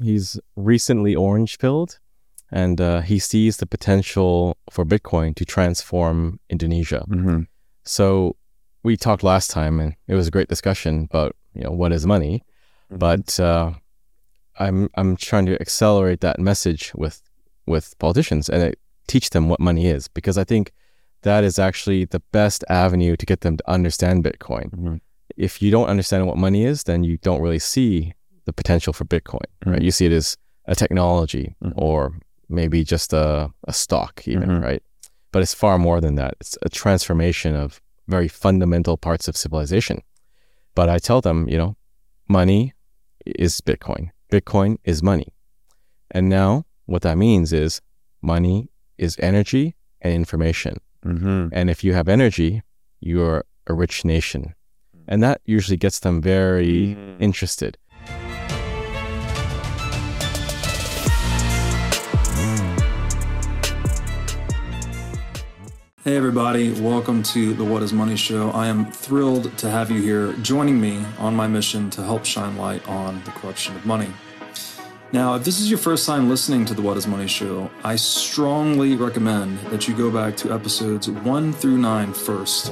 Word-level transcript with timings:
He's 0.00 0.38
recently 0.56 1.14
orange 1.14 1.58
pilled 1.58 1.98
and 2.50 2.80
uh, 2.80 3.00
he 3.00 3.18
sees 3.18 3.56
the 3.58 3.66
potential 3.66 4.56
for 4.70 4.84
Bitcoin 4.84 5.34
to 5.36 5.44
transform 5.44 6.40
Indonesia. 6.50 7.04
Mm-hmm. 7.08 7.42
So 7.84 8.36
we 8.82 8.96
talked 8.96 9.22
last 9.22 9.50
time 9.50 9.80
and 9.80 9.94
it 10.08 10.14
was 10.14 10.28
a 10.28 10.30
great 10.30 10.48
discussion 10.48 11.08
about, 11.10 11.36
you 11.54 11.62
know, 11.62 11.70
what 11.70 11.92
is 11.92 12.06
money? 12.06 12.42
Mhm. 12.92 12.98
But 12.98 13.40
uh, 13.40 13.72
I'm 14.58 14.88
I'm 14.94 15.16
trying 15.16 15.46
to 15.46 15.60
accelerate 15.60 16.20
that 16.20 16.38
message 16.38 16.92
with 16.94 17.22
with 17.66 17.98
politicians 17.98 18.48
and 18.48 18.62
uh, 18.62 18.72
teach 19.06 19.30
them 19.30 19.48
what 19.48 19.60
money 19.60 19.86
is 19.86 20.08
because 20.08 20.38
I 20.38 20.44
think 20.44 20.72
that 21.22 21.44
is 21.44 21.58
actually 21.58 22.04
the 22.04 22.20
best 22.32 22.64
avenue 22.68 23.16
to 23.16 23.26
get 23.26 23.40
them 23.40 23.56
to 23.56 23.70
understand 23.70 24.24
Bitcoin. 24.24 24.70
Mhm. 24.70 25.00
If 25.36 25.62
you 25.62 25.70
don't 25.70 25.88
understand 25.88 26.26
what 26.26 26.36
money 26.36 26.64
is, 26.64 26.84
then 26.84 27.04
you 27.04 27.16
don't 27.18 27.40
really 27.40 27.58
see 27.58 28.12
the 28.44 28.52
potential 28.52 28.92
for 28.92 29.04
Bitcoin, 29.04 29.46
right? 29.66 29.80
Mhm. 29.80 29.84
You 29.84 29.90
see 29.90 30.06
it 30.06 30.12
as 30.12 30.36
a 30.66 30.74
technology 30.74 31.54
Mhm. 31.62 31.72
or 31.76 32.18
maybe 32.48 32.84
just 32.84 33.12
a, 33.12 33.50
a 33.66 33.72
stock, 33.72 34.26
even, 34.28 34.48
Mhm. 34.48 34.62
right? 34.62 34.82
But 35.32 35.42
it's 35.42 35.54
far 35.54 35.78
more 35.78 36.00
than 36.00 36.14
that. 36.16 36.34
It's 36.40 36.56
a 36.62 36.68
transformation 36.68 37.56
of 37.56 37.80
very 38.06 38.28
fundamental 38.28 38.96
parts 38.96 39.28
of 39.28 39.36
civilization. 39.36 40.02
But 40.74 40.88
I 40.88 40.98
tell 40.98 41.20
them, 41.20 41.48
you 41.48 41.56
know, 41.58 41.76
money 42.28 42.74
is 43.24 43.60
Bitcoin. 43.60 44.10
Bitcoin 44.30 44.76
is 44.84 45.02
money. 45.02 45.28
And 46.10 46.28
now 46.28 46.64
what 46.86 47.02
that 47.02 47.16
means 47.18 47.52
is 47.52 47.80
money 48.22 48.68
is 48.98 49.16
energy 49.20 49.74
and 50.00 50.12
information. 50.12 50.78
Mm-hmm. 51.04 51.48
And 51.52 51.70
if 51.70 51.82
you 51.84 51.94
have 51.94 52.08
energy, 52.08 52.62
you're 53.00 53.44
a 53.66 53.74
rich 53.74 54.04
nation. 54.04 54.54
And 55.08 55.22
that 55.22 55.40
usually 55.44 55.76
gets 55.76 55.98
them 56.00 56.20
very 56.22 56.94
Mhm. 56.96 57.20
interested. 57.20 57.76
Hey, 66.04 66.18
everybody, 66.18 66.70
welcome 66.82 67.22
to 67.22 67.54
the 67.54 67.64
What 67.64 67.82
is 67.82 67.94
Money 67.94 68.14
Show. 68.14 68.50
I 68.50 68.66
am 68.66 68.92
thrilled 68.92 69.56
to 69.56 69.70
have 69.70 69.90
you 69.90 70.02
here 70.02 70.34
joining 70.42 70.78
me 70.78 71.02
on 71.18 71.34
my 71.34 71.46
mission 71.46 71.88
to 71.88 72.02
help 72.02 72.26
shine 72.26 72.58
light 72.58 72.86
on 72.86 73.24
the 73.24 73.30
corruption 73.30 73.74
of 73.74 73.86
money. 73.86 74.12
Now, 75.12 75.34
if 75.36 75.44
this 75.44 75.58
is 75.58 75.70
your 75.70 75.78
first 75.78 76.04
time 76.04 76.28
listening 76.28 76.66
to 76.66 76.74
the 76.74 76.82
What 76.82 76.98
is 76.98 77.06
Money 77.06 77.26
Show, 77.26 77.70
I 77.84 77.96
strongly 77.96 78.96
recommend 78.96 79.58
that 79.70 79.88
you 79.88 79.96
go 79.96 80.10
back 80.10 80.36
to 80.38 80.52
episodes 80.52 81.08
one 81.08 81.54
through 81.54 81.78
nine 81.78 82.12
first, 82.12 82.68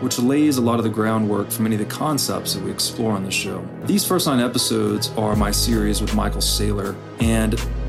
which 0.00 0.18
lays 0.18 0.56
a 0.56 0.62
lot 0.62 0.78
of 0.78 0.84
the 0.84 0.88
groundwork 0.88 1.50
for 1.50 1.60
many 1.60 1.74
of 1.74 1.80
the 1.80 1.94
concepts 1.94 2.54
that 2.54 2.64
we 2.64 2.70
explore 2.70 3.12
on 3.12 3.22
the 3.22 3.30
show. 3.30 3.68
These 3.84 4.06
first 4.06 4.26
nine 4.26 4.40
episodes 4.40 5.10
are 5.18 5.36
my 5.36 5.50
series 5.50 6.00
with 6.00 6.14
Michael 6.14 6.40
Saylor, 6.40 6.96
and 7.20 7.60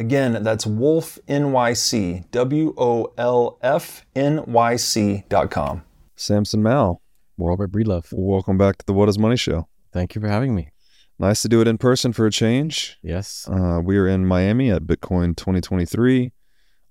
Again, 0.00 0.42
that's 0.42 0.66
Wolf 0.66 1.18
NYC, 1.28 1.50
wolfnyc, 1.52 2.30
W 2.30 2.74
O 2.78 3.12
L 3.18 3.58
F 3.60 4.06
N 4.16 4.42
Y 4.46 4.76
C.com. 4.76 5.82
Samson 6.16 6.62
Mow, 6.62 7.02
Worldwide 7.36 7.70
Breedlove. 7.70 8.06
welcome 8.10 8.56
back 8.56 8.78
to 8.78 8.86
the 8.86 8.94
What 8.94 9.10
is 9.10 9.18
Money 9.18 9.36
Show. 9.36 9.68
Thank 9.92 10.14
you 10.14 10.22
for 10.22 10.28
having 10.28 10.54
me. 10.54 10.70
Nice 11.18 11.42
to 11.42 11.50
do 11.50 11.60
it 11.60 11.68
in 11.68 11.76
person 11.76 12.14
for 12.14 12.24
a 12.24 12.30
change. 12.30 12.96
Yes. 13.02 13.46
Uh, 13.46 13.82
we 13.84 13.98
are 13.98 14.08
in 14.08 14.24
Miami 14.24 14.70
at 14.70 14.84
Bitcoin 14.84 15.36
2023. 15.36 16.32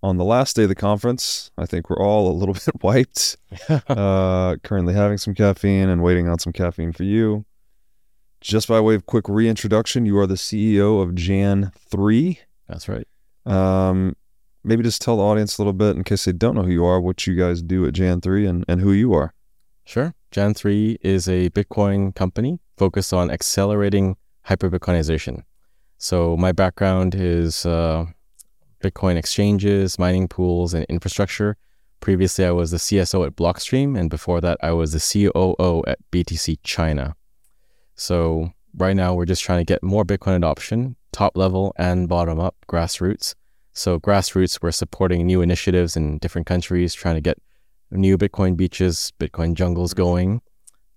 On 0.04 0.18
the 0.18 0.24
last 0.24 0.56
day 0.56 0.64
of 0.64 0.70
the 0.70 0.76
conference, 0.76 1.50
I 1.58 1.66
think 1.66 1.90
we're 1.90 1.98
all 2.06 2.32
a 2.32 2.38
little 2.38 2.54
bit 2.66 2.84
wiped. 2.84 3.38
uh, 3.90 4.58
currently 4.58 4.94
having 4.94 5.18
some 5.18 5.34
caffeine 5.34 5.90
and 5.90 6.04
waiting 6.04 6.28
on 6.28 6.38
some 6.38 6.54
caffeine 6.54 6.92
for 6.92 7.06
you. 7.06 7.46
Just 8.40 8.68
by 8.68 8.80
way 8.80 8.94
of 8.94 9.08
quick 9.08 9.28
reintroduction, 9.28 10.06
you 10.06 10.16
are 10.20 10.28
the 10.28 10.36
CEO 10.36 11.02
of 11.02 11.16
Jan3. 11.16 12.38
That's 12.70 12.88
right. 12.88 13.08
Um, 13.46 14.16
maybe 14.64 14.84
just 14.84 15.02
tell 15.02 15.18
the 15.18 15.24
audience 15.24 15.58
a 15.58 15.62
little 15.62 15.74
bit, 15.74 15.98
in 15.98 16.04
case 16.04 16.26
they 16.26 16.32
don't 16.32 16.56
know 16.56 16.64
who 16.64 16.72
you 16.72 16.86
are, 16.86 17.02
what 17.02 17.26
you 17.28 17.36
guys 17.36 17.62
do 17.62 17.86
at 17.86 17.94
Jan3 17.94 18.48
and, 18.48 18.66
and 18.68 18.80
who 18.80 18.94
you 18.94 19.14
are. 19.14 19.34
Sure. 19.86 20.14
Jan3 20.32 20.98
is 21.02 21.28
a 21.28 21.50
Bitcoin 21.50 22.14
company 22.16 22.60
focused 22.78 23.12
on 23.12 23.32
accelerating 23.32 24.16
hyper-Bitcoinization. 24.44 25.44
So 25.98 26.38
my 26.38 26.52
background 26.52 27.16
is 27.16 27.66
uh, 27.66 28.06
Bitcoin 28.84 29.18
exchanges, 29.18 29.98
mining 29.98 30.28
pools, 30.28 30.74
and 30.74 30.86
infrastructure. 30.86 31.58
Previously, 32.00 32.46
I 32.46 32.52
was 32.52 32.72
the 32.72 32.78
CSO 32.78 33.26
at 33.26 33.36
Blockstream, 33.36 34.00
and 34.00 34.10
before 34.10 34.40
that, 34.42 34.58
I 34.62 34.72
was 34.72 34.94
the 34.94 35.00
COO 35.00 35.84
at 35.88 36.00
BTC 36.12 36.60
China. 36.64 37.16
So 37.96 38.54
right 38.76 38.96
now, 38.96 39.14
we're 39.14 39.26
just 39.26 39.44
trying 39.44 39.60
to 39.60 39.66
get 39.66 39.84
more 39.84 40.06
Bitcoin 40.06 40.36
adoption, 40.38 40.96
top 41.12 41.38
level 41.38 41.74
and 41.78 42.08
bottom 42.08 42.40
up, 42.40 42.56
grassroots. 42.68 43.36
So 43.74 44.00
grassroots, 44.00 44.62
we're 44.62 44.72
supporting 44.72 45.26
new 45.26 45.42
initiatives 45.42 45.96
in 45.96 46.18
different 46.18 46.48
countries, 46.48 46.94
trying 46.94 47.16
to 47.16 47.22
get 47.22 47.38
new 47.92 48.18
Bitcoin 48.18 48.58
beaches, 48.58 49.14
Bitcoin 49.20 49.54
jungles 49.54 49.94
going. 49.94 50.42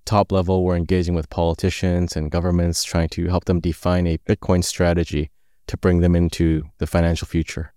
Top 0.05 0.33
level, 0.33 0.65
we're 0.65 0.77
engaging 0.77 1.15
with 1.15 1.31
politicians 1.31 2.17
and 2.17 2.31
governments, 2.31 2.83
trying 2.83 3.09
to 3.11 3.29
help 3.29 3.45
them 3.45 3.61
define 3.61 4.07
a 4.07 4.19
Bitcoin 4.19 4.65
strategy 4.65 5.31
to 5.69 5.77
bring 5.77 6.01
them 6.01 6.17
into 6.17 6.65
the 6.79 6.87
financial 6.87 7.27
future. 7.27 7.73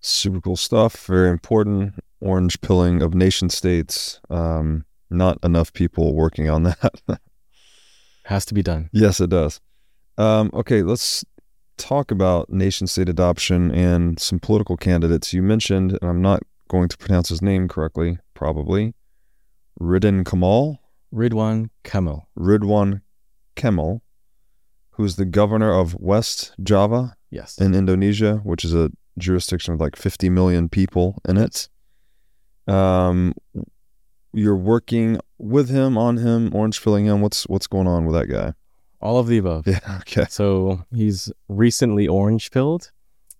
Super 0.00 0.40
cool 0.40 0.56
stuff. 0.56 1.06
Very 1.06 1.30
important. 1.30 1.94
Orange 2.20 2.60
pilling 2.60 3.02
of 3.02 3.14
nation 3.14 3.50
states. 3.50 4.20
Um, 4.28 4.84
not 5.10 5.38
enough 5.42 5.72
people 5.72 6.14
working 6.14 6.50
on 6.50 6.64
that. 6.64 7.00
Has 8.28 8.44
to 8.46 8.54
be 8.54 8.62
done. 8.62 8.90
yes, 8.92 9.20
it 9.20 9.30
does. 9.30 9.60
Um, 10.18 10.50
okay, 10.52 10.82
let's 10.82 11.24
talk 11.78 12.10
about 12.10 12.50
nation 12.50 12.86
state 12.86 13.08
adoption 13.08 13.70
and 13.70 14.18
some 14.20 14.38
political 14.38 14.76
candidates. 14.76 15.32
You 15.32 15.42
mentioned, 15.42 15.96
and 16.00 16.10
I'm 16.10 16.20
not 16.20 16.42
going 16.68 16.88
to 16.88 16.98
pronounce 16.98 17.30
his 17.30 17.40
name 17.40 17.68
correctly, 17.68 18.18
probably, 18.34 18.94
Ridwan 19.80 20.26
Kamil, 20.26 20.78
Ridwan 21.14 21.70
Kamil. 21.84 22.28
Ridwan 22.38 23.00
Kamil, 23.56 24.02
who's 24.90 25.16
the 25.16 25.24
governor 25.24 25.72
of 25.72 25.94
West 25.94 26.54
Java 26.62 27.14
Yes. 27.30 27.56
in 27.58 27.74
Indonesia, 27.74 28.40
which 28.44 28.64
is 28.64 28.74
a 28.74 28.90
jurisdiction 29.18 29.72
with 29.72 29.80
like 29.80 29.96
50 29.96 30.28
million 30.28 30.68
people 30.68 31.20
in 31.28 31.36
it. 31.38 31.68
Um, 32.66 33.32
you're 34.32 34.56
working 34.56 35.18
with 35.38 35.68
him 35.68 35.96
on 35.96 36.18
him, 36.18 36.54
orange 36.54 36.82
pilling 36.82 37.06
him. 37.06 37.20
What's 37.20 37.44
what's 37.48 37.66
going 37.66 37.86
on 37.86 38.04
with 38.04 38.14
that 38.14 38.26
guy? 38.26 38.54
All 39.00 39.18
of 39.18 39.26
the 39.28 39.38
above. 39.38 39.66
Yeah. 39.66 39.98
Okay. 40.00 40.26
So 40.28 40.84
he's 40.94 41.32
recently 41.48 42.08
orange 42.08 42.50
pilled, 42.50 42.90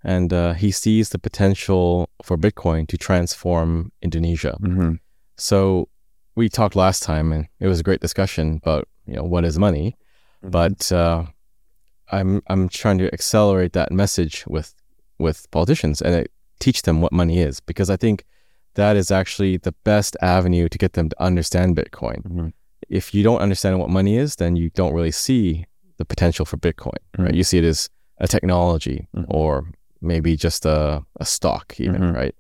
and 0.03 0.33
uh, 0.33 0.53
he 0.55 0.71
sees 0.71 1.11
the 1.11 1.19
potential 1.19 2.09
for 2.23 2.37
Bitcoin 2.37 2.87
to 2.89 2.97
transform 2.97 3.93
Indonesia. 4.03 4.57
Mm-hmm. 4.61 4.95
So 5.37 5.89
we 6.39 6.49
talked 6.49 6.77
last 6.77 7.03
time 7.03 7.33
and 7.33 7.49
it 7.59 7.67
was 7.67 7.81
a 7.81 7.83
great 7.83 8.01
discussion 8.01 8.61
about, 8.63 8.87
you 9.07 9.17
know, 9.17 9.25
what 9.25 9.45
is 9.45 9.59
money. 9.59 9.97
Mhm. 10.45 10.51
But 10.53 10.93
uh, 10.93 11.25
I'm 12.13 12.43
I'm 12.47 12.69
trying 12.69 12.99
to 12.99 13.13
accelerate 13.13 13.73
that 13.73 13.91
message 13.91 14.45
with 14.47 14.75
with 15.19 15.51
politicians 15.51 16.01
and 16.01 16.15
it, 16.15 16.31
teach 16.61 16.83
them 16.83 17.01
what 17.01 17.13
money 17.13 17.39
is 17.41 17.61
because 17.61 17.91
I 17.91 17.97
think 17.97 18.25
that 18.81 18.95
is 18.97 19.11
actually 19.21 19.55
the 19.59 19.75
best 19.91 20.17
avenue 20.23 20.67
to 20.69 20.79
get 20.79 20.93
them 20.95 21.09
to 21.13 21.17
understand 21.29 21.77
Bitcoin. 21.77 22.21
Mhm. 22.23 22.53
If 22.89 23.05
you 23.15 23.23
don't 23.29 23.41
understand 23.47 23.75
what 23.81 23.91
money 23.91 24.15
is, 24.25 24.37
then 24.37 24.53
you 24.61 24.71
don't 24.81 24.95
really 24.99 25.11
see 25.27 25.67
the 25.99 26.05
potential 26.13 26.45
for 26.51 26.57
Bitcoin, 26.69 27.01
right? 27.19 27.33
Mhm. 27.33 27.37
You 27.39 27.45
see 27.45 27.59
it 27.59 27.65
as 27.65 27.81
a 28.19 28.29
technology 28.37 28.99
Mhm. 29.17 29.27
or 29.29 29.51
maybe 30.01 30.37
just 30.37 30.65
a, 30.65 31.03
a 31.25 31.27
stock, 31.35 31.67
even, 31.81 32.01
Mhm. 32.03 32.15
right? 32.21 32.35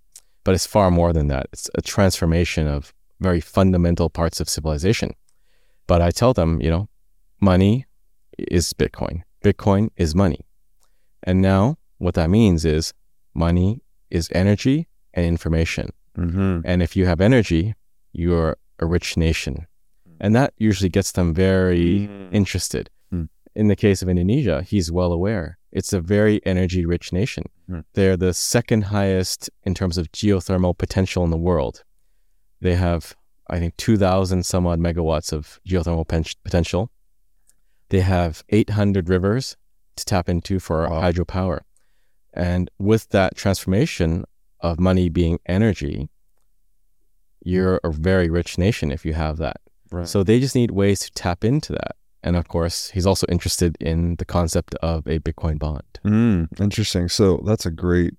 But 0.45 0.55
it's 0.55 0.67
far 0.77 0.91
more 1.01 1.13
than 1.13 1.27
that. 1.29 1.45
It's 1.53 1.69
a 1.75 1.83
transformation 1.83 2.67
of 2.77 2.95
very 3.21 3.41
fundamental 3.41 4.09
parts 4.09 4.41
of 4.41 4.49
civilization. 4.49 5.11
But 5.89 6.01
I 6.01 6.11
tell 6.21 6.33
them, 6.41 6.51
you 6.65 6.71
know, 6.71 6.89
money 7.41 7.87
is 8.39 8.73
Bitcoin. 8.73 9.17
Bitcoin 9.45 9.91
is 9.97 10.15
money. 10.15 10.43
And 11.29 11.43
now 11.43 11.63
what 12.05 12.15
that 12.15 12.31
means 12.31 12.65
is 12.65 12.95
money 13.35 13.83
is 14.11 14.29
energy 14.33 14.87
and 15.15 15.27
information. 15.27 15.87
Mm-hmm. 16.19 16.61
And 16.65 16.83
if 16.83 16.97
you 16.97 17.07
have 17.07 17.21
energy, 17.21 17.75
you're 18.13 18.57
a 18.79 18.87
rich 18.87 19.17
nation. 19.17 19.67
And 20.21 20.35
that 20.35 20.53
usually 20.59 20.89
gets 20.89 21.13
them 21.13 21.33
very 21.33 22.11
interested. 22.33 22.91
Mm. 23.15 23.29
In 23.55 23.69
the 23.69 23.77
case 23.77 24.03
of 24.03 24.09
Indonesia, 24.09 24.63
he's 24.63 24.91
well 24.91 25.13
aware. 25.13 25.59
It's 25.71 25.93
a 25.93 26.01
very 26.01 26.41
energy 26.45 26.85
rich 26.85 27.13
nation. 27.13 27.45
Mm. 27.71 27.85
They're 27.95 28.17
the 28.17 28.35
second 28.35 28.83
highest 28.85 29.51
in 29.63 29.75
terms 29.75 29.97
of 29.99 30.11
geothermal 30.13 30.77
potential 30.77 31.23
in 31.25 31.31
the 31.31 31.37
world. 31.37 31.85
They 32.61 32.75
have, 32.75 33.15
I 33.49 33.59
think, 33.61 33.77
2,000 33.77 34.45
some 34.45 34.67
odd 34.67 34.81
megawatts 34.81 35.33
of 35.33 35.61
geothermal 35.69 36.09
pen- 36.09 36.25
potential. 36.43 36.91
They 37.91 38.01
have 38.01 38.43
800 38.49 39.09
rivers 39.09 39.57
to 39.97 40.05
tap 40.05 40.29
into 40.29 40.59
for 40.59 40.89
Wow. 40.89 41.01
hydropower. 41.03 41.61
And 42.35 42.71
with 42.79 43.09
that 43.11 43.37
transformation 43.37 44.25
of 44.61 44.81
money 44.81 45.09
being 45.09 45.39
energy, 45.47 46.09
you're 47.43 47.81
a 47.85 47.91
very 47.91 48.29
rich 48.29 48.59
nation 48.59 48.91
if 48.91 49.05
you 49.05 49.15
have 49.15 49.39
that. 49.39 49.61
Right. 49.91 50.07
So 50.07 50.23
they 50.23 50.41
just 50.41 50.55
need 50.55 50.71
ways 50.71 51.01
to 51.01 51.11
tap 51.13 51.45
into 51.45 51.73
that. 51.73 51.97
And 52.23 52.37
of 52.37 52.49
course, 52.49 52.91
he's 52.91 53.07
also 53.07 53.27
interested 53.29 53.77
in 53.81 54.17
the 54.17 54.25
concept 54.25 54.75
of 54.77 55.07
a 55.07 55.19
Bitcoin 55.21 55.59
bond. 55.59 55.83
Mm, 56.05 56.61
interesting. 56.61 57.09
So 57.09 57.43
that's 57.47 57.65
a 57.65 57.71
great 57.71 58.15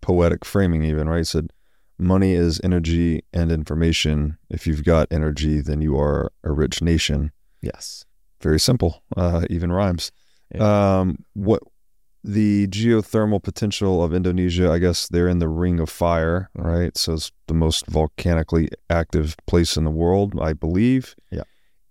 poetic 0.00 0.44
framing, 0.44 0.84
even 0.84 1.08
right? 1.08 1.18
He 1.18 1.24
said, 1.24 1.52
"Money 1.98 2.32
is 2.32 2.60
energy 2.64 3.22
and 3.32 3.52
information. 3.52 4.38
If 4.48 4.66
you've 4.66 4.84
got 4.84 5.06
energy, 5.10 5.60
then 5.60 5.82
you 5.82 5.98
are 5.98 6.32
a 6.42 6.50
rich 6.50 6.80
nation." 6.80 7.32
Yes. 7.60 8.06
Very 8.40 8.58
simple. 8.58 9.02
Uh, 9.16 9.44
even 9.50 9.70
rhymes. 9.70 10.10
Um, 10.58 11.24
what 11.34 11.62
the 12.22 12.66
geothermal 12.68 13.42
potential 13.42 14.02
of 14.02 14.12
Indonesia? 14.14 14.70
I 14.70 14.78
guess 14.78 15.08
they're 15.08 15.28
in 15.28 15.38
the 15.38 15.48
Ring 15.48 15.80
of 15.80 15.88
Fire, 15.90 16.50
right? 16.54 16.96
So 16.96 17.14
it's 17.14 17.32
the 17.46 17.54
most 17.54 17.86
volcanically 17.86 18.68
active 18.88 19.36
place 19.46 19.76
in 19.76 19.84
the 19.84 19.90
world, 19.90 20.38
I 20.40 20.52
believe. 20.52 21.14
Yeah. 21.30 21.44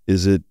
Is 0.07 0.25
it 0.25 0.43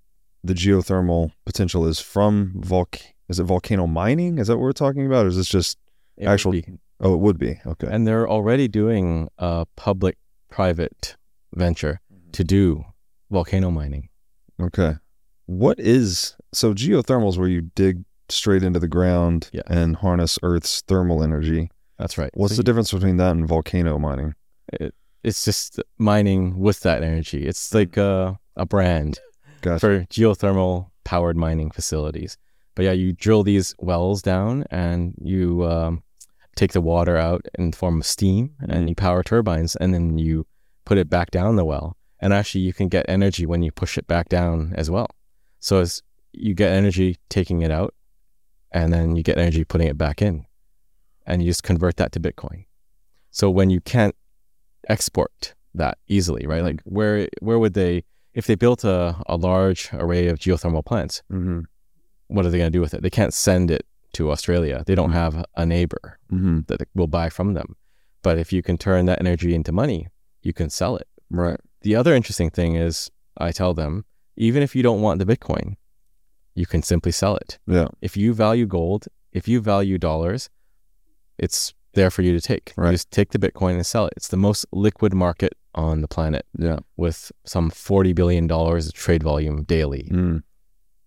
the 0.45 0.55
geothermal 0.55 1.33
potential 1.45 1.87
is 1.87 2.01
from 2.01 2.53
volc? 2.57 3.01
Is 3.29 3.39
it 3.39 3.45
volcano 3.45 3.87
mining? 3.87 4.39
Is 4.39 4.47
that 4.49 4.57
what 4.57 4.63
we're 4.63 4.73
talking 4.73 5.07
about? 5.07 5.27
Or 5.27 5.29
is 5.29 5.37
this 5.37 5.49
just 5.49 5.79
It 6.17 6.27
actual- 6.27 6.55
Oh, 7.01 7.15
it 7.15 7.21
would 7.21 7.39
be. 7.39 7.61
Okay. 7.65 7.87
And 7.89 8.07
they're 8.07 8.29
already 8.29 8.67
doing 8.67 9.29
a 9.39 9.67
public 9.77 10.17
private 10.51 11.17
venture 11.55 12.01
mm-hmm. 12.13 12.31
to 12.33 12.45
do 12.45 12.85
volcano 13.31 13.71
mining. 13.71 14.09
Okay. 14.61 14.95
What 15.47 15.79
is 15.79 16.35
so 16.53 16.75
geothermal 16.75 17.29
is 17.29 17.39
where 17.39 17.49
you 17.49 17.63
dig 17.75 18.05
straight 18.31 18.63
into 18.63 18.79
the 18.79 18.89
ground 18.89 19.51
Yeah. 19.53 19.63
and 19.67 19.97
harness 19.97 20.39
Earth's 20.43 20.83
thermal 20.83 21.23
energy. 21.23 21.71
That's 21.99 22.17
right. 22.19 22.31
What's 22.35 22.55
So 22.55 22.59
the 22.59 22.65
difference 22.65 22.93
between 22.93 23.17
that 23.17 23.33
and 23.33 23.47
volcano 23.49 23.99
mining? 23.99 24.35
It's 25.25 25.45
just 25.45 25.81
mining 25.99 26.59
with 26.59 26.81
that 26.81 27.03
energy. 27.03 27.47
It's 27.47 27.75
like 27.75 27.97
a, 27.97 28.39
a 28.57 28.65
brand 28.67 29.19
Gotcha. 29.63 29.81
for 29.81 30.05
geothermal 30.07 30.91
powered 31.05 31.37
mining 31.37 31.71
facilities. 31.71 32.37
But 32.77 32.85
yeah, 32.85 32.93
you 32.93 33.13
drill 33.13 33.43
these 33.43 33.75
wells 33.81 34.23
down 34.23 34.65
and 34.71 35.15
you 35.21 35.65
um, 35.65 36.03
take 36.55 36.73
the 36.73 36.81
water 36.81 37.17
out 37.17 37.45
in 37.59 37.73
the 37.73 37.77
form 37.77 37.99
of 38.01 38.07
steam 38.07 38.55
and 38.61 38.71
Mhm. 38.85 38.89
you 38.91 38.95
power 38.95 39.23
turbines 39.25 39.75
and 39.77 39.93
then 39.93 40.19
you 40.19 40.47
put 40.85 40.99
it 40.99 41.11
back 41.11 41.31
down 41.33 41.57
the 41.57 41.65
well. 41.65 41.97
And 42.21 42.33
actually, 42.33 42.63
you 42.63 42.73
can 42.73 42.89
get 42.89 43.07
energy 43.09 43.47
when 43.47 43.63
you 43.63 43.71
push 43.73 43.97
it 43.99 44.07
back 44.07 44.29
down 44.29 44.73
as 44.77 44.91
well. 44.91 45.09
So 45.61 45.81
as 45.81 46.03
you 46.33 46.55
get 46.55 46.73
energy 46.73 47.17
taking 47.29 47.63
it 47.63 47.71
out 47.73 47.95
and 48.73 48.93
then 48.93 49.17
you 49.17 49.23
get 49.23 49.39
energy 49.39 49.65
putting 49.65 49.89
it 49.89 49.97
back 49.99 50.21
in 50.23 50.45
and 51.27 51.43
you 51.43 51.49
just 51.51 51.63
convert 51.63 51.97
that 51.97 52.13
to 52.13 52.21
Bitcoin. 52.21 52.67
So 53.31 53.51
when 53.51 53.71
you 53.71 53.81
can't 53.81 54.15
export 54.89 55.55
that 55.75 55.99
easily, 56.09 56.47
right? 56.47 56.63
Like 56.63 56.81
where 56.85 57.29
where 57.41 57.59
would 57.59 57.75
they 57.75 58.05
if 58.35 58.47
they 58.47 58.55
built 58.55 58.85
a, 58.85 59.17
a 59.27 59.37
large 59.37 59.91
array 59.93 60.29
of 60.29 60.39
geothermal 60.39 60.85
plants, 60.85 61.23
Mm-hmm. 61.33 61.61
what 62.29 62.45
are 62.47 62.51
they 62.51 62.59
going 62.59 62.71
to 62.73 62.77
do 62.77 62.81
with 62.81 62.95
it? 62.95 63.03
They 63.03 63.11
can't 63.11 63.35
send 63.35 63.71
it 63.71 63.85
to 64.15 64.31
Australia. 64.31 64.83
They 64.87 64.95
don't 64.95 65.11
Mhm. 65.11 65.15
have 65.25 65.45
a 65.55 65.67
neighbor 65.67 66.19
Mm-hmm. 66.33 66.61
that 66.69 66.83
will 66.95 67.07
buy 67.09 67.29
from 67.31 67.55
them. 67.55 67.77
But 68.23 68.39
if 68.39 68.53
you 68.53 68.63
can 68.63 68.77
turn 68.79 69.07
that 69.07 69.21
energy 69.21 69.55
into 69.55 69.73
money, 69.73 70.09
you 70.43 70.53
can 70.53 70.71
sell 70.71 70.97
it. 70.97 71.07
Right. 71.31 71.61
The 71.83 71.95
other 71.97 72.15
interesting 72.15 72.51
thing 72.51 72.75
is 72.75 73.11
I 73.37 73.53
tell 73.53 73.75
them, 73.75 74.05
even 74.37 74.63
if 74.63 74.75
you 74.77 74.83
don't 74.83 75.01
want 75.03 75.19
the 75.19 75.27
Bitcoin, 75.37 75.77
you 76.59 76.67
can 76.67 76.83
simply 76.83 77.13
sell 77.13 77.37
it. 77.37 77.59
Yeah. 77.67 77.87
If 78.03 78.17
you 78.17 78.35
value 78.35 78.67
gold, 78.67 79.07
if 79.33 79.47
you 79.47 79.61
value 79.61 79.97
dollars, 79.99 80.51
it's 81.39 81.73
there 81.95 82.11
for 82.11 82.23
you 82.23 82.33
to 82.33 82.41
take. 82.41 82.73
Right. 82.77 82.87
You 82.91 82.95
just 82.95 83.11
take 83.11 83.31
the 83.31 83.39
Bitcoin 83.39 83.75
and 83.75 83.87
sell 83.87 84.07
it. 84.07 84.13
It's 84.17 84.29
the 84.29 84.37
most 84.37 84.67
liquid 84.73 85.15
market 85.15 85.55
on 85.75 86.01
the 86.01 86.09
planet 86.09 86.45
Yeah. 86.59 86.81
with 86.97 87.31
some 87.45 87.71
$40 87.71 88.13
billion 88.15 88.51
of 88.51 88.93
trade 88.93 89.23
volume 89.23 89.63
daily. 89.65 90.09
Mm. 90.13 90.43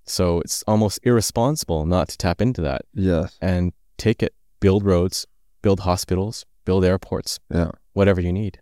So 0.05 0.39
it's 0.39 0.63
almost 0.67 1.00
irresponsible 1.03 1.86
not 1.86 2.08
to 2.10 2.17
tap 2.17 2.41
into 2.41 2.62
that 2.62 2.84
Yeah. 2.93 3.27
and 3.41 3.74
take 3.98 4.24
it, 4.24 4.34
build 4.62 4.86
roads, 4.86 5.25
build 5.62 5.81
hospitals, 5.81 6.46
build 6.65 6.86
airports, 6.86 7.39
Yeah. 7.53 7.72
whatever 7.93 8.22
you 8.22 8.31
need. 8.31 8.60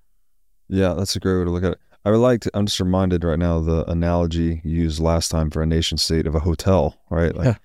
Yeah. 0.68 0.94
That's 0.96 1.16
a 1.16 1.20
great 1.20 1.38
way 1.38 1.46
to 1.46 1.52
look 1.52 1.64
at 1.64 1.74
it. 1.74 1.80
I 2.10 2.12
would 2.14 2.22
like 2.22 2.42
to, 2.42 2.52
I'm 2.56 2.66
just 2.66 2.80
reminded 2.80 3.24
right 3.24 3.38
now 3.38 3.60
the 3.60 3.88
analogy 3.88 4.62
you 4.64 4.82
used 4.82 5.00
last 5.00 5.30
time 5.30 5.52
for 5.52 5.62
a 5.62 5.66
nation 5.68 5.96
state 6.00 6.26
of 6.26 6.34
a 6.34 6.40
hotel, 6.40 7.00
right? 7.12 7.36
Like, 7.36 7.46
Yeah. 7.46 7.56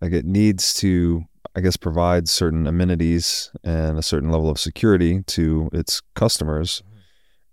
like 0.00 0.12
it 0.12 0.24
needs 0.24 0.72
to, 0.74 1.24
I 1.56 1.60
guess, 1.62 1.76
provide 1.76 2.28
certain 2.28 2.68
amenities 2.68 3.50
and 3.64 3.98
a 3.98 4.02
certain 4.02 4.30
level 4.30 4.50
of 4.50 4.60
security 4.60 5.24
to 5.26 5.68
its 5.72 6.00
customers. 6.14 6.84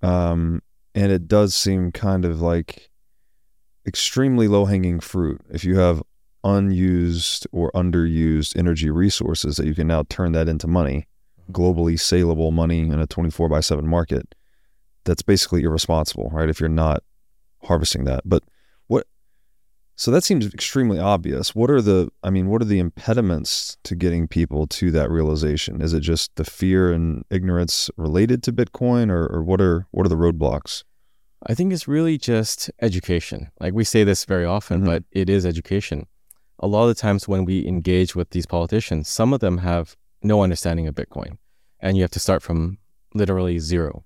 Um, 0.03 0.61
and 0.93 1.11
it 1.11 1.27
does 1.27 1.55
seem 1.55 1.91
kind 1.91 2.25
of 2.25 2.41
like 2.43 2.91
extremely 3.87 4.47
low 4.47 4.65
hanging 4.65 4.99
fruit. 4.99 5.41
If 5.49 5.63
you 5.63 5.79
have 5.79 6.03
unused 6.43 7.47
or 7.51 7.71
underused 7.71 8.55
energy 8.55 8.91
resources 8.91 9.57
that 9.57 9.65
you 9.65 9.73
can 9.73 9.87
now 9.87 10.03
turn 10.09 10.33
that 10.33 10.47
into 10.47 10.67
money, 10.67 11.07
globally 11.51 11.99
saleable 11.99 12.51
money 12.51 12.81
in 12.81 12.99
a 12.99 13.07
24 13.07 13.49
by 13.49 13.61
7 13.61 13.87
market, 13.87 14.35
that's 15.05 15.21
basically 15.21 15.63
irresponsible, 15.63 16.29
right? 16.31 16.49
If 16.49 16.59
you're 16.59 16.69
not 16.69 17.03
harvesting 17.63 18.03
that. 18.05 18.21
But 18.25 18.43
what, 18.87 19.07
so 19.95 20.11
that 20.11 20.23
seems 20.23 20.45
extremely 20.53 20.99
obvious. 20.99 21.55
What 21.55 21.71
are 21.71 21.81
the, 21.81 22.09
I 22.23 22.29
mean, 22.29 22.47
what 22.47 22.61
are 22.61 22.65
the 22.65 22.79
impediments 22.79 23.77
to 23.83 23.95
getting 23.95 24.27
people 24.27 24.67
to 24.67 24.91
that 24.91 25.09
realization? 25.09 25.81
Is 25.81 25.93
it 25.93 26.01
just 26.01 26.35
the 26.35 26.43
fear 26.43 26.91
and 26.91 27.23
ignorance 27.29 27.89
related 27.97 28.43
to 28.43 28.53
Bitcoin 28.53 29.09
or, 29.09 29.25
or 29.27 29.41
what 29.43 29.61
are, 29.61 29.87
what 29.91 30.05
are 30.05 30.09
the 30.09 30.17
roadblocks? 30.17 30.83
I 31.47 31.53
think 31.53 31.71
it's 31.71 31.87
really 31.87 32.17
just 32.17 32.71
education. 32.81 33.51
Like 33.59 33.73
we 33.73 33.83
say 33.83 34.03
this 34.03 34.25
very 34.25 34.45
often, 34.45 34.81
Mhm. 34.81 34.85
but 34.85 35.03
it 35.11 35.29
is 35.29 35.45
education. 35.45 36.07
A 36.59 36.67
lot 36.67 36.83
of 36.83 36.87
the 36.89 36.95
times 37.01 37.27
when 37.27 37.45
we 37.45 37.67
engage 37.67 38.15
with 38.15 38.31
these 38.31 38.45
politicians, 38.47 39.07
some 39.09 39.33
of 39.33 39.41
them 39.41 39.59
have 39.59 39.95
no 40.23 40.41
understanding 40.41 40.87
of 40.87 40.95
Bitcoin, 40.95 41.37
and 41.79 41.97
you 41.97 42.03
have 42.03 42.11
to 42.11 42.19
start 42.19 42.41
from 42.41 42.79
literally 43.13 43.59
zero. 43.59 44.03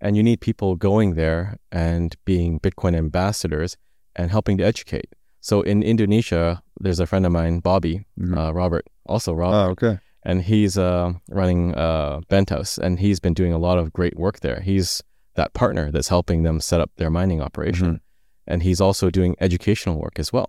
And 0.00 0.16
you 0.16 0.22
need 0.22 0.40
people 0.40 0.76
going 0.76 1.14
there 1.14 1.58
and 1.72 2.14
being 2.24 2.60
Bitcoin 2.60 2.94
ambassadors 2.96 3.76
and 4.14 4.30
helping 4.30 4.56
to 4.58 4.64
educate. 4.64 5.14
So 5.40 5.62
in 5.62 5.82
Indonesia, 5.82 6.62
there's 6.80 7.00
a 7.00 7.06
friend 7.06 7.26
of 7.26 7.32
mine, 7.32 7.60
Bobby, 7.60 8.06
Mhm. 8.18 8.36
uh, 8.36 8.52
Robert, 8.54 8.86
also 9.06 9.32
Rob, 9.32 9.54
Oh, 9.54 9.70
okay. 9.70 9.98
and 10.24 10.42
he's 10.42 10.76
uh, 10.78 11.12
running 11.30 11.74
uh, 11.74 12.20
Bent 12.28 12.50
House, 12.50 12.78
and 12.78 12.98
he's 13.00 13.20
been 13.20 13.34
doing 13.34 13.52
a 13.52 13.58
lot 13.58 13.78
of 13.78 13.92
great 13.92 14.16
work 14.16 14.40
there. 14.40 14.60
He's 14.60 15.02
that 15.34 15.52
partner 15.54 15.90
that's 15.92 16.08
helping 16.08 16.42
them 16.42 16.60
set 16.60 16.80
up 16.80 16.90
their 16.96 17.10
mining 17.10 17.40
operation. 17.40 18.00
And 18.46 18.62
he's 18.62 18.80
also 18.80 19.10
doing 19.10 19.36
educational 19.40 19.98
work 20.00 20.18
as 20.18 20.32
well. 20.32 20.48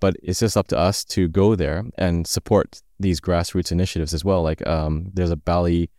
But 0.00 0.16
it's 0.22 0.40
just 0.40 0.56
up 0.56 0.68
to 0.68 0.78
us 0.78 1.04
to 1.06 1.28
go 1.28 1.54
there 1.54 1.84
and 1.98 2.26
support 2.26 2.80
these 2.98 3.20
grassroots 3.20 3.70
initiatives 3.72 4.14
as 4.14 4.24
well. 4.24 4.42
Like 4.42 4.66
um, 4.66 5.10
there's 5.12 5.30
a 5.30 5.36
Bali 5.36 5.90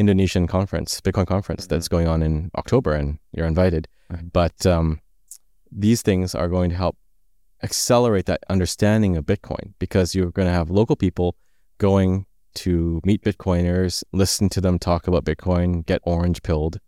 Indonesian 0.00 0.46
conference, 0.46 1.00
Bitcoin 1.02 1.26
conference 1.26 1.66
that's 1.66 1.86
going 1.86 2.08
on 2.08 2.22
in 2.22 2.50
October, 2.56 2.92
and 2.94 3.18
you're 3.32 3.46
invited. 3.46 3.86
Right. 4.08 4.32
But 4.32 4.64
um, 4.66 5.00
these 5.70 6.00
things 6.00 6.34
are 6.34 6.48
going 6.48 6.70
to 6.70 6.76
help 6.76 6.96
accelerate 7.62 8.24
that 8.24 8.42
understanding 8.48 9.16
of 9.18 9.26
Bitcoin 9.26 9.74
because 9.78 10.14
you're 10.14 10.30
going 10.30 10.48
to 10.48 10.54
have 10.54 10.70
local 10.70 10.96
people 10.96 11.36
going 11.76 12.24
to 12.54 13.00
meet 13.04 13.22
Bitcoiners, 13.22 14.02
listen 14.12 14.48
to 14.48 14.60
them 14.60 14.78
talk 14.78 15.06
about 15.06 15.24
Bitcoin, 15.24 15.84
get 15.84 16.00
orange 16.04 16.42
pilled. 16.42 16.80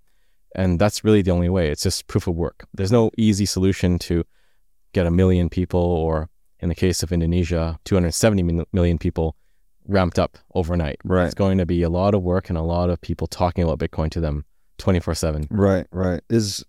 And 0.56 0.78
that's 0.78 1.04
really 1.04 1.22
the 1.22 1.30
only 1.30 1.50
way. 1.50 1.68
It's 1.70 1.82
just 1.82 2.06
proof 2.06 2.26
of 2.26 2.34
work. 2.34 2.66
There's 2.74 2.92
no 2.92 3.10
easy 3.16 3.46
solution 3.46 3.98
to 4.00 4.24
get 4.92 5.06
a 5.06 5.10
million 5.10 5.48
people, 5.48 5.80
or 5.80 6.30
in 6.60 6.68
the 6.70 6.74
case 6.74 7.02
of 7.02 7.12
Indonesia, 7.12 7.78
270 7.84 8.64
million 8.72 8.98
people 8.98 9.36
ramped 9.86 10.18
up 10.18 10.38
overnight. 10.54 10.96
Right. 11.04 11.26
It's 11.26 11.34
going 11.34 11.58
to 11.58 11.66
be 11.66 11.82
a 11.82 11.88
lot 11.90 12.14
of 12.14 12.22
work 12.22 12.48
and 12.48 12.58
a 12.58 12.62
lot 12.62 12.90
of 12.90 13.00
people 13.00 13.26
talking 13.26 13.64
about 13.64 13.78
Bitcoin 13.78 14.10
to 14.12 14.20
them 14.20 14.44
24 14.78 15.14
7. 15.14 15.48
Right, 15.50 15.86
right. 15.92 16.20
Is 16.30 16.64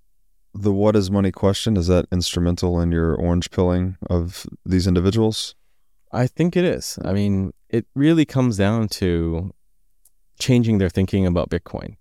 the 0.54 0.72
what 0.72 0.96
is 0.96 1.10
money 1.10 1.32
question 1.32 1.78
is 1.78 1.88
that 1.88 2.06
instrumental 2.12 2.80
in 2.80 2.92
your 2.92 3.16
orange 3.16 3.50
pilling 3.52 3.98
of 4.10 4.46
these 4.66 4.86
individuals? 4.88 5.56
I 6.12 6.28
think 6.28 6.56
it 6.56 6.64
is. 6.64 7.00
I 7.04 7.12
mean, 7.14 7.54
it 7.70 7.88
really 7.96 8.26
comes 8.26 8.58
down 8.58 8.88
to 8.90 9.52
changing 10.40 10.78
their 10.78 10.90
thinking 10.90 11.26
about 11.26 11.50
Bitcoin. 11.50 11.96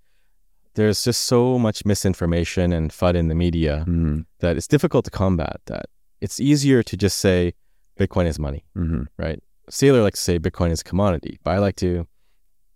There's 0.74 1.04
just 1.04 1.22
so 1.24 1.58
much 1.58 1.84
misinformation 1.84 2.72
and 2.72 2.90
FUD 2.90 3.14
in 3.14 3.28
the 3.28 3.34
media 3.34 3.84
Mm-hmm. 3.88 4.20
that 4.40 4.56
it's 4.56 4.66
difficult 4.66 5.04
to 5.06 5.10
combat 5.10 5.60
that. 5.66 5.86
It's 6.20 6.40
easier 6.40 6.82
to 6.82 6.96
just 6.96 7.18
say 7.18 7.54
Bitcoin 7.98 8.26
is 8.26 8.38
money, 8.38 8.64
Mm-hmm. 8.76 9.02
right? 9.18 9.42
Saylor 9.70 10.02
likes 10.02 10.18
to 10.18 10.24
say 10.24 10.38
Bitcoin 10.38 10.70
is 10.70 10.80
a 10.80 10.84
commodity, 10.84 11.38
but 11.44 11.52
I 11.52 11.58
like 11.58 11.76
to 11.76 12.06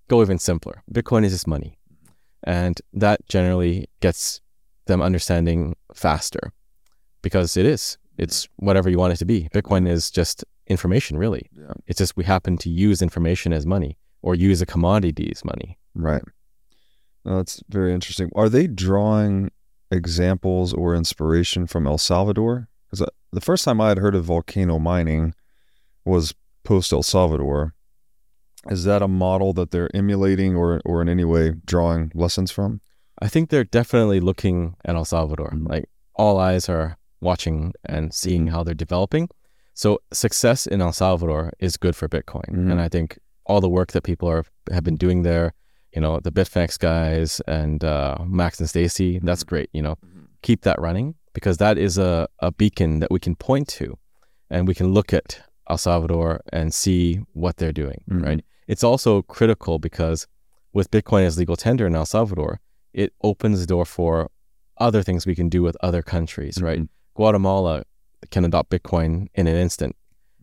go 0.08 0.22
even 0.22 0.38
simpler. 0.38 0.82
Bitcoin 0.92 1.24
is 1.24 1.32
just 1.32 1.46
money. 1.46 1.78
And 2.44 2.80
that 2.92 3.26
generally 3.28 3.88
gets 4.00 4.40
them 4.86 5.02
understanding 5.02 5.74
faster 5.94 6.52
because 7.22 7.56
it 7.56 7.66
is. 7.66 7.98
It's 8.18 8.48
whatever 8.56 8.88
you 8.88 8.98
want 8.98 9.12
it 9.12 9.16
to 9.16 9.24
be. 9.24 9.48
Bitcoin 9.52 9.88
is 9.88 10.10
just 10.10 10.44
information, 10.68 11.18
really. 11.18 11.48
Yeah. 11.52 11.72
It's 11.86 11.98
just 11.98 12.16
we 12.16 12.24
happen 12.24 12.56
to 12.58 12.70
use 12.70 13.02
information 13.02 13.52
as 13.52 13.66
money 13.66 13.98
or 14.22 14.34
use 14.34 14.62
a 14.62 14.66
commodity 14.66 15.30
as 15.34 15.44
money. 15.44 15.78
Right. 15.94 16.22
No, 17.24 17.38
that's 17.38 17.62
very 17.68 17.92
interesting. 17.92 18.30
Are 18.36 18.48
they 18.48 18.68
drawing 18.68 19.50
examples 19.90 20.72
or 20.72 20.94
inspiration 20.94 21.66
from 21.66 21.86
El 21.86 21.98
Salvador? 21.98 22.68
Because 22.86 23.02
uh, 23.02 23.10
the 23.32 23.40
first 23.40 23.64
time 23.64 23.80
I 23.80 23.88
had 23.88 23.98
heard 23.98 24.14
of 24.14 24.24
volcano 24.24 24.78
mining 24.78 25.34
was 26.04 26.34
post 26.66 26.92
El 26.92 27.02
Salvador. 27.02 27.74
Is 28.68 28.84
that 28.84 29.02
a 29.02 29.08
model 29.08 29.52
that 29.54 29.70
they're 29.70 29.94
emulating 29.94 30.56
or, 30.56 30.80
or 30.84 31.00
in 31.02 31.08
any 31.08 31.24
way 31.24 31.54
drawing 31.64 32.10
lessons 32.14 32.50
from? 32.50 32.80
I 33.22 33.28
think 33.28 33.48
they're 33.48 33.64
definitely 33.80 34.20
looking 34.20 34.74
at 34.84 34.96
El 34.96 35.04
Salvador. 35.04 35.50
Mhm. 35.54 35.68
Like 35.68 35.84
all 36.14 36.38
eyes 36.38 36.68
are 36.68 36.98
watching 37.20 37.72
and 37.84 38.12
seeing 38.12 38.48
how 38.48 38.62
they're 38.64 38.74
developing. 38.86 39.28
So 39.74 40.00
success 40.12 40.66
in 40.66 40.80
El 40.80 40.92
Salvador 40.92 41.52
is 41.60 41.76
good 41.76 41.94
for 41.96 42.08
Bitcoin, 42.08 42.48
Mhm. 42.50 42.70
and 42.72 42.80
I 42.80 42.88
think 42.88 43.18
all 43.46 43.60
the 43.60 43.68
work 43.78 43.92
that 43.92 44.02
people 44.02 44.28
are 44.28 44.44
have 44.72 44.82
been 44.84 44.96
doing 44.96 45.22
there, 45.22 45.52
you 45.94 46.00
know, 46.00 46.18
the 46.20 46.32
Bitfinex 46.32 46.78
guys 46.78 47.40
and 47.46 47.84
uh, 47.84 48.16
Max 48.26 48.58
and 48.58 48.68
Stacy, 48.68 49.20
that's 49.22 49.44
great. 49.44 49.68
You 49.72 49.82
know, 49.82 49.96
keep 50.42 50.62
that 50.62 50.80
running 50.80 51.14
because 51.32 51.58
that 51.58 51.78
is 51.78 51.98
a, 51.98 52.26
a 52.40 52.50
beacon 52.50 52.98
that 53.00 53.10
we 53.10 53.20
can 53.20 53.36
point 53.36 53.68
to, 53.78 53.96
and 54.50 54.66
we 54.66 54.74
can 54.74 54.88
look 54.92 55.12
at 55.14 55.40
El 55.68 55.78
Salvador 55.78 56.40
and 56.52 56.72
see 56.72 57.16
what 57.32 57.56
they're 57.56 57.72
doing. 57.72 58.02
Mhm. 58.10 58.22
Right. 58.24 58.44
It's 58.66 58.84
also 58.84 59.22
critical 59.22 59.78
because 59.78 60.26
with 60.72 60.90
Bitcoin 60.90 61.24
as 61.24 61.38
legal 61.38 61.56
tender 61.56 61.86
in 61.86 61.94
El 61.94 62.06
Salvador, 62.06 62.60
it 62.92 63.12
opens 63.22 63.60
the 63.60 63.66
door 63.66 63.84
for 63.84 64.30
other 64.78 65.02
things 65.02 65.26
we 65.26 65.34
can 65.34 65.48
do 65.48 65.62
with 65.62 65.76
other 65.82 66.02
countries, 66.02 66.60
right? 66.60 66.80
Mhm. 66.80 66.88
Guatemala 67.14 67.84
can 68.30 68.44
adopt 68.44 68.70
Bitcoin 68.70 69.28
in 69.34 69.46
an 69.46 69.56
instant 69.56 69.96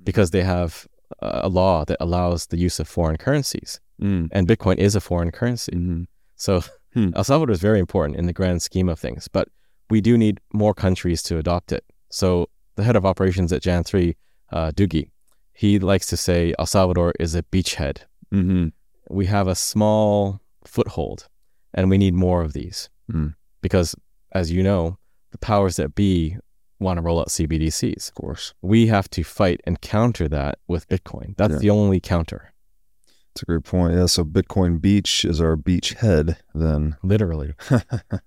because 0.04 0.32
they 0.32 0.44
have 0.44 0.88
a 1.20 1.48
law 1.50 1.86
that 1.86 1.98
allows 2.00 2.48
the 2.48 2.58
use 2.58 2.80
of 2.80 2.88
foreign 2.88 3.18
currencies, 3.18 3.80
Mm. 4.02 4.30
and 4.32 4.48
Bitcoin 4.48 4.78
is 4.78 4.96
a 4.96 5.02
foreign 5.02 5.32
currency. 5.32 5.72
Mhm. 5.74 6.08
So 6.36 6.62
Hmm. 6.94 7.10
El 7.16 7.24
Salvador 7.24 7.52
is 7.54 7.60
very 7.60 7.80
important 7.80 8.18
in 8.20 8.26
the 8.28 8.34
grand 8.34 8.62
scheme 8.62 8.88
of 8.88 9.00
things, 9.00 9.28
but 9.28 9.48
we 9.90 10.00
do 10.02 10.16
need 10.18 10.40
more 10.54 10.74
countries 10.76 11.24
to 11.24 11.38
adopt 11.40 11.72
it. 11.72 11.84
So 12.12 12.50
the 12.76 12.84
head 12.84 12.96
of 12.96 13.04
operations 13.06 13.52
at 13.52 13.64
Jan3, 13.64 14.16
uh, 14.52 14.72
Doogie, 14.72 15.10
he 15.54 15.80
likes 15.80 16.08
to 16.08 16.18
say 16.18 16.54
El 16.60 16.66
Salvador 16.66 17.14
is 17.20 17.36
a 17.36 17.44
beachhead. 17.44 18.00
Mhm. 18.34 18.72
We 19.10 19.26
have 19.28 19.48
a 19.48 19.56
small 19.56 20.42
foothold, 20.66 21.28
and 21.74 21.90
we 21.90 21.98
need 21.98 22.14
more 22.14 22.42
of 22.42 22.54
these 22.54 22.90
Hmm. 23.12 23.30
because, 23.62 23.96
as 24.32 24.52
you 24.52 24.64
know, 24.64 24.98
the 25.32 25.38
powers 25.38 25.76
that 25.76 25.94
be 25.96 26.38
want 26.80 26.98
to 26.98 27.02
roll 27.02 27.20
out 27.20 27.32
CBDCs. 27.32 28.10
Of 28.10 28.16
course. 28.16 28.54
We 28.62 28.88
have 28.88 29.10
to 29.12 29.24
fight 29.24 29.62
and 29.66 29.80
counter 29.82 30.28
that 30.28 30.60
with 30.68 30.88
Bitcoin. 30.90 31.36
That's 31.38 31.54
Yeah. 31.54 31.60
the 31.60 31.70
only 31.70 32.00
counter, 32.00 32.54
That's 33.36 33.44
a 33.44 33.46
great 33.46 33.64
point. 33.64 33.94
Yeah. 33.96 34.06
So 34.08 34.24
Bitcoin 34.26 34.80
Beach 34.82 35.26
is 35.26 35.40
our 35.42 35.56
beachhead, 35.58 36.38
then. 36.54 36.98
literally. 37.04 37.54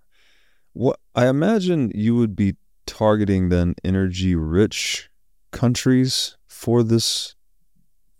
What 0.72 1.00
I 1.14 1.28
imagine 1.28 1.90
you 1.94 2.14
would 2.16 2.36
be 2.36 2.56
targeting 2.86 3.48
then 3.48 3.74
energy 3.82 4.34
rich 4.34 5.08
countries 5.60 6.36
for 6.46 6.82
this 6.82 7.34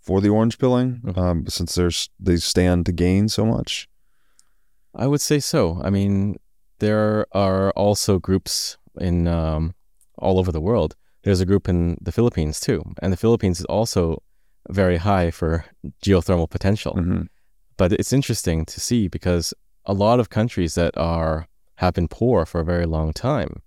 for 0.01 0.21
the 0.21 0.29
orange 0.29 0.57
pilling, 0.59 1.01
Mhm. 1.05 1.19
um, 1.19 1.47
since 1.49 1.75
there's 1.75 2.09
they 2.27 2.37
stand 2.37 2.87
to 2.87 2.93
gain 2.93 3.29
so 3.29 3.45
much. 3.45 3.89
I 4.95 5.07
would 5.07 5.21
say 5.21 5.41
so. 5.41 5.81
I 5.87 5.91
mean, 5.91 6.37
there 6.79 7.27
are 7.33 7.71
also 7.73 8.19
groups 8.19 8.79
in 9.01 9.27
um, 9.27 9.75
all 10.19 10.39
over 10.39 10.53
the 10.53 10.61
world. 10.61 10.95
There's 11.25 11.41
a 11.41 11.47
group 11.47 11.69
in 11.69 11.97
the 12.01 12.13
Philippines 12.13 12.61
too, 12.61 12.81
and 13.03 13.13
the 13.13 13.17
Philippines 13.25 13.59
is 13.61 13.67
also 13.67 14.23
very 14.71 14.99
high 14.99 15.31
for 15.31 15.65
geothermal 16.05 16.49
potential. 16.49 16.95
Mhm. 16.95 17.27
But 17.77 17.93
it's 17.93 18.13
interesting 18.13 18.65
to 18.67 18.81
see 18.81 19.09
because 19.09 19.55
a 19.85 19.93
lot 19.93 20.21
of 20.21 20.29
countries 20.29 20.75
that 20.75 20.97
are 20.97 21.47
have 21.77 21.93
been 21.95 22.09
poor 22.09 22.47
for 22.47 22.61
a 22.61 22.65
very 22.65 22.87
long 22.87 23.13
time, 23.13 23.63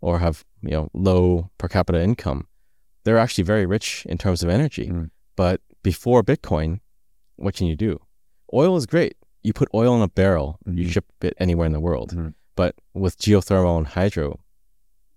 or 0.00 0.18
have 0.18 0.44
you 0.62 0.70
know 0.76 0.88
low 0.94 1.50
per 1.58 1.68
capita 1.68 2.00
income, 2.02 2.46
they're 3.04 3.18
actually 3.18 3.44
very 3.44 3.66
rich 3.66 4.06
in 4.08 4.18
terms 4.18 4.42
of 4.42 4.48
energy. 4.48 4.88
Mm. 4.88 5.10
But 5.36 5.60
before 5.82 6.22
Bitcoin, 6.22 6.80
what 7.36 7.54
can 7.54 7.66
you 7.66 7.76
do? 7.76 7.98
Oil 8.54 8.76
is 8.76 8.86
great. 8.86 9.16
You 9.42 9.52
put 9.52 9.68
oil 9.74 9.96
in 9.96 10.02
a 10.02 10.08
barrel, 10.08 10.58
you 10.66 10.86
Mhm. 10.86 10.90
ship 10.92 11.06
it 11.20 11.34
anywhere 11.38 11.66
in 11.66 11.72
the 11.72 11.80
world. 11.80 12.10
Mhm. 12.14 12.34
But 12.54 12.76
with 12.94 13.18
geothermal 13.18 13.78
and 13.78 13.86
hydro, 13.88 14.38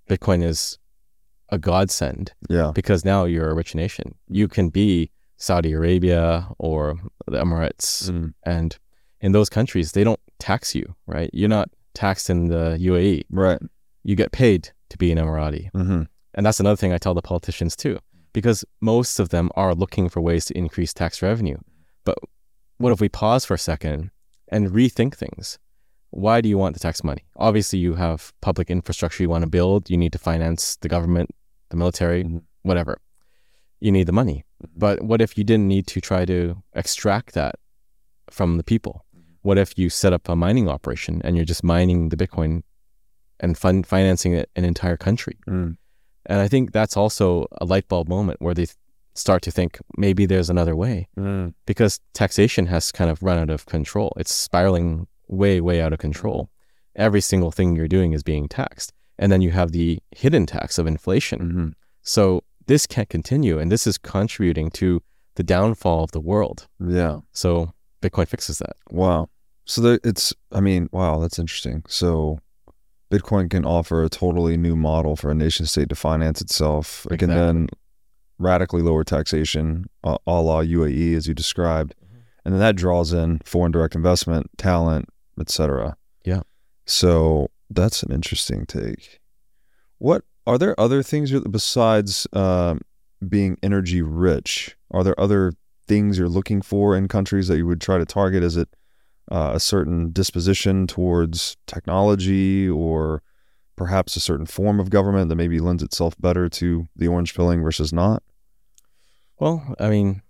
Bitcoin 0.10 0.44
is 0.44 0.78
a 1.50 1.58
godsend 1.58 2.34
Yeah. 2.50 2.72
because 2.74 3.06
now 3.06 3.26
you're 3.26 3.50
a 3.50 3.54
rich 3.56 3.76
nation. 3.76 4.16
You 4.28 4.48
can 4.48 4.70
be 4.70 5.12
Saudi 5.38 5.74
Arabia 5.74 6.48
or 6.58 6.96
the 7.28 7.38
Emirates, 7.38 8.10
Mm. 8.10 8.34
and 8.44 8.78
in 9.22 9.32
those 9.34 9.50
countries, 9.50 9.92
they 9.92 10.04
don't 10.04 10.20
tax 10.40 10.74
you, 10.74 10.96
right? 11.06 11.30
You're 11.34 11.50
not 11.50 11.70
taxed 11.94 12.30
in 12.30 12.48
the 12.48 12.78
UAE. 12.80 13.24
Right. 13.30 13.60
You 14.04 14.16
get 14.16 14.32
paid 14.32 14.72
to 14.90 14.98
be 14.98 15.12
an 15.12 15.18
Emirati. 15.18 15.70
hmm 15.72 16.04
And 16.36 16.46
that's 16.46 16.60
another 16.60 16.76
thing 16.76 16.94
I 16.94 16.98
tell 16.98 17.14
the 17.14 17.22
politicians 17.22 17.76
too, 17.76 18.00
because 18.34 18.64
most 18.82 19.20
of 19.20 19.30
them 19.30 19.50
are 19.56 19.74
looking 19.74 20.10
for 20.10 20.22
ways 20.22 20.46
to 20.46 20.58
increase 20.58 20.94
tax 20.94 21.22
revenue. 21.22 21.58
But 22.04 22.18
what 22.78 22.92
if 22.92 23.00
we 23.02 23.10
pause 23.10 23.46
for 23.46 23.54
a 23.54 23.58
second 23.58 24.12
and 24.50 24.70
rethink 24.70 25.16
things? 25.16 25.58
Why 26.12 26.42
do 26.42 26.48
you 26.50 26.58
want 26.58 26.74
the 26.76 26.80
tax 26.80 27.04
money? 27.04 27.24
Obviously, 27.38 27.80
you 27.80 27.96
have 27.96 28.34
public 28.42 28.70
infrastructure 28.70 29.24
you 29.24 29.30
want 29.30 29.44
to 29.44 29.50
build. 29.50 29.90
You 29.90 29.98
need 29.98 30.12
to 30.14 30.20
finance 30.20 30.76
the 30.78 30.88
government, 30.90 31.30
the 31.70 31.78
military, 31.78 32.24
Mhm. 32.24 32.44
whatever. 32.64 32.98
You 33.82 33.92
need 33.92 34.08
the 34.08 34.14
money. 34.14 34.44
But 34.76 35.02
what 35.04 35.22
if 35.22 35.38
you 35.38 35.44
didn't 35.44 35.68
need 35.68 35.88
to 35.88 36.00
try 36.02 36.26
to 36.26 36.62
extract 36.74 37.34
that 37.34 37.56
from 38.30 38.58
the 38.58 38.64
people? 38.64 39.06
What 39.42 39.58
if 39.58 39.78
you 39.78 39.90
set 39.90 40.14
up 40.14 40.28
a 40.30 40.36
mining 40.36 40.68
operation 40.70 41.22
and 41.24 41.36
you're 41.36 41.46
just 41.46 41.64
mining 41.64 42.10
the 42.10 42.18
Bitcoin 42.18 42.64
and 43.40 43.58
fun- 43.58 43.84
financing 43.84 44.34
it, 44.34 44.50
an 44.56 44.64
entire 44.66 44.98
country? 44.98 45.38
Mm. 45.48 45.78
And 46.26 46.40
I 46.42 46.48
think 46.48 46.72
that's 46.72 46.98
also 46.98 47.48
a 47.62 47.66
light 47.66 47.88
bulb 47.88 48.08
moment 48.10 48.42
where 48.42 48.54
they 48.54 48.68
start 49.14 49.42
to 49.44 49.52
think 49.52 49.80
maybe 49.98 50.26
there's 50.26 50.50
another 50.50 50.76
way 50.76 51.08
Mm. 51.18 51.54
because 51.66 52.00
taxation 52.14 52.66
has 52.68 52.92
kind 52.92 53.10
of 53.10 53.24
run 53.24 53.38
out 53.38 53.50
of 53.50 53.66
control. 53.66 54.12
It's 54.18 54.34
spiraling 54.34 55.08
way, 55.28 55.62
way 55.62 55.82
out 55.82 55.94
of 55.94 56.00
control. 56.00 56.50
Every 56.96 57.22
single 57.22 57.52
thing 57.52 57.76
you're 57.76 57.88
doing 57.88 58.14
is 58.14 58.24
being 58.24 58.48
taxed. 58.50 58.92
And 59.18 59.32
then 59.32 59.42
you 59.42 59.52
have 59.52 59.72
the 59.72 60.00
hidden 60.12 60.46
tax 60.46 60.78
of 60.78 60.88
inflation. 60.88 61.40
hmm 61.40 61.68
So 62.02 62.44
this 62.68 62.86
can't 62.88 63.10
continue. 63.10 63.58
And 63.60 63.72
this 63.72 63.88
is 63.88 63.98
contributing 63.98 64.70
to 64.72 65.02
the 65.36 65.44
downfall 65.44 66.04
of 66.04 66.12
the 66.12 66.20
world. 66.20 66.68
Yeah. 66.80 67.20
So 67.32 67.72
Bitcoin 68.02 68.28
fixes 68.28 68.58
that. 68.60 68.76
Wow. 68.92 69.30
So 69.66 69.98
it's. 70.04 70.34
I 70.52 70.60
mean, 70.62 70.90
wow, 70.92 71.20
that's 71.20 71.40
interesting. 71.40 71.84
So 71.88 72.40
Bitcoin 73.12 73.50
can 73.50 73.66
offer 73.66 74.04
a 74.04 74.10
totally 74.10 74.58
new 74.58 74.76
model 74.76 75.16
for 75.16 75.30
a 75.30 75.36
nation 75.36 75.66
state 75.66 75.90
to 75.90 75.96
finance 75.96 76.42
itself. 76.42 77.06
It 77.12 77.18
can 77.18 77.30
then 77.30 77.68
radically 78.40 78.82
lower 78.82 79.04
taxation, 79.04 79.86
uh, 80.04 80.18
a 80.28 80.42
la 80.42 80.62
UAE, 80.62 81.16
as 81.16 81.28
you 81.28 81.34
described, 81.34 81.96
Mhm. 82.04 82.18
and 82.44 82.54
then 82.54 82.60
that 82.60 82.76
draws 82.76 83.14
in 83.14 83.40
foreign 83.46 83.72
direct 83.72 83.96
investment, 83.96 84.50
talent, 84.58 85.08
etc. 85.40 85.96
Yeah. 86.26 86.42
So 86.86 87.50
that's 87.70 88.04
an 88.04 88.12
interesting 88.12 88.66
take. 88.66 89.22
What 90.00 90.24
are 90.48 90.58
there 90.58 90.78
other 90.80 91.02
things 91.02 91.32
you're- 91.32 91.48
besides 91.50 92.28
um, 92.34 92.82
being 93.28 93.58
energy 93.64 94.02
rich? 94.02 94.76
Are 94.92 95.04
there 95.04 95.20
other 95.20 95.54
things 95.88 96.18
you're 96.18 96.28
looking 96.30 96.62
for 96.62 96.96
in 96.98 97.08
countries 97.08 97.48
that 97.48 97.58
you 97.58 97.66
would 97.68 97.80
try 97.82 97.98
to 97.98 98.06
target? 98.06 98.44
Is 98.44 98.58
it 98.58 98.68
uh, 99.32 99.52
a 99.56 99.60
certain 99.60 100.12
disposition 100.12 100.88
towards 100.88 101.58
technology 101.68 102.68
or 102.70 103.22
perhaps 103.76 104.16
a 104.16 104.20
certain 104.20 104.46
form 104.46 104.80
of 104.80 104.90
government 104.90 105.30
that 105.30 105.36
maybe 105.36 105.60
lends 105.60 105.84
itself 105.84 106.16
better 106.20 106.48
to 106.50 106.88
the 106.96 107.08
orange 107.08 107.34
pilling 107.36 107.62
versus 107.62 107.92
not? 107.92 108.24
Well, 109.40 109.76
I 109.80 109.90
mean, 109.90 110.22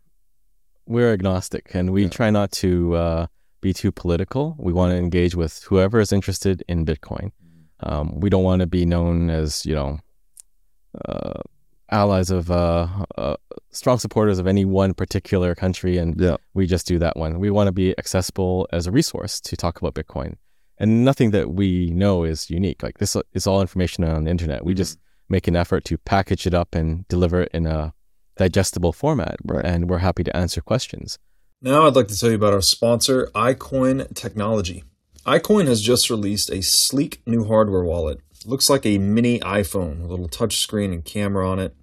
we're 0.88 1.14
agnostic 1.14 1.74
and 1.76 1.92
we 1.92 2.04
Yeah. 2.04 2.10
try 2.10 2.30
not 2.32 2.52
to 2.54 2.96
uh, 2.96 3.28
be 3.62 3.74
too 3.74 3.92
political. 3.92 4.56
We 4.58 4.74
want 4.74 4.92
to 4.92 4.98
engage 4.98 5.36
with 5.36 5.64
whoever 5.64 6.00
is 6.00 6.12
interested 6.12 6.64
in 6.68 6.86
Bitcoin. 6.86 7.32
Um, 7.82 8.20
we 8.20 8.30
don't 8.30 8.44
want 8.44 8.62
to 8.62 8.68
be 8.68 8.86
known 8.86 9.30
as, 9.30 9.66
you 9.66 9.76
know, 9.76 10.00
uh, 11.04 11.42
allies 11.92 12.32
of 12.32 12.50
uh, 12.50 12.88
uh, 13.18 13.36
strong 13.76 14.00
supporters 14.00 14.40
of 14.40 14.48
any 14.48 14.66
one 14.66 14.94
particular 14.94 15.54
country 15.56 15.98
and 15.98 16.20
Yeah. 16.20 16.38
we 16.54 16.66
just 16.66 16.88
do 16.88 16.98
that 17.00 17.18
one. 17.18 17.40
We 17.40 17.50
want 17.52 17.68
to 17.68 17.72
be 17.72 17.98
accessible 17.98 18.68
as 18.72 18.88
a 18.88 18.92
resource 18.92 19.40
to 19.42 19.56
talk 19.56 19.80
about 19.80 19.94
Bitcoin. 19.94 20.36
And 20.78 21.06
nothing 21.06 21.32
that 21.32 21.54
we 21.54 21.90
know 21.92 22.24
is 22.24 22.50
unique. 22.50 22.84
Like 22.84 22.98
this 22.98 23.16
is 23.34 23.48
all 23.48 23.62
information 23.62 24.04
on 24.04 24.26
the 24.26 24.32
internet. 24.32 24.66
We 24.66 24.74
mm-hmm. 24.74 24.78
just 24.78 25.00
make 25.30 25.48
an 25.48 25.56
effort 25.56 25.86
to 25.86 25.98
package 25.98 26.46
it 26.46 26.54
up 26.54 26.76
and 26.76 27.08
deliver 27.08 27.42
it 27.42 27.52
in 27.54 27.66
a 27.66 27.94
digestible 28.38 28.94
format. 28.94 29.38
Right. 29.44 29.66
And 29.66 29.90
we're 29.90 30.00
happy 30.00 30.24
to 30.24 30.36
answer 30.36 30.62
questions. 30.62 31.18
Now 31.62 31.88
I'd 31.88 31.96
like 31.96 32.10
to 32.10 32.20
tell 32.20 32.30
you 32.30 32.36
about 32.36 32.54
our 32.54 32.62
sponsor, 32.62 33.32
iCoin 33.34 34.14
Technology. 34.14 34.84
iCoin 35.26 35.68
has 35.68 35.82
just 35.82 36.10
released 36.10 36.50
a 36.52 36.62
sleek 36.62 37.22
new 37.26 37.46
hardware 37.46 37.84
wallet. 37.84 38.20
It 38.32 38.48
looks 38.48 38.70
like 38.70 38.86
a 38.86 38.98
mini 38.98 39.40
iPhone 39.40 40.02
with 40.02 40.10
a 40.10 40.14
little 40.14 40.28
touch 40.28 40.58
screen 40.58 40.94
and 40.94 41.04
camera 41.04 41.50
on 41.50 41.60
it. 41.60 41.76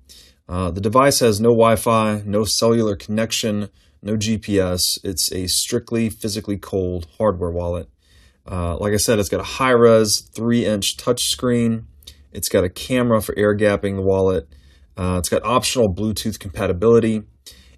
Uh, 0.52 0.70
the 0.70 0.82
device 0.82 1.20
has 1.20 1.40
no 1.40 1.48
Wi 1.48 1.76
Fi, 1.76 2.22
no 2.26 2.44
cellular 2.44 2.94
connection, 2.94 3.70
no 4.02 4.18
GPS. 4.18 4.98
It's 5.02 5.32
a 5.32 5.46
strictly 5.46 6.10
physically 6.10 6.58
cold 6.58 7.06
hardware 7.16 7.50
wallet. 7.50 7.88
Uh, 8.46 8.76
like 8.76 8.92
I 8.92 8.98
said, 8.98 9.18
it's 9.18 9.30
got 9.30 9.40
a 9.40 9.44
high 9.44 9.70
res 9.70 10.28
3 10.34 10.66
inch 10.66 10.98
touchscreen. 10.98 11.84
It's 12.32 12.50
got 12.50 12.64
a 12.64 12.68
camera 12.68 13.22
for 13.22 13.34
air 13.38 13.56
gapping 13.56 13.96
the 13.96 14.02
wallet. 14.02 14.46
Uh, 14.94 15.16
it's 15.18 15.30
got 15.30 15.42
optional 15.42 15.88
Bluetooth 15.88 16.38
compatibility. 16.38 17.22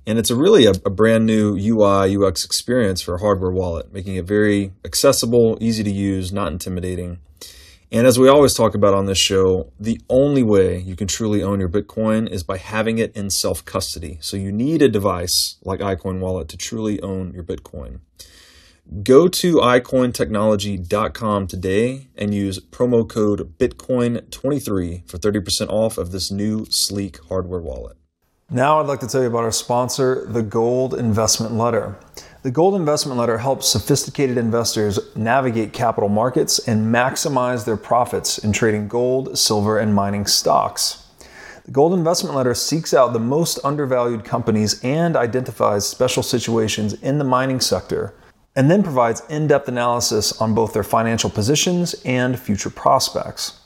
And 0.05 0.19
it's 0.19 0.31
a 0.31 0.37
really 0.37 0.67
a, 0.67 0.73
a 0.85 0.91
brand 0.91 1.27
new 1.27 1.57
UI 1.57 2.17
UX 2.17 2.45
experience 2.45 3.01
for 3.01 3.15
a 3.15 3.21
hardware 3.21 3.53
wallet, 3.53 3.93
making 3.93 4.17
it 4.17 4.27
very 4.27 4.73
accessible, 4.85 5.57
easy 5.61 5.85
to 5.85 5.93
use, 5.93 6.33
not 6.33 6.51
intimidating. 6.51 7.19
And 7.95 8.09
as 8.09 8.19
we 8.19 8.29
always 8.29 8.55
talk 8.55 8.75
about 8.75 8.93
on 8.93 9.07
this 9.07 9.21
show, 9.21 9.73
the 9.79 10.01
only 10.09 10.43
way 10.43 10.81
you 10.81 10.97
can 10.97 11.07
truly 11.07 11.45
own 11.45 11.61
your 11.61 11.69
Bitcoin 11.69 12.29
is 12.29 12.43
by 12.43 12.57
having 12.57 12.99
it 12.99 13.17
in 13.17 13.31
self 13.31 13.65
custody. 13.65 14.19
So 14.21 14.37
you 14.37 14.51
need 14.51 14.83
a 14.83 14.89
device 14.89 15.59
like 15.63 15.79
iCoin 15.79 16.19
Wallet 16.19 16.49
to 16.49 16.57
truly 16.57 17.01
own 17.03 17.33
your 17.33 17.45
Bitcoin. 17.45 18.01
Go 19.05 19.29
to 19.29 19.59
iCointechnology.com 19.59 21.47
today 21.47 22.09
and 22.17 22.35
use 22.35 22.59
promo 22.59 23.09
code 23.09 23.57
Bitcoin23 23.59 25.09
for 25.09 25.19
30% 25.19 25.69
off 25.69 25.97
of 25.97 26.11
this 26.11 26.33
new 26.33 26.67
sleek 26.71 27.21
hardware 27.29 27.61
wallet. 27.61 27.97
Now, 28.51 28.81
I'd 28.81 28.87
like 28.87 29.01
to 29.01 29.07
tell 29.07 29.23
you 29.23 29.29
about 29.29 29.45
our 29.45 29.53
sponsor, 29.53 30.27
the 30.27 30.43
Gold 30.43 30.95
Investment 30.95 31.55
Letter. 31.55 31.97
The 32.45 32.51
Gold 32.51 32.75
Investment 32.75 33.19
Letter 33.19 33.39
helps 33.39 33.67
sophisticated 33.67 34.37
investors 34.37 35.01
navigate 35.17 35.73
capital 35.73 36.11
markets 36.11 36.59
and 36.69 36.95
maximize 36.95 37.65
their 37.65 37.79
profits 37.79 38.37
in 38.37 38.53
trading 38.53 38.87
gold, 38.87 39.39
silver, 39.39 39.79
and 39.79 39.95
mining 39.95 40.27
stocks. 40.27 41.07
The 41.65 41.71
Gold 41.71 41.95
Investment 41.95 42.37
Letter 42.37 42.53
seeks 42.53 42.93
out 42.93 43.15
the 43.15 43.19
most 43.19 43.59
undervalued 43.65 44.27
companies 44.27 44.79
and 44.85 45.17
identifies 45.17 45.89
special 45.89 46.23
situations 46.23 46.93
in 47.01 47.17
the 47.17 47.25
mining 47.25 47.61
sector, 47.61 48.13
and 48.55 48.71
then 48.71 48.83
provides 48.83 49.23
in 49.31 49.47
depth 49.47 49.69
analysis 49.69 50.39
on 50.39 50.55
both 50.55 50.75
their 50.75 50.85
financial 50.85 51.31
positions 51.31 51.95
and 52.05 52.39
future 52.39 52.69
prospects. 52.69 53.59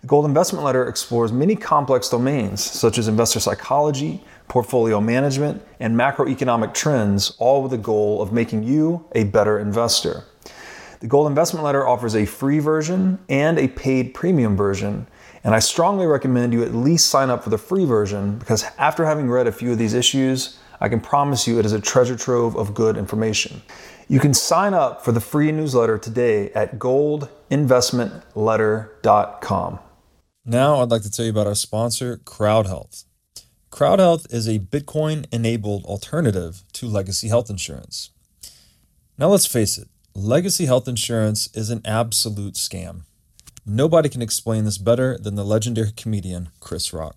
The 0.00 0.06
Gold 0.06 0.24
Investment 0.24 0.64
Letter 0.64 0.88
explores 0.88 1.30
many 1.30 1.54
complex 1.54 2.08
domains 2.08 2.64
such 2.64 2.96
as 2.96 3.06
investor 3.06 3.38
psychology, 3.38 4.24
portfolio 4.48 4.98
management, 4.98 5.60
and 5.78 5.94
macroeconomic 5.94 6.72
trends, 6.72 7.36
all 7.38 7.60
with 7.60 7.72
the 7.72 7.78
goal 7.78 8.22
of 8.22 8.32
making 8.32 8.62
you 8.62 9.04
a 9.12 9.24
better 9.24 9.58
investor. 9.58 10.24
The 11.00 11.06
Gold 11.06 11.26
Investment 11.26 11.66
Letter 11.66 11.86
offers 11.86 12.16
a 12.16 12.24
free 12.24 12.60
version 12.60 13.18
and 13.28 13.58
a 13.58 13.68
paid 13.68 14.14
premium 14.14 14.56
version, 14.56 15.06
and 15.44 15.54
I 15.54 15.58
strongly 15.58 16.06
recommend 16.06 16.54
you 16.54 16.62
at 16.62 16.74
least 16.74 17.10
sign 17.10 17.28
up 17.28 17.44
for 17.44 17.50
the 17.50 17.58
free 17.58 17.84
version 17.84 18.38
because 18.38 18.64
after 18.78 19.04
having 19.04 19.28
read 19.28 19.48
a 19.48 19.52
few 19.52 19.70
of 19.70 19.76
these 19.76 19.92
issues, 19.92 20.58
I 20.80 20.88
can 20.88 21.00
promise 21.00 21.46
you 21.46 21.58
it 21.58 21.66
is 21.66 21.74
a 21.74 21.80
treasure 21.80 22.16
trove 22.16 22.56
of 22.56 22.72
good 22.72 22.96
information. 22.96 23.60
You 24.08 24.18
can 24.18 24.32
sign 24.32 24.72
up 24.72 25.04
for 25.04 25.12
the 25.12 25.20
free 25.20 25.52
newsletter 25.52 25.98
today 25.98 26.50
at 26.52 26.78
goldinvestmentletter.com. 26.78 29.78
Now, 30.44 30.80
I'd 30.80 30.90
like 30.90 31.02
to 31.02 31.10
tell 31.10 31.24
you 31.24 31.30
about 31.30 31.46
our 31.46 31.54
sponsor, 31.54 32.16
CrowdHealth. 32.24 33.04
CrowdHealth 33.70 34.32
is 34.32 34.48
a 34.48 34.58
Bitcoin 34.58 35.26
enabled 35.32 35.84
alternative 35.84 36.64
to 36.72 36.86
legacy 36.88 37.28
health 37.28 37.50
insurance. 37.50 38.10
Now, 39.18 39.28
let's 39.28 39.46
face 39.46 39.76
it, 39.78 39.88
legacy 40.14 40.64
health 40.66 40.88
insurance 40.88 41.48
is 41.54 41.70
an 41.70 41.82
absolute 41.84 42.54
scam. 42.54 43.02
Nobody 43.66 44.08
can 44.08 44.22
explain 44.22 44.64
this 44.64 44.78
better 44.78 45.18
than 45.18 45.34
the 45.34 45.44
legendary 45.44 45.92
comedian 45.92 46.48
Chris 46.58 46.92
Rock. 46.92 47.16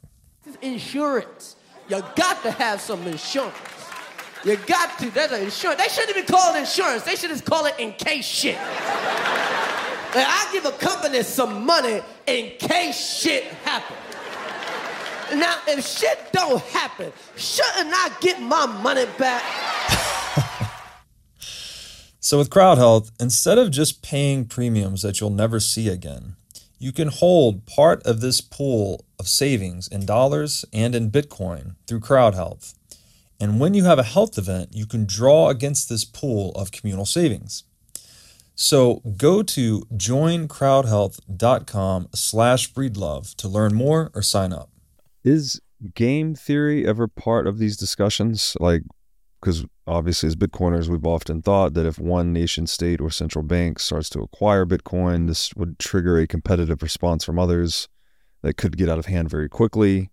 insurance. 0.62 1.55
You 1.89 2.01
got 2.15 2.43
to 2.43 2.51
have 2.51 2.81
some 2.81 3.01
insurance. 3.07 3.55
You 4.45 4.57
got 4.57 4.99
to. 4.99 5.09
There's 5.09 5.31
an 5.31 5.41
insurance. 5.43 5.81
They 5.81 5.88
shouldn't 5.88 6.17
even 6.17 6.25
call 6.25 6.53
it 6.53 6.59
insurance. 6.59 7.03
They 7.03 7.15
should 7.15 7.29
just 7.29 7.45
call 7.45 7.65
it 7.65 7.75
in 7.79 7.93
case 7.93 8.25
shit. 8.25 8.57
Like, 10.15 10.28
I 10.28 10.49
give 10.52 10.65
a 10.65 10.71
company 10.71 11.23
some 11.23 11.65
money 11.65 12.02
in 12.28 12.52
case 12.60 13.19
shit 13.19 13.45
happens. 13.65 13.99
Now, 15.34 15.58
if 15.67 15.86
shit 15.86 16.19
don't 16.32 16.62
happen, 16.65 17.12
shouldn't 17.36 17.91
I 17.93 18.12
get 18.21 18.39
my 18.41 18.65
money 18.65 19.06
back? 19.17 19.43
So, 22.26 22.38
with 22.38 22.49
CrowdHealth, 22.49 23.12
instead 23.19 23.58
of 23.58 23.69
just 23.69 24.02
paying 24.02 24.45
premiums 24.45 25.02
that 25.02 25.19
you'll 25.19 25.30
never 25.30 25.60
see 25.60 25.89
again, 25.89 26.38
you 26.80 26.93
can 26.93 27.10
hold 27.10 27.65
part 27.65 28.02
of 28.04 28.21
this 28.21 28.39
pool 28.39 29.04
of 29.19 29.28
savings 29.28 29.89
in 29.89 30.06
dollars 30.06 30.63
and 30.71 30.95
in 30.95 31.12
Bitcoin 31.12 31.76
through 31.86 31.99
CrowdHealth. 31.99 32.76
And 33.41 33.60
when 33.60 33.73
you 33.73 33.84
have 33.84 33.99
a 33.99 34.04
health 34.04 34.38
event, 34.38 34.69
you 34.71 34.86
can 34.86 35.06
draw 35.06 35.49
against 35.49 35.89
this 35.89 36.06
pool 36.06 36.54
of 36.54 36.71
communal 36.71 37.06
savings. 37.06 37.65
So 38.55 39.01
go 39.17 39.43
to 39.43 39.81
joincrowdhealth.com 39.93 42.07
slash 42.13 42.73
breedlove 42.73 43.35
to 43.35 43.47
learn 43.47 43.73
more 43.73 44.11
or 44.13 44.21
sign 44.21 44.53
up. 44.53 44.69
Is 45.23 45.59
game 45.95 46.35
theory 46.35 46.87
ever 46.87 47.07
part 47.07 47.47
of 47.47 47.57
these 47.57 47.75
discussions? 47.77 48.55
Like, 48.59 48.83
because 49.41 49.65
obviously, 49.87 50.27
as 50.27 50.35
Bitcoiners, 50.35 50.87
we've 50.87 51.05
often 51.05 51.41
thought 51.41 51.73
that 51.73 51.85
if 51.85 51.99
one 51.99 52.31
nation 52.31 52.67
state 52.67 53.01
or 53.01 53.09
central 53.09 53.43
bank 53.43 53.79
starts 53.79 54.09
to 54.11 54.21
acquire 54.21 54.65
Bitcoin, 54.65 55.27
this 55.27 55.53
would 55.55 55.79
trigger 55.79 56.19
a 56.19 56.27
competitive 56.27 56.81
response 56.81 57.25
from 57.25 57.39
others 57.39 57.89
that 58.41 58.55
could 58.55 58.77
get 58.77 58.87
out 58.87 58.99
of 58.99 59.07
hand 59.07 59.29
very 59.29 59.49
quickly. 59.49 60.11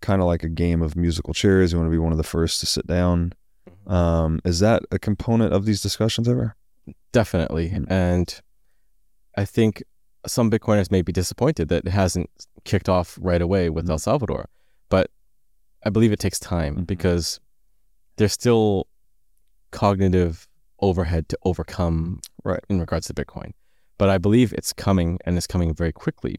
Kind 0.00 0.20
of 0.20 0.26
like 0.26 0.42
a 0.42 0.48
game 0.48 0.82
of 0.82 0.96
musical 0.96 1.34
chairs. 1.34 1.72
You 1.72 1.78
want 1.78 1.88
to 1.88 1.92
be 1.92 1.98
one 1.98 2.12
of 2.12 2.18
the 2.18 2.24
first 2.24 2.60
to 2.60 2.66
sit 2.66 2.86
down. 2.86 3.32
Um, 3.86 4.40
is 4.44 4.60
that 4.60 4.82
a 4.90 4.98
component 4.98 5.52
of 5.52 5.64
these 5.64 5.80
discussions 5.80 6.28
ever? 6.28 6.56
Definitely. 7.12 7.70
Mm. 7.70 7.86
And 7.90 8.40
I 9.36 9.44
think 9.44 9.82
some 10.26 10.50
Bitcoiners 10.50 10.90
may 10.90 11.02
be 11.02 11.12
disappointed 11.12 11.68
that 11.68 11.86
it 11.86 11.90
hasn't 11.90 12.30
kicked 12.64 12.88
off 12.88 13.18
right 13.20 13.40
away 13.42 13.70
with 13.70 13.86
Mhm. 13.86 13.90
El 13.90 13.98
Salvador. 13.98 14.48
But 14.88 15.10
I 15.84 15.90
believe 15.90 16.12
it 16.12 16.18
takes 16.18 16.38
time 16.40 16.78
Mhm. 16.78 16.86
because 16.86 17.40
there's 18.16 18.32
still 18.32 18.88
cognitive 19.70 20.48
overhead 20.80 21.28
to 21.28 21.38
overcome 21.44 22.20
Right. 22.44 22.64
in 22.68 22.80
regards 22.80 23.06
to 23.08 23.14
Bitcoin. 23.14 23.52
But 23.98 24.08
I 24.10 24.18
believe 24.18 24.52
it's 24.52 24.72
coming 24.72 25.18
and 25.24 25.36
it's 25.36 25.46
coming 25.46 25.74
very 25.74 25.92
quickly. 25.92 26.36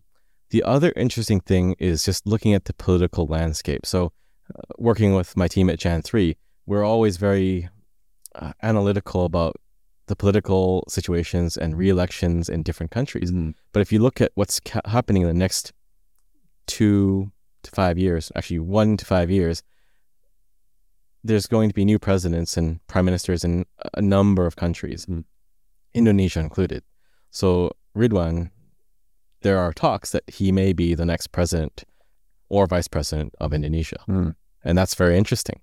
The 0.50 0.64
other 0.64 0.94
interesting 0.96 1.40
thing 1.42 1.76
is 1.80 2.06
just 2.06 2.26
looking 2.28 2.54
at 2.54 2.66
the 2.66 2.74
political 2.74 3.26
landscape. 3.26 3.86
So, 3.86 4.14
uh, 4.54 4.62
working 4.78 5.14
with 5.14 5.36
my 5.36 5.48
team 5.48 5.70
at 5.70 5.80
Jan 5.80 6.02
3, 6.02 6.38
we're 6.66 6.84
always 6.84 7.18
very 7.18 7.70
uh, 8.36 8.54
analytical 8.62 9.26
about 9.26 9.56
the 10.08 10.16
political 10.16 10.84
situations 10.88 11.58
and 11.58 11.78
re-elections 11.78 12.50
in 12.50 12.64
different 12.64 12.92
countries. 12.92 13.32
Mhm. 13.32 13.54
But 13.74 13.82
if 13.82 13.92
you 13.92 14.00
look 14.00 14.22
at 14.22 14.32
what's 14.36 14.60
ca- 14.60 14.82
happening 14.86 15.22
in 15.22 15.28
the 15.28 15.34
next 15.34 15.74
two 16.66 17.32
to 17.64 17.72
five 17.72 17.98
years, 17.98 18.32
actually 18.36 18.60
one 18.60 18.98
to 18.98 19.06
five 19.06 19.30
years, 19.30 19.64
there's 21.24 21.48
going 21.48 21.70
to 21.70 21.74
be 21.74 21.84
new 21.86 22.00
presidents 22.00 22.58
and 22.58 22.80
prime 22.88 23.06
ministers 23.06 23.44
in 23.44 23.66
a 23.94 24.02
number 24.02 24.46
of 24.46 24.56
countries, 24.56 25.06
Mhm. 25.06 25.26
Indonesia 25.94 26.40
included. 26.40 26.84
So 27.32 27.72
Ridwan, 27.96 28.52
there 29.42 29.58
are 29.58 29.74
talks 29.74 30.12
that 30.12 30.24
he 30.30 30.52
may 30.52 30.74
be 30.74 30.96
the 30.96 31.06
next 31.06 31.28
president 31.32 31.84
or 32.50 32.66
vice 32.66 32.88
president 32.88 33.34
of 33.40 33.54
Indonesia. 33.54 33.98
Mm. 34.08 34.36
And 34.64 34.78
that's 34.78 34.96
very 34.96 35.18
interesting. 35.18 35.60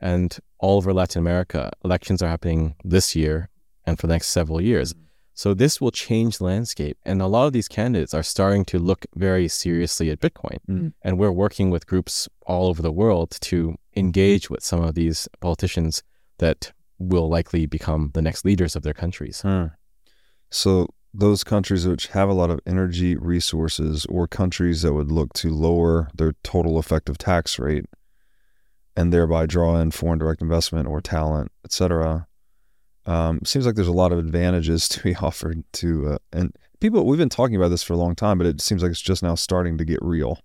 And 0.00 0.38
all 0.58 0.76
over 0.76 0.92
Latin 0.92 1.20
America, 1.20 1.70
elections 1.84 2.20
are 2.22 2.28
happening 2.28 2.74
this 2.84 3.16
year 3.16 3.48
and 3.86 3.98
for 3.98 4.06
the 4.06 4.14
next 4.14 4.28
several 4.28 4.60
years. 4.60 4.94
So 5.34 5.52
this 5.52 5.80
will 5.80 5.90
change 5.90 6.38
the 6.38 6.44
landscape. 6.44 6.96
And 7.04 7.20
a 7.20 7.26
lot 7.26 7.46
of 7.46 7.52
these 7.52 7.68
candidates 7.68 8.14
are 8.14 8.22
starting 8.22 8.64
to 8.66 8.78
look 8.78 9.04
very 9.14 9.48
seriously 9.48 10.10
at 10.10 10.20
Bitcoin. 10.20 10.58
Mm. 10.68 10.92
And 11.02 11.18
we're 11.18 11.30
working 11.30 11.70
with 11.70 11.86
groups 11.86 12.26
all 12.46 12.68
over 12.68 12.80
the 12.80 12.90
world 12.90 13.36
to 13.42 13.76
engage 13.94 14.48
with 14.48 14.64
some 14.64 14.82
of 14.82 14.94
these 14.94 15.28
politicians 15.40 16.02
that 16.38 16.72
will 16.98 17.28
likely 17.28 17.66
become 17.66 18.10
the 18.14 18.22
next 18.22 18.44
leaders 18.46 18.74
of 18.74 18.82
their 18.82 18.94
countries. 18.94 19.42
Hmm. 19.42 19.66
So 20.50 20.88
those 21.12 21.44
countries 21.44 21.86
which 21.86 22.08
have 22.08 22.28
a 22.28 22.34
lot 22.34 22.50
of 22.50 22.60
energy 22.66 23.16
resources 23.16 24.06
or 24.06 24.26
countries 24.26 24.82
that 24.82 24.94
would 24.94 25.10
look 25.10 25.32
to 25.34 25.50
lower 25.50 26.08
their 26.14 26.32
total 26.42 26.78
effective 26.78 27.18
tax 27.18 27.58
rate 27.58 27.84
and 28.96 29.12
thereby 29.12 29.44
draw 29.44 29.78
in 29.78 29.90
foreign 29.90 30.18
direct 30.18 30.40
investment 30.40 30.88
or 30.88 31.00
talent, 31.00 31.52
et 31.64 31.72
cetera. 31.72 32.26
Um, 33.06 33.40
seems 33.44 33.66
like 33.66 33.76
there's 33.76 33.86
a 33.88 33.92
lot 33.92 34.12
of 34.12 34.18
advantages 34.18 34.88
to 34.90 35.02
be 35.02 35.14
offered 35.16 35.64
to, 35.74 36.08
uh, 36.08 36.18
and 36.32 36.54
people, 36.80 37.04
we've 37.06 37.18
been 37.18 37.28
talking 37.28 37.56
about 37.56 37.68
this 37.68 37.82
for 37.82 37.94
a 37.94 37.98
long 37.98 38.14
time, 38.14 38.38
but 38.38 38.46
it 38.46 38.60
seems 38.60 38.82
like 38.82 38.90
it's 38.90 39.00
just 39.00 39.22
now 39.22 39.34
starting 39.34 39.78
to 39.78 39.84
get 39.84 39.98
real. 40.02 40.40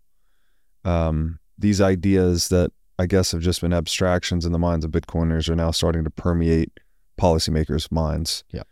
Um, 0.85 1.39
these 1.57 1.81
ideas 1.81 2.49
that 2.49 2.71
I 2.97 3.05
guess 3.05 3.31
have 3.31 3.41
just 3.41 3.61
been 3.61 3.73
abstractions 3.73 4.45
in 4.45 4.51
the 4.51 4.59
minds 4.59 4.85
of 4.85 4.91
Bitcoiners 4.91 5.49
are 5.49 5.55
now 5.55 5.71
starting 5.71 6.03
to 6.03 6.09
permeate 6.09 6.71
policymakers' 7.19 7.91
minds. 7.91 8.43
Yeah. 8.51 8.63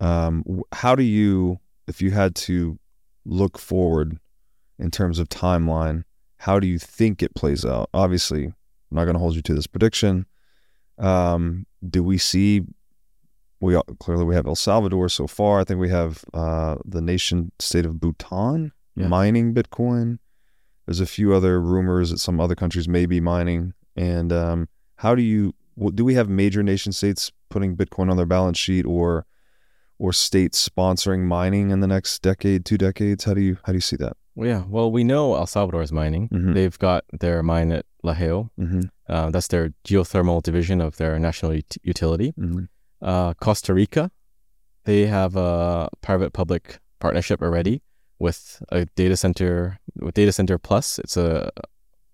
Um, 0.00 0.62
how 0.72 0.94
do 0.94 1.02
you, 1.02 1.58
if 1.86 2.00
you 2.02 2.10
had 2.10 2.34
to 2.36 2.78
look 3.24 3.58
forward 3.58 4.18
in 4.78 4.90
terms 4.90 5.18
of 5.18 5.28
timeline, 5.28 6.04
how 6.38 6.60
do 6.60 6.66
you 6.66 6.78
think 6.78 7.22
it 7.22 7.34
plays 7.34 7.64
out? 7.64 7.90
Obviously, 7.92 8.46
I'm 8.46 8.54
not 8.90 9.04
going 9.04 9.14
to 9.14 9.20
hold 9.20 9.34
you 9.34 9.42
to 9.42 9.54
this 9.54 9.66
prediction. 9.66 10.26
Um, 10.98 11.66
do 11.88 12.02
we 12.02 12.18
see? 12.18 12.62
We 13.60 13.74
all- 13.74 13.84
clearly 13.98 14.24
we 14.24 14.34
have 14.34 14.46
El 14.46 14.54
Salvador 14.54 15.08
so 15.08 15.26
far. 15.26 15.60
I 15.60 15.64
think 15.64 15.80
we 15.80 15.88
have 15.90 16.24
uh, 16.32 16.76
the 16.84 17.00
nation 17.02 17.52
state 17.58 17.84
of 17.86 18.00
Bhutan 18.00 18.72
Yeah. 18.96 19.08
mining 19.08 19.54
Bitcoin. 19.54 20.18
There's 20.86 21.00
a 21.00 21.06
few 21.06 21.34
other 21.34 21.60
rumors 21.60 22.10
that 22.10 22.18
some 22.18 22.40
other 22.40 22.54
countries 22.54 22.88
may 22.88 23.04
be 23.06 23.20
mining. 23.20 23.74
And 23.96 24.32
um, 24.32 24.68
how 24.96 25.14
do 25.14 25.22
you? 25.22 25.54
Do 25.94 26.04
we 26.04 26.14
have 26.14 26.28
major 26.28 26.62
nation 26.62 26.92
states 26.92 27.30
putting 27.50 27.76
Bitcoin 27.76 28.10
on 28.10 28.16
their 28.16 28.26
balance 28.26 28.58
sheet, 28.58 28.86
or 28.86 29.26
or 29.98 30.12
states 30.12 30.68
sponsoring 30.68 31.20
mining 31.24 31.70
in 31.70 31.80
the 31.80 31.86
next 31.86 32.22
decade, 32.22 32.64
two 32.64 32.78
decades? 32.78 33.24
How 33.24 33.34
do 33.34 33.40
you 33.40 33.58
how 33.64 33.72
do 33.72 33.76
you 33.76 33.80
see 33.82 33.96
that? 33.96 34.16
Well, 34.36 34.48
yeah. 34.48 34.64
Well, 34.68 34.90
we 34.92 35.02
know 35.04 35.34
El 35.34 35.46
Salvador 35.46 35.82
is 35.82 35.92
mining. 35.92 36.28
Mhm. 36.28 36.54
They've 36.54 36.78
got 36.78 37.04
their 37.20 37.42
mine 37.42 37.72
at 37.72 37.86
LaGeo. 38.04 38.50
Mm-hmm. 38.58 38.80
Uh, 39.08 39.30
that's 39.30 39.48
their 39.48 39.74
geothermal 39.84 40.42
division 40.42 40.80
of 40.80 40.96
their 40.96 41.18
national 41.18 41.52
ut- 41.52 41.76
utility. 41.82 42.32
Mm-hmm. 42.38 42.64
Uh, 43.00 43.34
Costa 43.34 43.72
Rica, 43.74 44.10
they 44.84 45.06
have 45.06 45.36
a 45.36 45.88
private-public 46.00 46.78
partnership 46.98 47.42
already 47.42 47.82
with 48.18 48.62
a 48.70 48.86
data 48.96 49.16
center. 49.16 49.78
With 49.96 50.14
Data 50.14 50.32
Center 50.32 50.58
Plus, 50.58 50.98
it's 50.98 51.16
a 51.16 51.50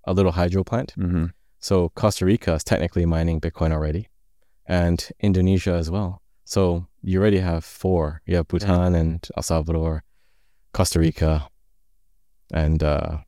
a 0.04 0.12
little 0.12 0.32
hydro 0.32 0.64
plant. 0.64 0.94
Mm-hmm. 0.98 1.26
So 1.60 1.88
Costa 1.94 2.26
Rica 2.26 2.54
is 2.54 2.64
technically 2.64 3.06
mining 3.06 3.40
Bitcoin 3.40 3.72
already, 3.72 4.08
and 4.66 5.08
Indonesia 5.20 5.72
as 5.72 5.90
well. 5.90 6.20
So 6.44 6.86
you 7.02 7.20
already 7.20 7.38
have 7.40 7.64
four. 7.64 8.20
You 8.26 8.36
have 8.36 8.48
Bhutan 8.48 8.94
and 8.94 9.26
El 9.36 9.42
Salvador, 9.42 10.04
Costa 10.72 10.98
Rica, 10.98 11.48
and 12.52 12.82
uh, 12.82 13.18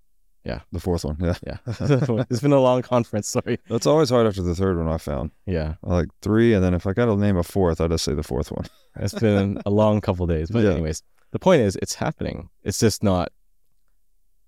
The 0.72 0.80
fourth 0.80 1.04
one, 1.04 1.16
yeah. 1.20 1.34
yeah, 1.46 1.56
it's 2.30 2.40
been 2.40 2.52
a 2.52 2.60
long 2.60 2.82
conference. 2.82 3.28
Sorry. 3.28 3.58
That's 3.68 3.86
always 3.86 4.10
hard 4.10 4.26
after 4.26 4.42
the 4.42 4.54
third 4.54 4.76
one. 4.78 4.88
I 4.88 4.98
found 4.98 5.30
Yeah, 5.46 5.74
I 5.84 5.92
like 5.94 6.08
three, 6.22 6.54
and 6.54 6.62
then 6.64 6.74
if 6.74 6.86
I 6.86 6.92
got 6.92 7.06
to 7.06 7.16
name 7.16 7.36
a 7.36 7.42
fourth, 7.42 7.80
I'd 7.80 7.90
just 7.90 8.04
say 8.04 8.14
the 8.14 8.22
fourth 8.22 8.50
one. 8.52 8.66
it's 8.96 9.14
been 9.14 9.60
a 9.66 9.70
long 9.70 10.00
couple 10.00 10.26
days. 10.26 10.50
But 10.50 10.64
Yeah. 10.64 10.72
anyways, 10.72 11.02
the 11.32 11.38
point 11.38 11.62
is, 11.62 11.76
it's 11.82 11.94
happening. 11.94 12.48
It's 12.62 12.78
just 12.78 13.02
not 13.02 13.30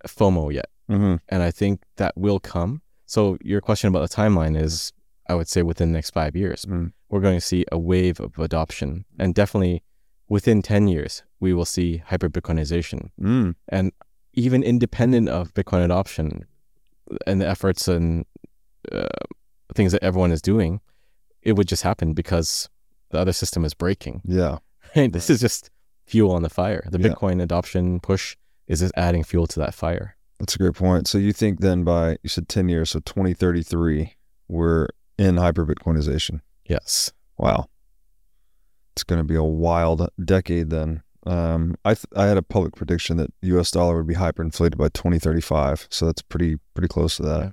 FOMO 0.07 0.53
yet, 0.53 0.69
Mm-hmm. 0.91 1.17
and 1.29 1.43
I 1.43 1.51
think 1.51 1.83
that 1.97 2.17
will 2.17 2.41
come. 2.41 2.81
So 3.07 3.37
your 3.43 3.61
question 3.61 3.89
about 3.89 4.09
the 4.09 4.15
timeline 4.15 4.57
is, 4.61 4.93
I 5.29 5.35
would 5.35 5.49
say 5.49 5.63
within 5.63 5.91
the 5.93 5.97
next 5.99 6.11
five 6.11 6.35
years. 6.37 6.65
Mm. 6.65 6.93
we're 7.11 7.21
going 7.21 7.37
to 7.37 7.41
see 7.47 7.65
a 7.73 7.79
wave 7.79 8.21
of 8.21 8.39
adoption. 8.39 9.05
And 9.19 9.35
definitely 9.35 9.83
within 10.29 10.61
10 10.63 10.89
years, 10.89 11.23
we 11.41 11.53
will 11.55 11.65
see 11.65 11.99
hyper 11.99 12.29
Bitcoinization. 12.31 13.11
Mm. 13.21 13.55
And 13.69 13.93
even 14.35 14.63
independent 14.63 15.29
of 15.29 15.53
Bitcoin 15.55 15.85
adoption 15.85 16.45
and 17.27 17.41
the 17.41 17.49
efforts 17.49 17.89
and 17.89 18.25
uh, 18.93 19.07
things 19.75 19.93
that 19.93 20.03
everyone 20.03 20.31
is 20.33 20.43
doing, 20.43 20.81
it 21.43 21.53
would 21.57 21.69
just 21.69 21.83
happen 21.83 22.13
because 22.13 22.69
the 23.11 23.19
other 23.19 23.33
system 23.33 23.65
is 23.65 23.75
breaking. 23.75 24.23
Yeah. 24.25 24.59
Right? 24.97 25.13
This 25.13 25.29
is 25.29 25.41
just 25.41 25.71
fuel 26.07 26.33
on 26.33 26.43
the 26.43 26.49
fire. 26.49 26.83
The 26.91 26.99
Yeah. 26.99 27.09
Bitcoin 27.09 27.43
adoption 27.43 28.01
push 28.01 28.37
is 28.69 28.81
just 28.81 28.95
adding 28.97 29.23
fuel 29.23 29.47
to 29.49 29.61
that 29.61 29.75
fire. 29.75 30.17
That's 30.39 30.55
a 30.55 30.59
great 30.59 30.75
point. 30.75 31.07
So 31.07 31.19
you 31.19 31.35
think 31.35 31.61
then 31.61 31.85
by 31.85 32.17
you 32.23 32.31
said 32.31 32.49
ten 32.49 32.71
years, 32.71 32.91
so 32.91 33.01
twenty 33.05 33.35
thirty 33.35 33.63
three, 33.63 34.15
we're 34.49 34.89
in 35.19 35.37
hyper 35.37 35.67
Bitcoinization. 35.67 36.41
Yes. 36.65 37.13
Wow. 37.37 37.67
It's 38.95 39.05
going 39.05 39.19
to 39.19 39.25
be 39.25 39.35
a 39.35 39.43
wild 39.43 40.09
decade 40.25 40.71
then. 40.71 41.03
Um, 41.29 41.75
I 41.85 41.93
th- 41.93 42.07
I 42.17 42.25
had 42.25 42.39
a 42.39 42.43
public 42.43 42.75
prediction 42.75 43.19
that 43.19 43.31
U.S. 43.43 43.71
dollar 43.71 43.99
would 43.99 44.07
be 44.07 44.15
hyperinflated 44.15 44.79
by 44.79 44.89
2035, 44.89 45.87
so 45.91 46.07
that's 46.07 46.23
pretty 46.23 46.57
pretty 46.73 46.89
close 46.89 47.17
to 47.17 47.23
that. 47.25 47.43
Yeah. 47.43 47.51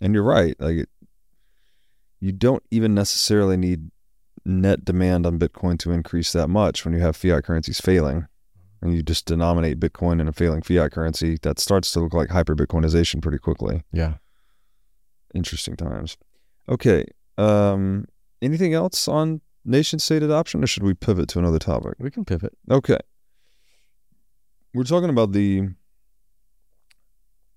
And 0.00 0.12
you're 0.12 0.24
right. 0.24 0.56
Like, 0.58 0.76
it, 0.78 0.88
you 2.18 2.32
don't 2.32 2.64
even 2.72 2.94
necessarily 2.94 3.56
need 3.56 3.92
net 4.44 4.84
demand 4.84 5.24
on 5.24 5.38
Bitcoin 5.38 5.78
to 5.78 5.92
increase 5.92 6.32
that 6.32 6.48
much 6.48 6.84
when 6.84 6.94
you 6.94 7.00
have 7.00 7.14
fiat 7.14 7.44
currencies 7.44 7.80
failing, 7.80 8.26
and 8.82 8.92
you 8.92 9.04
just 9.04 9.26
denominate 9.26 9.78
Bitcoin 9.78 10.20
in 10.20 10.26
a 10.26 10.32
failing 10.32 10.62
fiat 10.62 10.90
currency. 10.90 11.38
That 11.42 11.60
starts 11.60 11.92
to 11.92 12.00
look 12.00 12.12
like 12.12 12.30
hyper 12.30 12.56
Bitcoinization 12.56 13.22
pretty 13.22 13.38
quickly. 13.38 13.84
Yeah. 13.92 14.14
Interesting 15.32 15.76
times. 15.76 16.16
Okay. 16.68 17.04
Um, 17.38 18.06
anything 18.42 18.74
else 18.74 19.06
on 19.06 19.42
nation 19.66 19.98
state 19.98 20.22
adoption, 20.22 20.62
or 20.62 20.66
should 20.66 20.82
we 20.82 20.94
pivot 20.94 21.28
to 21.30 21.38
another 21.38 21.58
topic? 21.58 21.94
We 21.98 22.10
can 22.10 22.24
pivot. 22.24 22.56
Okay. 22.70 22.98
We're 24.72 24.84
talking 24.84 25.10
about 25.10 25.32
the 25.32 25.68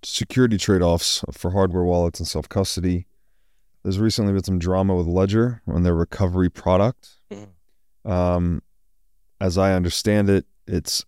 security 0.04 0.58
trade 0.58 0.82
offs 0.82 1.24
for 1.32 1.52
hardware 1.52 1.84
wallets 1.84 2.20
and 2.20 2.28
self 2.28 2.50
custody. 2.50 3.08
There's 3.84 4.00
recently 4.00 4.34
been 4.34 4.44
some 4.44 4.60
drama 4.60 4.96
with 4.96 5.08
Ledger 5.08 5.62
on 5.68 5.84
their 5.84 5.96
recovery 5.96 6.50
product. 6.50 7.18
Um, 8.06 8.62
as 9.40 9.58
I 9.58 9.74
understand 9.74 10.30
it, 10.30 10.46
it's 10.68 11.06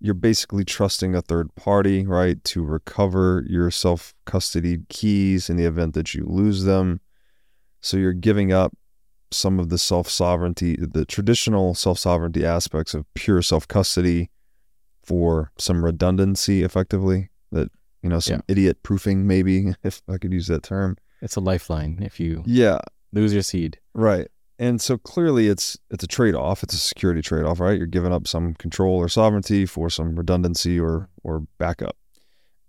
you're 0.00 0.14
basically 0.14 0.64
trusting 0.64 1.14
a 1.14 1.22
third 1.22 1.54
party, 1.54 2.04
right, 2.04 2.42
to 2.44 2.64
recover 2.64 3.44
your 3.48 3.70
self 3.70 4.14
custodied 4.26 4.88
keys 4.88 5.48
in 5.48 5.56
the 5.56 5.64
event 5.64 5.94
that 5.94 6.14
you 6.14 6.24
lose 6.26 6.64
them. 6.64 7.00
So 7.80 7.96
you're 7.96 8.12
giving 8.12 8.52
up 8.52 8.76
some 9.34 9.58
of 9.58 9.68
the 9.68 9.78
self 9.78 10.08
sovereignty, 10.08 10.76
the 10.80 11.04
traditional 11.04 11.74
self 11.74 11.98
sovereignty 11.98 12.44
aspects 12.44 12.94
of 12.94 13.04
pure 13.14 13.42
self 13.42 13.66
custody 13.68 14.30
for 15.04 15.52
some 15.58 15.84
redundancy, 15.84 16.62
effectively. 16.62 17.30
That, 17.50 17.70
you 18.02 18.08
know, 18.08 18.20
some 18.20 18.36
Yeah. 18.36 18.40
idiot 18.48 18.82
proofing, 18.82 19.26
maybe, 19.26 19.74
if 19.82 20.02
I 20.08 20.18
could 20.18 20.32
use 20.32 20.46
that 20.46 20.62
term. 20.62 20.96
It's 21.20 21.36
a 21.36 21.40
lifeline 21.40 21.98
if 22.02 22.18
you 22.18 22.42
Yeah, 22.46 22.78
lose 23.12 23.32
your 23.32 23.42
seed. 23.42 23.78
Right. 23.94 24.28
And 24.58 24.80
so 24.80 24.96
clearly 24.98 25.48
it's 25.48 25.76
it's 25.90 26.04
a 26.04 26.06
trade-off. 26.06 26.62
It's 26.62 26.74
a 26.74 26.78
security 26.78 27.20
trade-off, 27.22 27.58
right? 27.60 27.76
You're 27.76 27.86
giving 27.86 28.12
up 28.12 28.26
some 28.28 28.54
control 28.54 28.96
or 28.96 29.08
sovereignty 29.08 29.66
for 29.66 29.90
some 29.90 30.14
redundancy 30.16 30.78
or 30.78 31.08
or 31.24 31.44
backup. 31.58 31.96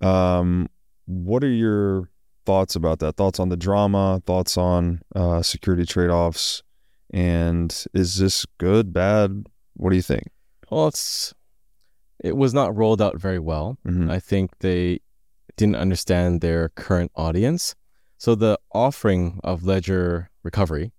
Um 0.02 0.70
what 1.06 1.44
are 1.44 1.52
your 1.52 2.10
thoughts 2.46 2.76
about 2.76 3.00
that? 3.00 3.16
Thoughts 3.16 3.40
on 3.40 3.50
the 3.50 3.58
drama, 3.58 4.22
thoughts 4.26 4.58
on 4.58 5.02
uh 5.16 5.42
security 5.42 5.86
trade-offs 5.86 6.64
and 7.14 7.86
is 7.94 8.18
this 8.18 8.46
good, 8.58 8.92
bad? 8.94 9.46
What 9.76 9.92
do 9.92 9.96
you 9.96 10.02
think? 10.02 10.30
Well, 10.70 10.88
it's 10.88 11.34
it 12.24 12.36
was 12.38 12.54
not 12.54 12.76
rolled 12.76 13.02
out 13.02 13.18
very 13.20 13.40
well. 13.40 13.78
Mhm. 13.86 14.10
I 14.10 14.20
think 14.20 14.52
they 14.60 15.00
didn't 15.58 15.76
understand 15.76 16.42
their 16.42 16.70
current 16.70 17.12
audience. 17.16 17.76
So 18.18 18.34
the 18.36 18.58
offering 18.74 19.40
of 19.44 19.64
ledger 19.64 20.30
recovery 20.44 20.94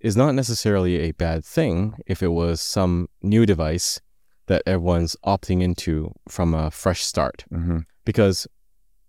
is 0.00 0.16
not 0.16 0.34
necessarily 0.34 0.98
a 1.00 1.12
bad 1.12 1.44
thing 1.44 1.94
if 2.06 2.22
it 2.22 2.28
was 2.28 2.60
some 2.60 3.08
new 3.22 3.44
device 3.46 4.00
that 4.46 4.62
everyone's 4.66 5.16
opting 5.24 5.62
into 5.62 6.12
from 6.28 6.54
a 6.54 6.70
fresh 6.70 7.02
start. 7.02 7.44
hmm 7.50 7.78
Because 8.04 8.46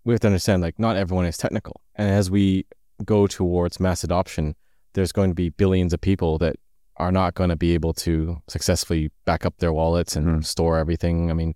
we 0.04 0.12
have 0.12 0.20
to 0.20 0.26
understand, 0.28 0.62
like, 0.62 0.78
not 0.78 0.96
everyone 0.96 1.26
is 1.26 1.36
technical. 1.36 1.80
And 1.94 2.08
as 2.10 2.30
we 2.30 2.66
go 3.04 3.26
towards 3.26 3.80
mass 3.80 4.04
adoption, 4.04 4.54
there's 4.94 5.12
going 5.12 5.30
to 5.30 5.34
be 5.34 5.48
billions 5.50 5.92
of 5.92 6.00
people 6.00 6.38
that 6.38 6.56
are 6.96 7.10
not 7.10 7.34
going 7.34 7.50
to 7.50 7.56
be 7.56 7.74
able 7.74 7.92
to 7.92 8.36
successfully 8.48 9.10
back 9.24 9.44
up 9.44 9.54
their 9.58 9.72
wallets 9.72 10.14
and 10.14 10.26
Mhm. 10.26 10.44
store 10.44 10.78
everything. 10.78 11.30
I 11.30 11.34
mean, 11.34 11.54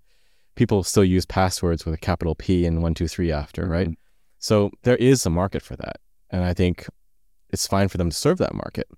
people 0.56 0.82
still 0.82 1.04
use 1.04 1.24
passwords 1.26 1.84
with 1.84 1.94
a 1.94 1.98
capital 1.98 2.34
P 2.34 2.66
and 2.66 2.82
one, 2.82 2.94
two, 2.94 3.06
three 3.06 3.30
after, 3.30 3.66
right? 3.68 3.88
So 4.38 4.70
there 4.82 4.96
is 4.96 5.24
a 5.24 5.30
market 5.30 5.62
for 5.62 5.76
that. 5.76 5.98
And 6.30 6.42
I 6.44 6.54
think 6.54 6.86
it's 7.50 7.66
fine 7.68 7.88
for 7.88 7.98
them 7.98 8.10
to 8.10 8.16
serve 8.16 8.38
that 8.38 8.54
market. 8.54 8.88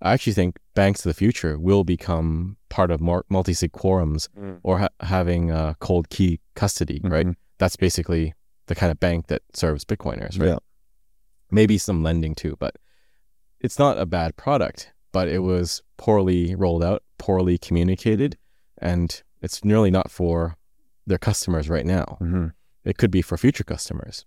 I 0.00 0.12
actually 0.12 0.34
think 0.34 0.58
banks 0.76 1.00
of 1.04 1.10
the 1.10 1.14
future 1.14 1.58
will 1.58 1.82
become 1.82 2.56
part 2.68 2.92
of 2.92 3.00
multi-sig 3.00 3.72
quorums 3.72 4.28
Mm. 4.38 4.60
or 4.62 4.78
ha- 4.78 4.88
having 5.00 5.50
uh, 5.50 5.74
cold 5.80 6.08
key 6.08 6.38
custody, 6.54 7.00
right? 7.02 7.26
Mhm. 7.26 7.34
That's 7.58 7.74
basically 7.76 8.34
the 8.68 8.74
kind 8.74 8.90
of 8.90 9.00
bank 9.00 9.26
that 9.26 9.42
serves 9.52 9.84
Bitcoiners, 9.84 10.38
right? 10.38 10.48
Yeah. 10.48 10.58
Maybe 11.50 11.78
some 11.78 12.02
lending 12.02 12.34
too, 12.34 12.56
but 12.58 12.76
it's 13.60 13.78
not 13.78 13.98
a 13.98 14.06
bad 14.06 14.36
product, 14.36 14.92
but 15.12 15.28
it 15.28 15.40
was 15.40 15.82
poorly 15.96 16.54
rolled 16.54 16.84
out, 16.84 17.02
poorly 17.18 17.58
communicated, 17.58 18.38
and 18.80 19.22
it's 19.42 19.64
nearly 19.64 19.90
not 19.90 20.10
for 20.10 20.56
their 21.06 21.18
customers 21.18 21.70
right 21.70 21.86
now 21.86 22.18
hmm 22.18 22.48
it 22.84 22.96
could 22.96 23.10
be 23.10 23.20
for 23.20 23.36
future 23.36 23.64
customers. 23.64 24.24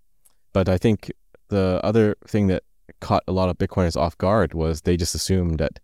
But 0.53 0.69
I 0.69 0.77
think 0.77 1.11
the 1.49 1.79
other 1.83 2.15
thing 2.27 2.45
that 2.47 2.63
caught 2.99 3.23
a 3.27 3.31
lot 3.31 3.49
of 3.49 3.57
Bitcoiners 3.57 3.97
off 3.97 4.17
guard 4.19 4.53
was 4.53 4.81
they 4.81 4.97
just 4.97 5.15
assumed 5.15 5.57
that 5.57 5.79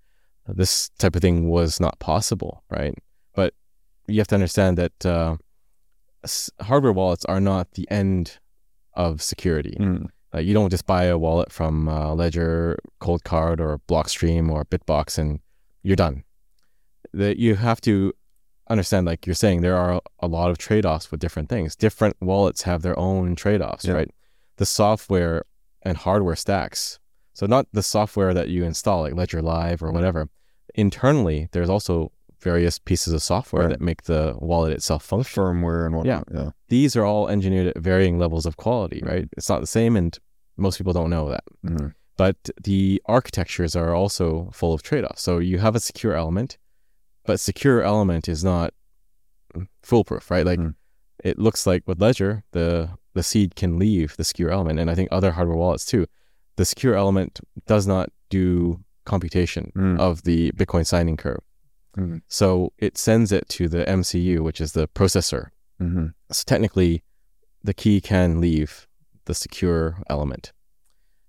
this 0.47 0.89
type 0.99 1.15
of 1.15 1.21
thing 1.23 1.49
was 1.49 1.79
not 1.79 1.97
possible, 1.97 2.63
right? 2.69 2.93
But 3.33 3.55
you 4.07 4.19
have 4.19 4.27
to 4.27 4.35
understand 4.35 4.77
that 4.77 5.05
uh, 5.05 5.37
hardware 6.61 6.93
wallets 6.93 7.25
are 7.25 7.41
not 7.41 7.71
the 7.71 7.89
end 7.89 8.37
of 8.97 9.21
security. 9.21 9.77
Mm. 9.79 10.07
Uh, 10.35 10.39
you 10.39 10.53
don't 10.53 10.69
just 10.69 10.85
buy 10.85 11.05
a 11.05 11.17
wallet 11.17 11.51
from 11.53 11.87
uh, 11.87 12.13
Ledger, 12.13 12.77
Cold 12.99 13.23
Card, 13.23 13.61
or 13.61 13.79
Blockstream 13.87 14.51
or 14.51 14.65
Bitbox 14.65 15.17
and 15.17 15.39
you're 15.83 15.95
done. 15.95 16.23
That 17.13 17.37
you 17.37 17.55
have 17.55 17.79
to 17.81 18.11
understand, 18.69 19.05
like 19.05 19.25
you're 19.25 19.33
saying, 19.35 19.61
there 19.61 19.77
are 19.77 20.01
a 20.19 20.27
lot 20.27 20.49
of 20.51 20.57
trade 20.57 20.85
offs 20.85 21.09
with 21.09 21.21
different 21.21 21.47
things. 21.47 21.75
Different 21.77 22.17
wallets 22.19 22.63
have 22.63 22.81
their 22.81 22.99
own 22.99 23.35
trade 23.35 23.61
offs, 23.61 23.85
Yeah. 23.85 23.93
right? 23.93 24.11
The 24.57 24.65
software 24.65 25.43
and 25.83 25.95
hardware 25.95 26.35
stacks. 26.35 26.99
So 27.33 27.45
not 27.45 27.67
the 27.71 27.83
software 27.83 28.33
that 28.33 28.49
you 28.49 28.65
install, 28.65 29.01
like 29.03 29.13
Ledger 29.15 29.41
Live 29.41 29.81
or 29.81 29.91
whatever. 29.93 30.27
Internally, 30.75 31.47
there's 31.53 31.69
also 31.69 32.11
various 32.39 32.77
pieces 32.79 33.13
of 33.13 33.21
software 33.23 33.63
Right. 33.63 33.69
that 33.71 33.81
make 33.81 34.03
the 34.03 34.35
wallet 34.39 34.73
itself 34.73 35.03
function 35.03 35.41
Firmware 35.43 35.85
and 35.85 35.95
whatnot. 35.95 36.27
Yeah. 36.33 36.51
these 36.69 36.95
are 36.95 37.03
all 37.03 37.27
engineered 37.29 37.67
at 37.67 37.77
varying 37.79 38.17
levels 38.19 38.45
of 38.45 38.57
quality, 38.57 39.01
right? 39.03 39.27
It's 39.37 39.49
not 39.49 39.61
the 39.61 39.67
same, 39.67 39.95
and 39.95 40.17
most 40.57 40.77
people 40.77 40.93
don't 40.93 41.09
know 41.09 41.29
that. 41.29 41.43
Mhm. 41.65 41.93
But 42.17 42.49
the 42.63 43.01
architectures 43.05 43.75
are 43.75 43.93
also 43.93 44.49
full 44.53 44.73
of 44.73 44.81
trade 44.83 45.03
offs. 45.05 45.21
So 45.21 45.37
you 45.39 45.59
have 45.59 45.75
a 45.75 45.79
secure 45.79 46.13
element, 46.15 46.57
but 47.25 47.39
secure 47.39 47.81
element 47.83 48.27
is 48.27 48.43
not 48.43 48.73
foolproof, 49.83 50.29
right? 50.31 50.45
Like 50.45 50.59
Mm. 50.59 50.75
it 51.23 51.39
looks 51.39 51.65
like 51.65 51.83
with 51.87 52.01
Ledger, 52.01 52.43
the 52.51 52.89
the 53.13 53.23
seed 53.23 53.55
can 53.55 53.79
leave 53.79 54.15
the 54.15 54.23
secure 54.23 54.51
element, 54.51 54.77
and 54.79 54.91
I 54.91 54.95
think 54.95 55.09
other 55.11 55.31
hardware 55.31 55.57
wallets 55.57 55.85
too. 55.87 56.05
The 56.55 56.65
secure 56.65 56.93
element 56.93 57.39
does 57.65 57.87
not 57.87 58.11
do 58.29 58.83
computation 59.05 59.71
Mm. 59.75 59.99
of 59.99 60.21
the 60.21 60.51
Bitcoin 60.51 60.85
signing 60.85 61.17
curve. 61.17 61.39
Mhm. 61.97 62.21
So 62.27 62.73
it 62.77 62.97
sends 62.97 63.31
it 63.31 63.49
to 63.49 63.67
the 63.67 63.83
MCU, 63.89 64.43
which 64.43 64.61
is 64.61 64.73
the 64.73 64.87
processor, 64.87 65.49
Mhm. 65.81 66.13
so 66.31 66.43
technically, 66.45 67.03
the 67.63 67.73
key 67.73 67.99
can 68.01 68.39
leave 68.39 68.87
the 69.25 69.33
secure 69.33 69.97
element. 70.09 70.53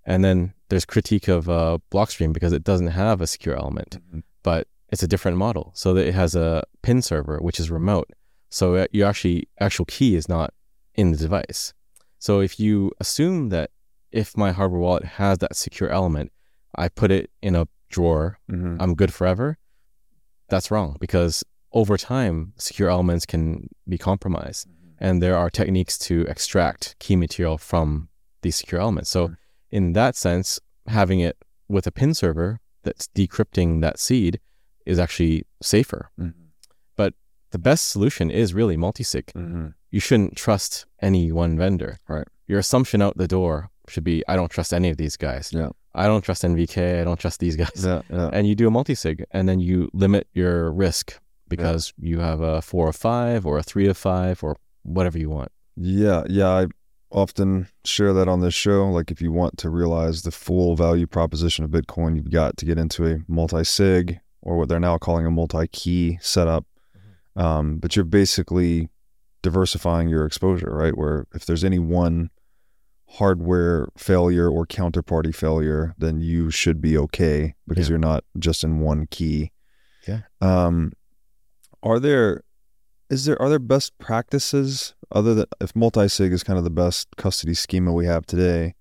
And 0.05 0.23
then 0.23 0.53
there's 0.69 0.85
critique 0.85 1.27
of 1.27 1.49
uh, 1.49 1.79
Blockstream 1.91 2.31
because 2.33 2.53
it 2.53 2.63
doesn't 2.63 2.87
have 2.87 3.21
a 3.21 3.27
secure 3.27 3.55
element, 3.55 3.97
Mhm. 3.99 4.23
but 4.43 4.67
it's 4.91 5.03
a 5.03 5.07
different 5.07 5.37
model. 5.37 5.71
So 5.75 5.93
that 5.93 6.07
it 6.07 6.13
has 6.13 6.35
a 6.35 6.63
pin 6.81 7.01
server, 7.01 7.37
which 7.39 7.59
is 7.59 7.69
remote. 7.69 8.09
So 8.49 8.75
uh, 8.75 8.85
you 8.91 9.03
actually 9.03 9.47
actual 9.59 9.85
key 9.85 10.15
is 10.15 10.27
not 10.29 10.53
in 10.95 11.11
the 11.11 11.17
device. 11.17 11.73
So 12.17 12.39
if 12.41 12.59
you 12.59 12.91
assume 12.99 13.49
that 13.49 13.71
if 14.11 14.35
my 14.35 14.51
hardware 14.51 14.81
wallet 14.81 15.05
has 15.21 15.37
that 15.39 15.55
secure 15.55 15.89
element, 15.89 16.31
I 16.75 16.89
put 16.89 17.11
it 17.11 17.29
in 17.41 17.55
a 17.55 17.67
drawer 17.89 18.39
Mhm. 18.49 18.77
I'm 18.79 18.95
good 18.95 19.13
forever, 19.13 19.57
that's 20.49 20.71
wrong 20.71 20.97
because 20.99 21.43
over 21.71 21.97
time, 21.97 22.53
secure 22.57 22.89
elements 22.89 23.25
can 23.25 23.69
be 23.87 23.97
compromised. 23.97 24.67
And 24.99 25.21
there 25.21 25.37
are 25.37 25.49
techniques 25.49 25.97
to 25.99 26.21
extract 26.27 26.97
key 26.99 27.15
material 27.15 27.57
from 27.57 28.09
these 28.41 28.57
secure 28.57 28.81
elements. 28.81 29.09
So, 29.09 29.35
in 29.71 29.93
that 29.93 30.15
sense, 30.15 30.59
having 30.87 31.19
it 31.19 31.37
with 31.67 31.85
a 31.87 31.91
pin 31.91 32.13
server 32.13 32.59
that's 32.83 33.07
decrypting 33.15 33.81
that 33.81 33.99
seed 33.99 34.39
is 34.85 34.97
actually 34.99 35.45
safer. 35.61 36.09
Mhm. 36.19 36.33
But 36.95 37.13
the 37.51 37.59
best 37.59 37.89
solution 37.89 38.31
is 38.31 38.53
really 38.53 38.75
multisig. 38.77 39.25
Mhm. 39.33 39.75
You 39.91 39.99
shouldn't 39.99 40.35
trust 40.35 40.85
any 41.01 41.31
one 41.31 41.57
vendor. 41.57 41.97
Right. 42.07 42.27
Your 42.47 42.59
assumption 42.59 43.01
out 43.01 43.17
the 43.17 43.27
door 43.27 43.69
should 43.87 44.03
be 44.03 44.23
I 44.27 44.35
don't 44.35 44.51
trust 44.51 44.73
any 44.73 44.89
of 44.89 44.97
these 44.97 45.17
guys. 45.17 45.51
Yeah. 45.53 45.69
I 45.95 46.05
don't 46.07 46.21
trust 46.21 46.43
NVK. 46.43 47.01
I 47.01 47.03
don't 47.03 47.19
trust 47.19 47.39
these 47.39 47.55
guys 47.55 47.83
Yeah. 47.83 48.01
Yeah. 48.09 48.29
and 48.31 48.47
you 48.47 48.55
do 48.55 48.67
a 48.67 48.71
multi-sig 48.71 49.25
and 49.31 49.49
then 49.49 49.59
you 49.59 49.89
limit 49.93 50.27
your 50.33 50.71
risk 50.71 51.19
because 51.47 51.93
you 51.99 52.19
have 52.19 52.41
a 52.41 52.61
four 52.61 52.89
of 52.89 52.95
five 52.95 53.45
or 53.45 53.57
a 53.57 53.63
three 53.63 53.87
of 53.87 53.97
five 53.97 54.43
or 54.43 54.55
whatever 54.83 55.17
you 55.17 55.29
want. 55.29 55.51
Yeah, 55.75 56.23
yeah. 56.29 56.47
I 56.49 56.67
often 57.11 57.67
share 57.85 58.13
that 58.13 58.27
on 58.27 58.41
this 58.41 58.53
show. 58.53 58.87
Like, 58.89 59.09
if 59.09 59.19
you 59.21 59.31
want 59.31 59.57
to 59.59 59.69
realize 59.69 60.21
the 60.21 60.31
full 60.31 60.75
value 60.75 61.07
proposition 61.07 61.65
of 61.65 61.71
Bitcoin, 61.71 62.15
you've 62.15 62.29
got 62.31 62.55
to 62.57 62.65
get 62.65 62.77
into 62.77 63.05
a 63.07 63.19
multi 63.27 63.63
sig 63.63 64.19
or 64.41 64.57
what 64.57 64.69
they're 64.69 64.79
now 64.79 64.97
calling 64.99 65.25
a 65.25 65.31
multi 65.31 65.67
key 65.69 66.19
setup. 66.21 66.65
Um, 67.35 67.77
but 67.77 67.95
you're 67.95 68.05
basically 68.05 68.89
diversifying 69.41 70.09
your 70.09 70.25
exposure, 70.25 70.69
right? 70.71 70.97
Where 70.97 71.25
if 71.33 71.45
there's 71.45 71.63
any 71.63 71.79
one 71.79 72.29
hardware 73.13 73.87
failure 73.97 74.49
or 74.49 74.65
counterparty 74.65 75.33
failure, 75.33 75.95
then 75.97 76.21
you 76.21 76.51
should 76.51 76.79
be 76.81 76.97
okay 76.97 77.55
because 77.67 77.87
Yeah. 77.87 77.93
you're 77.93 77.99
not 77.99 78.23
just 78.37 78.63
in 78.63 78.79
one 78.79 79.07
key. 79.07 79.51
Yeah. 80.07 80.21
Um, 80.41 80.93
are 81.83 81.99
there 81.99 82.43
is 83.09 83.25
there 83.25 83.41
are 83.41 83.49
there 83.49 83.59
best 83.59 83.97
practices 83.97 84.93
other 85.11 85.33
than 85.33 85.45
if 85.59 85.75
multi-sig 85.75 86.31
is 86.31 86.43
kind 86.43 86.57
of 86.59 86.63
the 86.63 86.69
best 86.69 87.07
custody 87.17 87.53
schema 87.55 87.91
we 87.91 88.05
have 88.05 88.25
today 88.27 88.75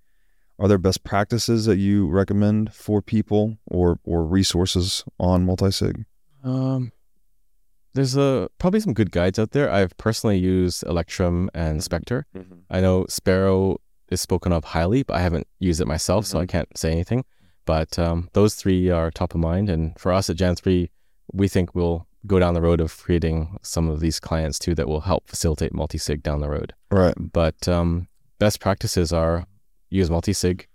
are 0.59 0.69
there 0.69 0.77
best 0.77 1.03
practices 1.05 1.65
that 1.65 1.77
you 1.79 2.07
recommend 2.09 2.75
for 2.75 3.01
people 3.01 3.57
or 3.67 3.99
or 4.05 4.27
resources 4.27 5.05
on 5.19 5.47
multi-sig 5.47 6.05
Um, 6.45 6.93
there's 7.95 8.17
a 8.17 8.49
probably 8.59 8.81
some 8.81 8.93
good 8.95 9.11
guides 9.11 9.39
out 9.39 9.53
there. 9.53 9.71
I've 9.71 9.97
personally 9.97 10.39
used 10.39 10.85
Electrum 10.85 11.49
and 11.55 11.83
Specter. 11.83 12.27
I 12.71 12.81
know 12.81 13.07
Sparrow 13.09 13.79
is 14.11 14.21
spoken 14.21 14.53
of 14.53 14.65
highly, 14.65 15.03
but 15.03 15.15
I 15.17 15.21
haven't 15.21 15.47
used 15.59 15.81
it 15.81 15.87
myself, 15.87 16.27
so 16.27 16.39
I 16.41 16.47
can't 16.47 16.69
say 16.77 16.91
anything. 16.93 17.25
But 17.67 17.99
um, 17.99 18.29
those 18.33 18.55
three 18.55 18.91
are 18.91 19.11
top 19.11 19.35
of 19.35 19.41
mind, 19.41 19.69
and 19.69 19.99
for 19.99 20.13
us 20.13 20.31
at 20.31 20.37
Jan3, 20.37 20.89
we 21.33 21.49
think 21.49 21.75
we'll 21.75 22.07
go 22.27 22.39
down 22.39 22.55
the 22.55 22.63
road 22.63 22.81
of 22.81 22.97
creating 22.99 23.59
some 23.63 23.89
of 23.89 24.01
these 24.01 24.19
clients 24.19 24.59
too 24.59 24.75
that 24.75 24.89
will 24.89 25.03
help 25.03 25.29
facilitate 25.29 25.73
multi-sig 25.75 26.23
down 26.23 26.41
the 26.41 26.49
road. 26.49 26.73
right 26.91 27.15
But 27.33 27.69
um, 27.69 28.09
best 28.39 28.61
practices 28.61 29.13
are 29.13 29.45
use 29.91 30.11
multi-sig. 30.11 30.67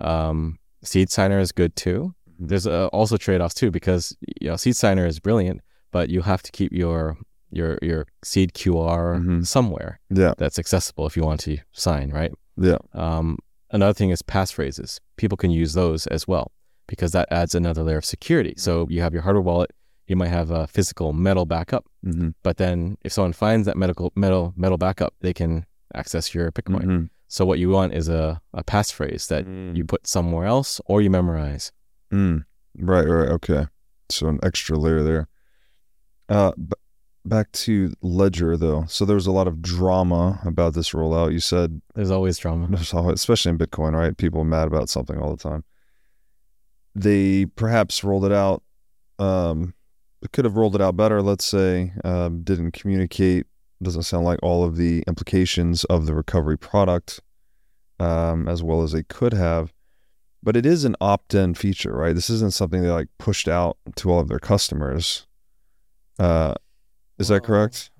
Um, 0.00 0.58
seed 0.84 1.10
signer 1.10 1.38
is 1.40 1.52
good 1.52 1.74
too. 1.76 2.14
Mhm. 2.40 2.48
There's 2.48 2.66
uh, 2.66 2.86
also 2.88 3.16
trade-offs 3.16 3.54
too 3.54 3.70
because 3.70 4.16
you 4.40 4.48
know 4.48 4.56
seed 4.56 4.76
signer 4.76 5.06
is 5.06 5.20
brilliant, 5.20 5.60
but 5.90 6.08
you 6.08 6.22
have 6.22 6.42
to 6.42 6.52
keep 6.52 6.72
your 6.72 7.16
your 7.50 7.78
your 7.82 8.06
seed 8.24 8.52
QR 8.54 9.18
Mhm. 9.20 9.46
somewhere 9.46 10.00
yeah 10.10 10.32
that's 10.38 10.58
accessible 10.58 11.06
if 11.06 11.16
you 11.16 11.22
want 11.22 11.40
to 11.40 11.58
sign, 11.72 12.10
right? 12.10 12.32
Yeah 12.56 12.78
Um, 12.92 13.38
another 13.70 13.94
thing 13.94 14.10
is 14.10 14.22
passphrases. 14.22 14.98
People 15.16 15.36
can 15.36 15.50
use 15.50 15.72
those 15.74 16.06
as 16.08 16.26
well 16.28 16.52
because 16.86 17.12
that 17.12 17.28
adds 17.30 17.54
another 17.54 17.82
layer 17.82 17.98
of 17.98 18.04
security. 18.04 18.54
So 18.56 18.86
you 18.90 19.00
have 19.02 19.12
your 19.14 19.22
hardware 19.22 19.42
wallet, 19.42 19.70
you 20.06 20.16
might 20.16 20.28
have 20.28 20.50
a 20.50 20.66
physical 20.66 21.12
metal 21.12 21.46
backup, 21.46 21.84
mm-hmm. 22.04 22.30
but 22.42 22.56
then 22.58 22.98
if 23.02 23.12
someone 23.12 23.32
finds 23.32 23.66
that 23.66 23.76
medical 23.76 24.12
metal 24.14 24.52
metal 24.56 24.78
backup, 24.78 25.14
they 25.20 25.32
can 25.32 25.64
access 25.94 26.34
your 26.34 26.50
Bitcoin. 26.52 26.84
Mhm. 26.84 27.08
So 27.28 27.46
what 27.46 27.58
you 27.58 27.70
want 27.70 27.94
is 27.94 28.08
a, 28.08 28.40
a 28.52 28.62
passphrase 28.62 29.28
that 29.28 29.46
Mm. 29.46 29.74
you 29.76 29.84
put 29.86 30.06
somewhere 30.06 30.44
else 30.46 30.80
or 30.84 31.00
you 31.00 31.08
memorize. 31.10 31.72
Mm. 32.12 32.44
Right, 32.78 33.06
right, 33.06 33.28
okay. 33.30 33.66
So 34.10 34.28
an 34.28 34.38
extra 34.42 34.76
layer 34.76 35.02
there. 35.02 35.28
Uh, 36.28 36.52
b- 36.56 36.76
back 37.24 37.50
to 37.52 37.92
Ledger 38.02 38.56
though. 38.56 38.84
So 38.88 39.04
there 39.04 39.14
was 39.16 39.26
a 39.26 39.32
lot 39.32 39.46
of 39.48 39.62
drama 39.62 40.40
about 40.44 40.74
this 40.74 40.90
rollout. 40.90 41.32
You 41.32 41.40
said, 41.40 41.80
There's 41.94 42.10
always 42.10 42.38
drama. 42.38 42.66
there's 42.70 42.92
always- 42.94 43.14
especially 43.14 43.50
in 43.50 43.58
Bitcoin, 43.58 43.92
right? 43.94 44.16
People 44.16 44.40
are 44.40 44.44
mad 44.44 44.66
about 44.66 44.88
something 44.88 45.18
all 45.18 45.30
the 45.34 45.42
time. 45.42 45.64
they 46.94 47.46
perhaps 47.46 48.04
rolled 48.04 48.24
it 48.24 48.32
out. 48.32 48.62
Um, 49.18 49.74
could 50.32 50.44
have 50.44 50.56
rolled 50.56 50.74
it 50.74 50.80
out 50.82 50.96
better. 50.96 51.22
Let's 51.22 51.44
say 51.44 51.92
um, 52.04 52.42
didn't 52.42 52.72
communicate. 52.72 53.46
Doesn't 53.82 54.02
sound 54.04 54.24
like 54.24 54.38
all 54.42 54.62
of 54.64 54.76
the 54.76 55.02
implications 55.08 55.84
of 55.84 56.06
the 56.06 56.14
recovery 56.14 56.56
product 56.58 57.20
um, 57.98 58.46
as 58.48 58.62
well 58.62 58.82
as 58.82 58.92
they 58.92 59.02
could 59.04 59.32
have. 59.32 59.72
But 60.42 60.56
it 60.56 60.66
is 60.66 60.84
an 60.84 60.96
opt-in 61.00 61.54
feature, 61.54 61.92
right? 61.94 62.14
This 62.14 62.28
isn't 62.30 62.52
something 62.52 62.82
they 62.82 62.90
like 62.90 63.08
pushed 63.18 63.48
out 63.48 63.78
to 63.96 64.10
all 64.10 64.20
of 64.20 64.28
their 64.28 64.38
customers. 64.40 65.26
Uh, 66.18 66.54
is 67.18 67.28
that 67.28 67.42
correct? 67.42 67.90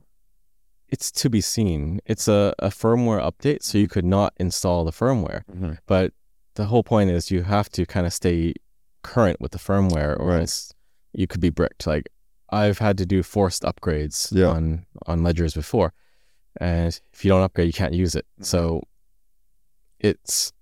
It's 0.88 1.10
to 1.12 1.30
be 1.30 1.40
seen. 1.40 2.00
It's 2.04 2.28
a, 2.28 2.54
a 2.58 2.68
firmware 2.68 3.20
update, 3.22 3.62
so 3.62 3.78
you 3.78 3.88
could 3.88 4.04
not 4.04 4.34
install 4.38 4.84
the 4.84 4.90
firmware. 4.92 5.42
Mhm. 5.46 5.78
But 5.86 6.12
the 6.54 6.66
whole 6.66 6.82
point 6.82 7.10
is 7.10 7.30
you 7.30 7.42
have 7.44 7.70
to 7.70 7.86
kind 7.86 8.06
of 8.06 8.12
stay 8.12 8.54
current 9.02 9.40
with 9.40 9.52
the 9.52 9.58
firmware, 9.58 10.18
or 10.20 10.26
Right. 10.28 10.40
else 10.40 10.74
you 11.12 11.26
could 11.26 11.40
be 11.40 11.50
bricked. 11.50 11.86
Like 11.86 12.08
I've 12.50 12.78
had 12.78 12.98
to 12.98 13.06
do 13.06 13.22
forced 13.22 13.62
upgrades 13.62 14.28
Yeah. 14.32 14.48
on 14.48 14.84
on 15.06 15.22
ledgers 15.22 15.54
before, 15.54 15.94
and 16.60 17.00
if 17.14 17.24
you 17.24 17.30
don't 17.30 17.42
upgrade, 17.42 17.66
you 17.68 17.72
can't 17.72 17.94
use 17.94 18.14
it. 18.14 18.26
Mm-hmm. 18.34 18.44
So 18.44 18.82
it's 19.98 20.52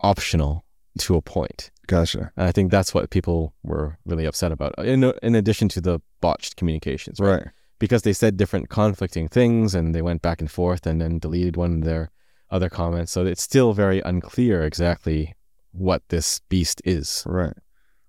optional 0.00 0.64
to 0.98 1.16
a 1.16 1.22
point. 1.22 1.70
Gotcha. 1.86 2.32
And 2.36 2.46
I 2.46 2.52
think 2.52 2.70
that's 2.70 2.94
what 2.94 3.10
people 3.10 3.52
were 3.62 3.98
really 4.06 4.24
upset 4.24 4.52
about. 4.52 4.74
In 4.78 5.04
in 5.22 5.34
addition 5.34 5.68
to 5.70 5.80
the 5.80 6.00
botched 6.20 6.56
communications, 6.56 7.18
Right. 7.20 7.48
Because 7.80 8.02
they 8.02 8.12
said 8.12 8.36
different 8.36 8.68
conflicting 8.68 9.26
things 9.26 9.74
and 9.74 9.92
they 9.94 10.02
went 10.02 10.22
back 10.22 10.40
and 10.40 10.50
forth 10.50 10.86
and 10.86 11.00
then 11.00 11.18
deleted 11.18 11.56
one 11.56 11.72
of 11.78 11.84
their 11.84 12.10
other 12.50 12.68
comments. 12.68 13.10
So 13.10 13.26
it's 13.26 13.42
still 13.42 13.72
very 13.72 14.00
unclear 14.02 14.62
exactly 14.62 15.34
what 15.72 16.02
this 16.10 16.40
beast 16.48 16.80
is. 16.84 17.24
Right. 17.26 17.54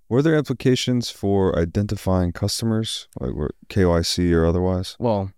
Were 0.09 0.21
there 0.21 0.35
implications 0.37 1.09
for 1.09 1.57
identifying 1.57 2.31
customers, 2.33 3.07
like 3.19 3.33
were 3.33 3.55
KYC 3.69 4.31
or 4.33 4.45
otherwise? 4.45 4.95
Well, 4.99 5.31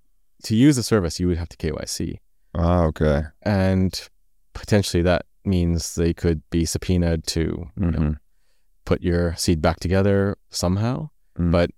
to 0.43 0.56
use 0.56 0.76
the 0.76 0.84
service, 0.84 1.19
you 1.19 1.28
would 1.28 1.38
have 1.38 1.50
to 1.50 1.58
KYC. 1.58 2.17
Ah, 2.56 2.84
okay. 2.86 3.24
And 3.43 4.10
potentially 4.54 5.04
that 5.04 5.26
means 5.46 5.96
they 5.96 6.13
could 6.13 6.41
be 6.50 6.65
subpoenaed 6.65 7.26
to 7.28 7.39
you 7.78 7.91
know, 7.91 8.00
Mhm. 8.00 8.17
put 8.86 9.02
your 9.02 9.36
seed 9.36 9.62
back 9.62 9.80
together 9.80 10.38
somehow. 10.50 11.10
Mm. 11.38 11.52
But 11.52 11.72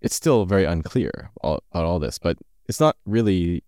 it's 0.00 0.14
still 0.14 0.46
very 0.46 0.64
unclear 0.64 1.30
all, 1.42 1.62
about 1.72 1.84
all 1.84 1.98
this. 1.98 2.18
But 2.18 2.36
it's 2.68 2.80
not 2.80 2.96
really 3.06 3.64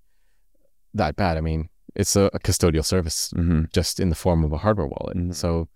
that 0.95 1.17
bad. 1.17 1.37
I 1.37 1.41
mean, 1.41 1.69
it's 1.95 2.15
a, 2.17 2.31
a 2.33 2.39
custodial 2.39 2.85
service 2.85 3.31
hmm 3.35 3.65
just 3.73 3.99
in 4.01 4.09
the 4.11 4.15
form 4.17 4.45
of 4.45 4.53
a 4.53 4.59
hardware 4.59 4.87
wallet. 4.87 5.17
Mhm. 5.17 5.35
So 5.35 5.69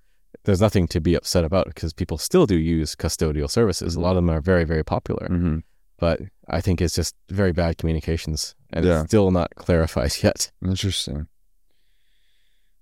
there's 0.44 0.60
nothing 0.60 0.86
to 0.88 1.00
be 1.00 1.14
upset 1.14 1.44
about 1.44 1.66
because 1.66 1.92
people 1.92 2.18
still 2.18 2.46
do 2.46 2.56
use 2.56 2.94
custodial 2.94 3.48
services. 3.50 3.94
Mhm. 3.94 3.98
A 3.98 4.00
lot 4.00 4.10
of 4.10 4.16
them 4.16 4.30
are 4.30 4.40
very, 4.40 4.64
very 4.64 4.84
popular. 4.84 5.26
hmm 5.28 5.58
But 5.98 6.20
I 6.48 6.60
think 6.60 6.80
it's 6.80 6.94
just 6.94 7.14
very 7.30 7.52
bad 7.52 7.78
communications 7.78 8.54
and 8.72 8.84
Yeah. 8.84 9.00
it's 9.00 9.10
still 9.10 9.30
not 9.30 9.54
clarified 9.56 10.12
yet. 10.22 10.50
Interesting. 10.64 11.26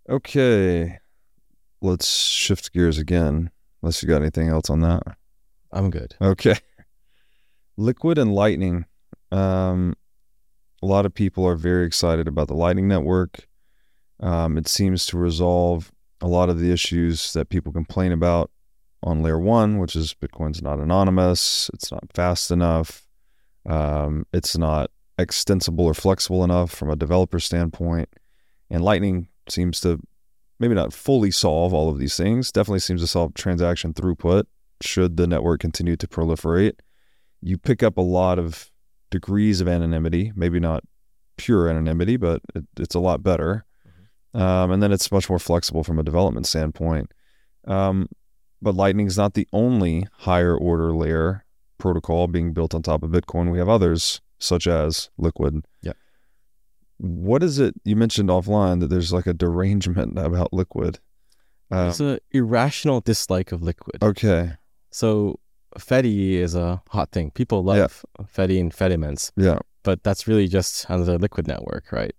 Okay. 0.08 0.98
Let's 1.80 2.08
shift 2.08 2.72
gears 2.72 2.98
again. 2.98 3.50
Unless 3.82 4.02
you 4.02 4.08
got 4.08 4.22
anything 4.22 4.48
else 4.48 4.70
on 4.70 4.80
that. 4.80 5.02
I'm 5.72 5.90
good. 5.90 6.14
Okay. 6.20 6.56
Liquid 7.76 8.18
and 8.18 8.35
Lightning. 8.35 8.85
Um, 9.30 9.94
a 10.82 10.87
lot 10.87 11.06
of 11.06 11.14
people 11.14 11.46
are 11.46 11.56
very 11.56 11.87
excited 11.87 12.28
about 12.28 12.48
the 12.48 12.54
Lightning 12.54 12.88
Network. 12.88 13.48
Um, 14.20 14.58
it 14.58 14.68
seems 14.68 15.06
to 15.06 15.18
resolve 15.18 15.92
a 16.20 16.26
lot 16.26 16.48
of 16.48 16.61
the 16.61 16.72
issues 16.72 17.32
that 17.32 17.48
people 17.48 17.72
complain 17.72 18.12
about 18.12 18.50
on 19.02 19.22
layer 19.22 19.38
one, 19.38 19.78
which 19.78 19.96
is 19.96 20.14
Bitcoin's 20.14 20.62
not 20.62 20.78
anonymous, 20.78 21.70
it's 21.74 21.90
not 21.90 22.04
fast 22.14 22.50
enough, 22.50 23.06
um, 23.66 24.24
it's 24.32 24.56
not 24.56 24.90
extensible 25.18 25.85
or 25.85 25.94
flexible 25.94 26.44
enough 26.44 26.70
from 26.70 26.90
a 26.90 26.96
developer 26.96 27.40
standpoint. 27.40 28.08
And 28.70 28.85
Lightning 28.85 29.28
seems 29.48 29.80
to 29.80 30.00
maybe 30.61 30.74
not 30.74 30.92
fully 30.92 31.32
solve 31.32 31.74
all 31.74 31.88
of 31.88 31.98
these 31.98 32.16
things, 32.16 32.52
definitely 32.52 32.78
seems 32.78 33.00
to 33.00 33.06
solve 33.08 33.35
transaction 33.35 33.92
throughput 33.92 34.44
should 34.80 35.16
the 35.16 35.26
network 35.26 35.61
continue 35.61 35.96
to 35.96 36.06
proliferate. 36.06 36.74
You 37.42 37.59
pick 37.59 37.83
up 37.83 37.96
a 37.96 38.02
lot 38.02 38.38
of 38.38 38.70
degrees 39.11 39.61
of 39.61 39.68
anonymity, 39.68 40.33
maybe 40.35 40.61
not 40.61 40.85
pure 41.37 41.68
anonymity, 41.68 42.16
but 42.16 42.40
it, 42.55 42.64
it's 42.78 42.94
a 42.94 43.00
lot 43.00 43.22
better. 43.22 43.64
Um, 44.35 44.70
and 44.70 44.83
then 44.83 44.92
it's 44.92 45.12
much 45.12 45.28
more 45.28 45.38
flexible 45.38 45.85
from 45.85 45.98
a 45.98 46.02
development 46.02 46.46
standpoint. 46.46 47.12
Um, 47.66 48.09
but 48.62 48.74
is 49.00 49.18
not 49.18 49.35
the 49.35 49.48
only 49.52 50.07
higher 50.18 50.57
order 50.57 50.94
layer 50.94 51.44
protocol 51.78 52.28
being 52.28 52.52
built 52.52 52.74
on 52.74 52.83
top 52.83 53.02
of 53.02 53.11
Bitcoin. 53.11 53.50
We 53.50 53.59
have 53.59 53.68
others 53.68 54.20
such 54.38 54.66
as 54.66 55.11
Liquid. 55.18 55.64
Yeah. 55.83 55.92
What 56.98 57.42
is 57.42 57.59
it? 57.59 57.74
You 57.85 57.96
mentioned 57.96 58.28
offline 58.28 58.81
that 58.81 58.87
there's 58.87 59.12
like 59.12 59.26
a 59.26 59.35
derangement 59.35 60.16
about 60.18 60.52
Liquid. 60.52 61.00
Um, 61.72 61.88
it's 61.88 62.00
an 62.00 62.18
irrational 62.31 63.00
dislike 63.00 63.50
of 63.50 63.62
liquid. 63.62 64.02
okay. 64.02 64.52
So 64.90 65.40
Fedi 65.78 66.35
is 66.35 66.54
a 66.54 66.82
hot 66.90 67.11
thing. 67.12 67.30
People 67.32 67.62
love 67.64 68.04
Fedi 68.35 68.61
and 68.61 68.72
Fedimints, 68.72 69.32
Yeah. 69.37 69.58
but 69.82 70.02
that's 70.02 70.26
really 70.28 70.48
just 70.48 70.87
another 70.88 71.18
liquid 71.18 71.46
network, 71.48 71.92
right? 71.92 72.14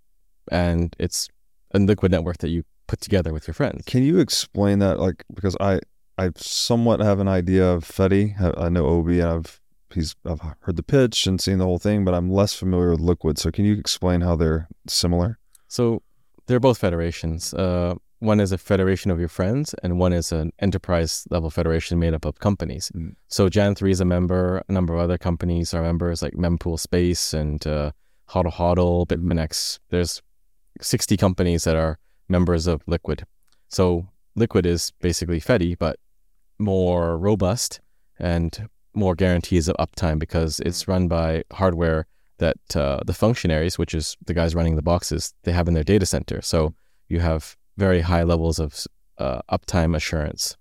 And 0.51 0.95
it's 0.99 1.29
a 1.73 1.79
liquid 1.79 2.11
network 2.11 2.37
that 2.39 2.49
you 2.49 2.63
put 2.87 3.01
together 3.01 3.33
with 3.33 3.47
your 3.47 3.53
friends. 3.53 3.83
Can 3.85 4.03
you 4.03 4.19
explain 4.19 4.79
that? 4.79 4.99
Like, 4.99 5.23
because 5.33 5.55
I, 5.59 5.79
I 6.17 6.31
somewhat 6.35 6.99
have 6.99 7.19
an 7.19 7.27
idea 7.27 7.65
of 7.71 7.85
Fedi. 7.85 8.39
I, 8.39 8.65
I 8.65 8.69
know 8.69 8.85
Obi, 8.85 9.19
and 9.19 9.29
I've 9.29 9.59
he's 9.93 10.15
I've 10.25 10.41
heard 10.61 10.75
the 10.75 10.83
pitch 10.83 11.25
and 11.27 11.39
seen 11.39 11.59
the 11.59 11.65
whole 11.65 11.79
thing, 11.79 12.03
but 12.05 12.13
I'm 12.13 12.29
less 12.31 12.53
familiar 12.53 12.91
with 12.91 12.99
Liquid. 12.99 13.37
So, 13.37 13.51
can 13.51 13.65
you 13.65 13.73
explain 13.75 14.21
how 14.21 14.35
they're 14.35 14.67
similar? 14.87 15.39
So 15.67 16.03
they're 16.45 16.59
both 16.59 16.77
federations. 16.77 17.53
Uh, 17.53 17.95
one 18.23 18.39
is 18.39 18.53
a 18.53 18.57
federation 18.57 19.11
of 19.11 19.19
your 19.19 19.27
friends, 19.27 19.75
and 19.83 19.99
one 19.99 20.13
is 20.13 20.31
an 20.31 20.53
enterprise 20.59 21.27
level 21.29 21.49
federation 21.49 21.99
made 21.99 22.13
up 22.13 22.25
of 22.25 22.39
companies. 22.39 22.89
Mm. 22.95 23.15
So 23.27 23.49
Jan3 23.49 23.91
is 23.91 23.99
a 23.99 24.05
member. 24.05 24.63
A 24.69 24.71
number 24.71 24.93
of 24.93 25.01
other 25.01 25.17
companies 25.17 25.73
are 25.73 25.83
members, 25.83 26.21
like 26.21 26.33
Mempool 26.33 26.79
Space 26.79 27.33
and 27.33 27.65
uh, 27.67 27.91
Huddle 28.27 28.53
Hodl, 28.53 29.05
Bitfinex. 29.05 29.79
There's 29.89 30.21
60 30.79 31.17
companies 31.17 31.65
that 31.65 31.75
are 31.75 31.99
members 32.29 32.65
of 32.65 32.81
Liquid. 32.87 33.25
So 33.67 34.07
Liquid 34.35 34.65
is 34.65 34.91
basically 35.01 35.41
Fedi, 35.41 35.77
but 35.77 35.99
more 36.57 37.17
robust 37.17 37.81
and 38.17 38.69
more 38.93 39.15
guarantees 39.15 39.67
of 39.67 39.75
uptime 39.77 40.17
because 40.17 40.61
it's 40.61 40.87
run 40.87 41.09
by 41.09 41.43
hardware 41.51 42.07
that 42.37 42.75
uh, 42.75 43.01
the 43.05 43.13
functionaries, 43.13 43.77
which 43.77 43.93
is 43.93 44.15
the 44.25 44.33
guys 44.33 44.55
running 44.55 44.77
the 44.77 44.81
boxes, 44.81 45.33
they 45.43 45.51
have 45.51 45.67
in 45.67 45.73
their 45.73 45.83
data 45.83 46.05
center. 46.05 46.41
So 46.41 46.73
you 47.09 47.19
have 47.19 47.57
very 47.77 48.01
high 48.01 48.23
levels 48.23 48.59
of 48.59 48.85
uh, 49.17 49.41
uptime 49.51 49.95
assurance. 49.95 50.57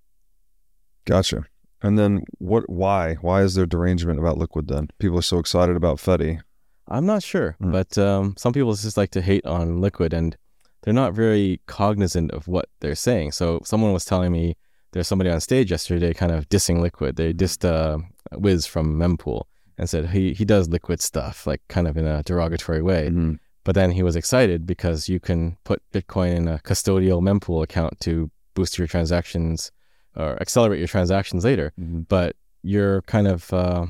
Gotcha. 1.05 1.45
And 1.83 1.99
then 1.99 2.23
what? 2.39 2.69
Why? 2.71 3.15
Why 3.15 3.43
is 3.43 3.55
there 3.55 3.67
derangement 3.67 4.19
about 4.19 4.39
Liquid? 4.39 4.69
Then 4.69 4.89
people 4.99 5.19
are 5.19 5.23
so 5.23 5.39
excited 5.39 5.77
about 5.77 5.99
Fedi. 5.99 6.41
I'm 6.89 7.07
not 7.07 7.23
sure, 7.23 7.57
Mm. 7.61 7.73
but 7.73 7.97
um, 7.99 8.35
some 8.37 8.53
people 8.53 8.75
just 8.75 8.97
like 8.97 9.11
to 9.13 9.21
hate 9.23 9.47
on 9.47 9.81
Liquid 9.81 10.13
and 10.13 10.37
they're 10.83 10.93
not 10.95 11.15
very 11.15 11.61
cognizant 11.67 12.31
of 12.33 12.49
what 12.49 12.69
they're 12.81 12.95
saying. 12.97 13.33
So 13.33 13.61
someone 13.65 13.93
was 13.93 14.05
telling 14.05 14.33
me 14.33 14.57
there's 14.93 15.07
somebody 15.09 15.31
on 15.31 15.41
stage 15.41 15.71
yesterday 15.71 16.13
kind 16.13 16.33
of 16.33 16.49
dissing 16.49 16.81
Liquid. 16.81 17.17
They 17.17 17.33
dissed 17.33 17.65
uh, 17.65 17.99
Wiz 18.33 18.67
from 18.67 18.97
Mempool 18.99 19.45
and 19.79 19.89
said 19.89 20.11
he, 20.11 20.35
he 20.35 20.45
does 20.45 20.69
Liquid 20.69 21.01
stuff, 21.01 21.47
like 21.47 21.63
kind 21.69 21.87
of 21.89 21.97
in 21.97 22.07
a 22.07 22.23
derogatory 22.25 22.83
way. 22.83 23.09
Mhm. 23.11 23.39
But 23.65 23.75
then 23.75 23.93
he 23.93 24.03
was 24.03 24.17
excited 24.17 24.67
because 24.67 25.09
you 25.09 25.21
can 25.21 25.57
put 25.65 25.83
Bitcoin 25.93 26.35
in 26.35 26.49
a 26.49 26.59
custodial 26.59 27.21
mempool 27.23 27.63
account 27.63 28.01
to 28.01 28.31
boost 28.55 28.77
your 28.77 28.87
transactions 28.89 29.71
or 30.17 30.37
accelerate 30.43 30.79
your 30.81 30.89
transactions 30.89 31.45
later. 31.45 31.73
Mhm. 31.81 32.07
But 32.09 32.35
you're 32.63 33.03
kind 33.03 33.29
of 33.29 33.53
uh, 33.53 33.87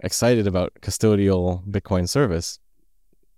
excited 0.00 0.46
about 0.46 0.72
custodial 0.82 1.64
Bitcoin 1.66 2.08
service, 2.08 2.58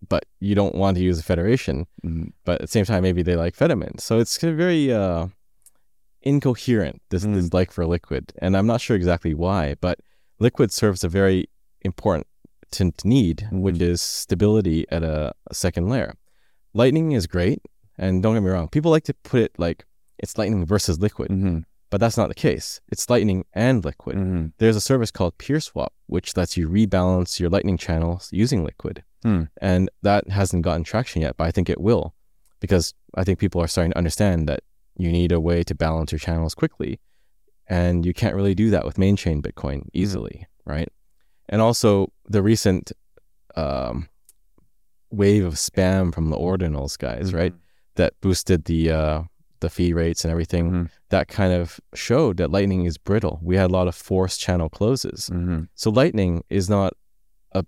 but 0.08 0.26
you 0.40 0.54
don't 0.54 0.74
want 0.74 0.96
to 0.96 1.02
use 1.02 1.18
a 1.20 1.22
federation. 1.22 1.86
Mhm. 2.04 2.32
But 2.44 2.56
at 2.56 2.60
the 2.62 2.66
same 2.68 2.84
time, 2.84 3.02
maybe 3.02 3.22
they 3.22 3.36
like 3.36 3.56
Fedimint. 3.56 4.00
So 4.00 4.18
it's 4.18 4.36
very 4.38 4.92
uh, 4.92 5.28
incoherent, 6.22 7.02
this, 7.10 7.24
Mm. 7.24 7.34
this 7.34 7.52
like 7.52 7.70
for 7.70 7.86
Liquid. 7.86 8.32
And 8.38 8.56
I'm 8.56 8.66
not 8.66 8.80
sure 8.80 8.96
exactly 8.96 9.34
why, 9.34 9.76
but 9.80 10.00
Liquid 10.40 10.72
serves 10.72 11.04
a 11.04 11.08
very 11.08 11.48
important 11.82 12.26
t- 12.70 12.90
need, 13.04 13.48
which 13.52 13.76
Mhm. 13.76 13.80
is 13.82 14.02
stability 14.02 14.86
at 14.90 15.02
a, 15.02 15.32
a 15.50 15.54
second 15.54 15.88
layer. 15.88 16.14
Lightning 16.74 17.12
is 17.12 17.26
great, 17.26 17.60
and 17.98 18.22
don't 18.22 18.34
get 18.34 18.42
me 18.42 18.50
wrong, 18.50 18.68
people 18.68 18.90
like 18.90 19.04
to 19.04 19.14
put 19.14 19.40
it 19.40 19.52
like 19.58 19.84
it's 20.18 20.36
Lightning 20.38 20.64
versus 20.66 20.98
Liquid, 20.98 21.30
Mhm. 21.30 21.64
but 21.90 21.98
that's 22.00 22.16
not 22.16 22.28
the 22.28 22.34
case. 22.34 22.80
It's 22.90 23.08
Lightning 23.08 23.44
and 23.52 23.84
Liquid. 23.84 24.16
Mhm. 24.16 24.52
There's 24.58 24.76
a 24.76 24.80
service 24.80 25.10
called 25.10 25.36
PeerSwap, 25.38 25.88
which 26.06 26.36
lets 26.36 26.56
you 26.56 26.68
rebalance 26.68 27.38
your 27.40 27.50
Lightning 27.50 27.76
channels 27.78 28.28
using 28.32 28.64
Liquid. 28.64 29.04
Hmm. 29.22 29.44
And 29.60 29.90
that 30.02 30.28
hasn't 30.30 30.62
gotten 30.62 30.84
traction 30.84 31.22
yet, 31.22 31.36
but 31.36 31.44
I 31.44 31.50
think 31.50 31.68
it 31.70 31.80
will 31.80 32.14
because 32.60 32.94
I 33.14 33.24
think 33.24 33.38
people 33.38 33.60
are 33.62 33.66
starting 33.68 33.92
to 33.92 33.98
understand 33.98 34.48
that 34.48 34.60
you 34.98 35.10
need 35.12 35.32
a 35.32 35.40
way 35.40 35.62
to 35.64 35.74
balance 35.74 36.12
your 36.12 36.18
channels 36.18 36.54
quickly. 36.54 37.00
and 37.68 38.06
you 38.06 38.14
can't 38.14 38.36
really 38.36 38.54
do 38.54 38.70
that 38.70 38.84
with 38.84 38.96
main 38.96 39.16
chain 39.16 39.42
Bitcoin 39.42 39.88
easily, 39.92 40.46
right? 40.64 40.88
And 41.48 41.62
also 41.62 42.12
the 42.28 42.42
recent 42.42 42.92
um, 43.54 44.08
wave 45.10 45.44
of 45.44 45.54
spam 45.54 46.12
from 46.14 46.30
the 46.30 46.36
ordinals 46.36 46.98
guys, 46.98 47.32
right? 47.32 47.54
That 47.94 48.14
boosted 48.20 48.64
the 48.64 48.90
uh, 48.90 49.22
the 49.60 49.70
fee 49.70 49.92
rates 49.92 50.24
and 50.24 50.30
everything. 50.30 50.70
Mhm. 50.70 50.90
That 51.10 51.28
kind 51.28 51.52
of 51.52 51.80
showed 51.94 52.36
that 52.38 52.50
Lightning 52.50 52.84
is 52.84 52.98
brittle. 52.98 53.38
We 53.42 53.56
had 53.56 53.70
a 53.70 53.72
lot 53.72 53.88
of 53.88 53.94
forced 53.94 54.40
channel 54.40 54.68
closes. 54.68 55.30
Mm-hmm. 55.32 55.62
So 55.74 55.90
Lightning 55.90 56.44
is 56.50 56.68
not 56.68 56.92
a 57.52 57.64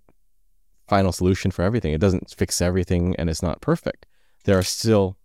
final 0.86 1.12
solution 1.12 1.50
for 1.50 1.62
everything. 1.62 1.94
It 1.94 2.00
doesn't 2.00 2.34
fix 2.36 2.60
everything 2.60 3.16
and 3.16 3.30
it's 3.30 3.42
not 3.42 3.60
perfect. 3.62 4.06
There 4.44 4.58
are 4.58 4.62
still 4.62 5.16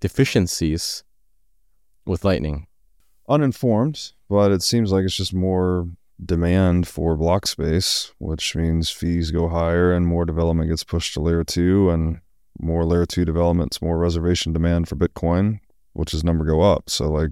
deficiencies 0.00 1.02
with 2.06 2.24
Lightning. 2.24 2.66
Uninformed, 3.28 4.12
but 4.28 4.52
it 4.52 4.62
seems 4.62 4.92
like 4.92 5.04
it's 5.04 5.16
just 5.16 5.32
more 5.34 5.88
demand 6.24 6.86
for 6.86 7.16
block 7.16 7.46
space, 7.46 8.12
which 8.18 8.54
means 8.54 8.90
fees 8.90 9.30
go 9.30 9.48
higher 9.48 9.92
and 9.92 10.06
more 10.06 10.24
development 10.24 10.70
gets 10.70 10.84
pushed 10.84 11.14
to 11.14 11.20
layer 11.20 11.44
two 11.44 11.90
and 11.90 12.20
more 12.60 12.84
layer 12.84 13.06
two 13.06 13.24
developments, 13.24 13.82
more 13.82 13.98
reservation 13.98 14.52
demand 14.52 14.88
for 14.88 14.96
Bitcoin, 14.96 15.60
which 15.92 16.14
is 16.14 16.24
number 16.24 16.44
go 16.44 16.60
up. 16.60 16.88
So 16.88 17.10
like 17.10 17.30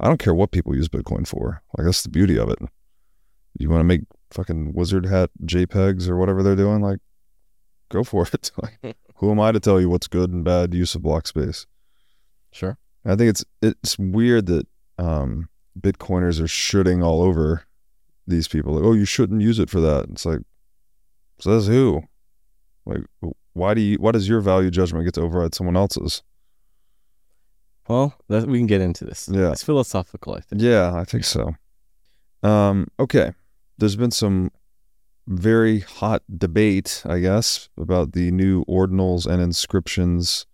I 0.00 0.06
don't 0.06 0.18
care 0.18 0.34
what 0.34 0.50
people 0.50 0.74
use 0.74 0.88
Bitcoin 0.88 1.26
for. 1.26 1.62
Like 1.76 1.86
that's 1.86 2.02
the 2.02 2.08
beauty 2.08 2.38
of 2.38 2.48
it. 2.48 2.58
You 3.58 3.68
want 3.68 3.80
to 3.80 3.84
make 3.84 4.02
fucking 4.30 4.72
wizard 4.72 5.06
hat 5.06 5.30
JPEGs 5.44 6.08
or 6.08 6.16
whatever 6.16 6.42
they're 6.42 6.56
doing, 6.56 6.80
like 6.80 7.00
go 7.90 8.04
for 8.04 8.26
it. 8.32 8.50
like 8.62 8.96
who 9.16 9.30
am 9.30 9.40
I 9.40 9.52
to 9.52 9.60
tell 9.60 9.80
you 9.80 9.88
what's 9.88 10.08
good 10.08 10.30
and 10.30 10.44
bad 10.44 10.74
use 10.74 10.94
of 10.94 11.02
block 11.02 11.26
space? 11.26 11.66
Sure. 12.52 12.78
I 13.04 13.16
think 13.16 13.30
it's 13.30 13.44
it's 13.62 13.98
weird 13.98 14.46
that 14.46 14.66
um, 14.98 15.48
Bitcoiners 15.78 16.42
are 16.42 16.48
shooting 16.48 17.02
all 17.02 17.22
over 17.22 17.64
these 18.30 18.48
people. 18.48 18.74
Like, 18.74 18.84
oh, 18.84 18.92
you 18.92 19.04
shouldn't 19.04 19.42
use 19.42 19.58
it 19.58 19.70
for 19.70 19.80
that. 19.80 20.06
It's 20.10 20.24
like, 20.24 20.40
says 21.40 21.66
who? 21.66 22.02
Like, 22.86 23.02
why 23.52 23.74
do 23.74 23.80
you? 23.80 23.96
Why 23.98 24.12
does 24.12 24.28
your 24.28 24.40
value 24.40 24.70
judgment 24.70 25.04
get 25.04 25.14
to 25.14 25.22
override 25.22 25.54
someone 25.54 25.76
else's? 25.76 26.22
Well, 27.88 28.14
that, 28.28 28.46
we 28.46 28.58
can 28.58 28.66
get 28.66 28.80
into 28.80 29.04
this. 29.04 29.28
Yeah. 29.30 29.50
It's 29.50 29.64
philosophical, 29.64 30.34
I 30.34 30.40
think. 30.40 30.62
Yeah, 30.62 30.94
I 30.94 31.04
think 31.04 31.24
so. 31.24 31.56
Um, 32.42 32.86
okay, 33.00 33.32
there's 33.78 33.96
been 33.96 34.12
some 34.12 34.52
very 35.26 35.80
hot 35.80 36.22
debate, 36.38 37.02
I 37.04 37.18
guess, 37.18 37.68
about 37.76 38.12
the 38.12 38.30
new 38.30 38.64
ordinals 38.66 39.26
and 39.26 39.42
inscriptions 39.42 40.46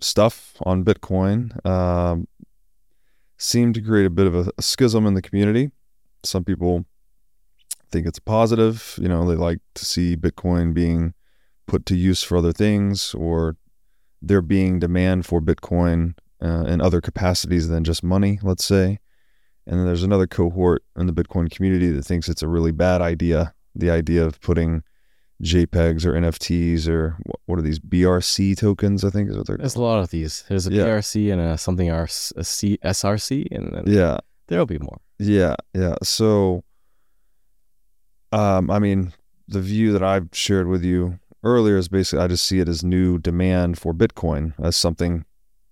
stuff 0.00 0.56
on 0.62 0.84
Bitcoin. 0.84 1.64
Um, 1.66 2.28
seemed 3.36 3.74
to 3.74 3.82
create 3.82 4.06
a 4.06 4.10
bit 4.10 4.26
of 4.26 4.34
a, 4.34 4.50
a 4.58 4.62
schism 4.62 5.06
in 5.06 5.14
the 5.14 5.22
community. 5.22 5.70
Some 6.24 6.44
people 6.44 6.84
think 7.90 8.06
it's 8.06 8.18
a 8.18 8.22
positive. 8.22 8.98
You 9.00 9.08
know, 9.08 9.26
they 9.28 9.34
like 9.36 9.60
to 9.74 9.84
see 9.84 10.16
Bitcoin 10.16 10.74
being 10.74 11.14
put 11.66 11.86
to 11.86 11.96
use 11.96 12.22
for 12.22 12.38
other 12.38 12.52
things, 12.52 13.14
or 13.14 13.56
there 14.22 14.42
being 14.42 14.78
demand 14.78 15.26
for 15.26 15.40
Bitcoin 15.40 16.14
uh, 16.42 16.64
in 16.66 16.80
other 16.80 17.00
capacities 17.00 17.68
than 17.68 17.84
just 17.84 18.02
money, 18.02 18.38
let's 18.42 18.64
say. 18.64 18.98
And 19.66 19.78
then 19.78 19.86
there's 19.86 20.02
another 20.02 20.26
cohort 20.26 20.82
in 20.96 21.06
the 21.06 21.12
Bitcoin 21.12 21.50
community 21.50 21.90
that 21.90 22.04
thinks 22.04 22.28
it's 22.28 22.42
a 22.42 22.48
really 22.48 22.72
bad 22.72 23.02
idea. 23.02 23.54
The 23.74 23.90
idea 23.90 24.24
of 24.24 24.40
putting 24.40 24.82
JPEGs 25.42 26.04
or 26.04 26.14
NFTs 26.14 26.88
or 26.88 27.16
wh- 27.28 27.48
what 27.48 27.58
are 27.58 27.62
these 27.62 27.78
BRC 27.78 28.56
tokens? 28.56 29.04
I 29.04 29.10
think 29.10 29.30
is 29.30 29.36
what 29.36 29.46
they're 29.46 29.58
There's 29.58 29.76
a 29.76 29.80
lot 29.82 30.00
of 30.00 30.10
these. 30.10 30.42
There's 30.48 30.66
a 30.66 30.72
Yeah. 30.72 30.84
PRC 30.84 31.30
and 31.30 31.40
a 31.40 31.58
something 31.58 31.90
R- 31.90 32.04
a 32.36 32.44
C, 32.44 32.78
SRC, 32.82 33.46
and 33.52 33.72
then 33.72 33.84
Yeah, 33.86 34.18
there'll 34.48 34.66
be 34.66 34.78
more. 34.78 34.98
Yeah, 35.18 35.54
yeah. 35.74 35.96
So, 36.02 36.64
um, 38.32 38.70
I 38.70 38.78
mean, 38.78 39.12
the 39.46 39.60
view 39.60 39.92
that 39.92 40.02
I've 40.02 40.28
shared 40.32 40.68
with 40.68 40.84
you 40.84 41.18
earlier 41.42 41.76
is 41.76 41.88
basically 41.88 42.24
I 42.24 42.28
just 42.28 42.44
see 42.44 42.60
it 42.60 42.68
as 42.68 42.84
new 42.84 43.18
demand 43.18 43.78
for 43.78 43.94
Bitcoin 43.94 44.54
as 44.62 44.76
something 44.76 45.24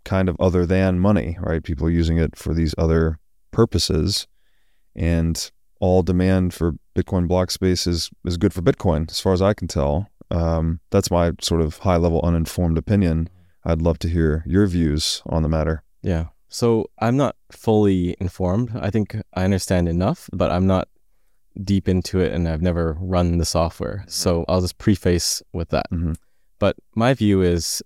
kind 0.05 0.29
of 0.29 0.37
other 0.41 0.65
than 0.65 0.99
money, 0.99 1.37
right? 1.41 1.63
People 1.63 1.87
are 1.87 1.91
using 1.91 2.19
it 2.19 2.37
for 2.37 2.55
these 2.55 2.75
other 2.79 3.19
purposes, 3.51 4.27
and 4.95 5.51
all 5.81 6.03
demand 6.03 6.55
for 6.55 6.75
Bitcoin 6.97 7.29
block 7.29 7.51
space 7.51 7.87
is 7.87 8.11
is 8.25 8.37
good 8.37 8.55
for 8.55 8.63
Bitcoin, 8.63 9.11
as 9.11 9.21
far 9.21 9.33
as 9.33 9.43
I 9.43 9.55
can 9.55 9.69
tell. 9.69 10.09
Um, 10.31 10.81
that's 10.91 11.11
my 11.11 11.33
sort 11.41 11.61
of 11.61 11.79
high 11.79 11.97
level 11.97 12.21
uninformed 12.23 12.79
opinion. 12.79 13.29
I'd 13.65 13.83
love 13.83 13.99
to 14.01 14.09
hear 14.09 14.45
your 14.47 14.67
views 14.67 15.23
on 15.27 15.43
the 15.43 15.49
matter. 15.49 15.83
Yeah. 16.03 16.27
So 16.49 16.91
I'm 16.99 17.17
not 17.17 17.37
fully 17.51 18.17
informed. 18.21 18.71
I 18.75 18.91
think 18.91 19.17
I 19.35 19.45
understand 19.45 19.89
enough, 19.89 20.29
but 20.33 20.51
I'm 20.51 20.67
not 20.67 20.89
deep 21.65 21.89
into 21.89 22.21
it 22.21 22.33
and 22.33 22.47
I've 22.49 22.63
never 22.63 22.97
run 23.01 23.39
the 23.39 23.45
software. 23.45 24.05
So 24.09 24.45
I'll 24.49 24.61
just 24.61 24.79
preface 24.79 25.43
with 25.53 25.71
that. 25.71 25.91
Mhm. 25.91 26.17
But 26.59 26.77
my 26.95 27.15
view 27.15 27.43
is 27.43 27.83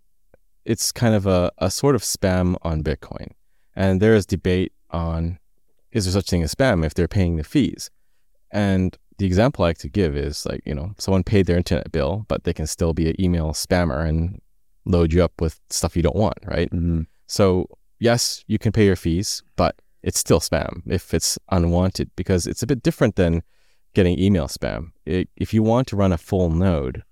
it's 0.64 0.92
kind 0.92 1.14
of 1.14 1.26
a, 1.26 1.50
a 1.58 1.70
sort 1.70 1.94
of 1.94 2.02
spam 2.02 2.56
on 2.62 2.82
Bitcoin. 2.82 3.28
And 3.74 4.00
there 4.00 4.14
is 4.14 4.26
debate 4.26 4.72
on 4.90 5.38
is 5.92 6.04
there 6.04 6.12
such 6.12 6.28
thing 6.30 6.42
as 6.42 6.54
spam 6.54 6.84
if 6.84 6.94
they're 6.94 7.08
paying 7.08 7.36
the 7.36 7.44
fees? 7.44 7.90
And 8.52 8.96
the 9.18 9.26
example 9.26 9.64
I 9.64 9.68
like 9.68 9.78
to 9.78 9.88
give 9.88 10.16
is 10.16 10.46
like, 10.46 10.62
you 10.64 10.74
know, 10.74 10.94
someone 10.98 11.24
paid 11.24 11.46
their 11.46 11.56
internet 11.56 11.90
bill, 11.92 12.24
but 12.28 12.44
they 12.44 12.52
can 12.52 12.66
still 12.66 12.92
be 12.94 13.08
an 13.10 13.20
email 13.20 13.50
spammer 13.52 14.08
and 14.08 14.40
load 14.84 15.12
you 15.12 15.22
up 15.22 15.32
with 15.40 15.60
stuff 15.70 15.96
you 15.96 16.02
don't 16.02 16.16
want, 16.16 16.38
right? 16.44 16.70
Mhm. 16.70 17.06
So 17.26 17.66
yes, 18.00 18.42
you 18.48 18.58
can 18.58 18.72
pay 18.72 18.86
your 18.86 18.96
fees, 18.96 19.42
but 19.56 19.76
it's 20.02 20.18
still 20.18 20.40
spam 20.40 20.82
if 20.86 21.14
it's 21.14 21.38
unwanted 21.50 22.10
because 22.16 22.46
it's 22.46 22.62
a 22.62 22.66
bit 22.66 22.82
different 22.82 23.14
than 23.16 23.42
getting 23.94 24.18
email 24.18 24.48
spam. 24.48 24.90
It, 25.06 25.28
if 25.36 25.52
you 25.54 25.62
want 25.62 25.86
to 25.88 25.96
run 25.96 26.12
a 26.12 26.18
full 26.18 26.50
node, 26.50 27.02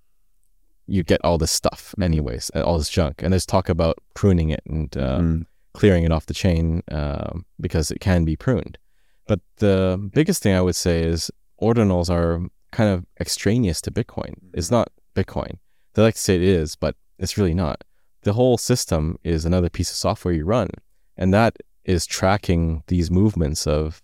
you 0.87 1.03
get 1.03 1.21
all 1.23 1.37
this 1.39 1.51
stuff 1.53 1.95
anyways, 2.01 2.51
uh, 2.57 2.63
all 2.63 2.79
this 2.79 2.89
junk, 2.89 3.23
and 3.23 3.33
there's 3.33 3.45
talk 3.47 3.69
about 3.69 3.99
pruning 4.15 4.51
it 4.51 4.63
and 4.67 4.97
uh, 4.97 5.19
Mm. 5.19 5.47
clearing 5.75 6.05
it 6.05 6.13
off 6.13 6.27
the 6.27 6.35
chain 6.35 6.83
um, 6.91 7.45
because 7.61 7.91
it 7.91 8.01
can 8.01 8.25
be 8.25 8.37
pruned. 8.37 8.79
But 9.27 9.41
the 9.59 9.99
biggest 10.15 10.43
thing 10.43 10.55
I 10.55 10.63
would 10.63 10.77
say 10.77 11.03
is 11.03 11.31
ordinals 11.61 12.09
are 12.09 12.41
kind 12.73 12.91
of 12.95 13.05
extraneous 13.21 13.83
to 13.83 13.91
Bitcoin. 13.91 14.35
It's 14.55 14.71
not 14.71 14.89
Bitcoin. 15.15 15.59
They 15.95 16.03
like 16.03 16.15
to 16.15 16.21
say 16.21 16.37
it 16.37 16.43
is, 16.43 16.75
but 16.77 16.95
it's 17.19 17.37
really 17.37 17.55
not. 17.55 17.85
The 18.23 18.33
whole 18.33 18.59
system 18.59 19.19
is 19.23 19.45
another 19.45 19.69
piece 19.71 19.91
of 19.91 19.97
software 19.97 20.35
you 20.35 20.45
run, 20.45 20.69
and 21.17 21.33
that 21.33 21.57
is 21.85 22.07
tracking 22.07 22.83
these 22.89 23.11
movements 23.11 23.67
of 23.67 24.03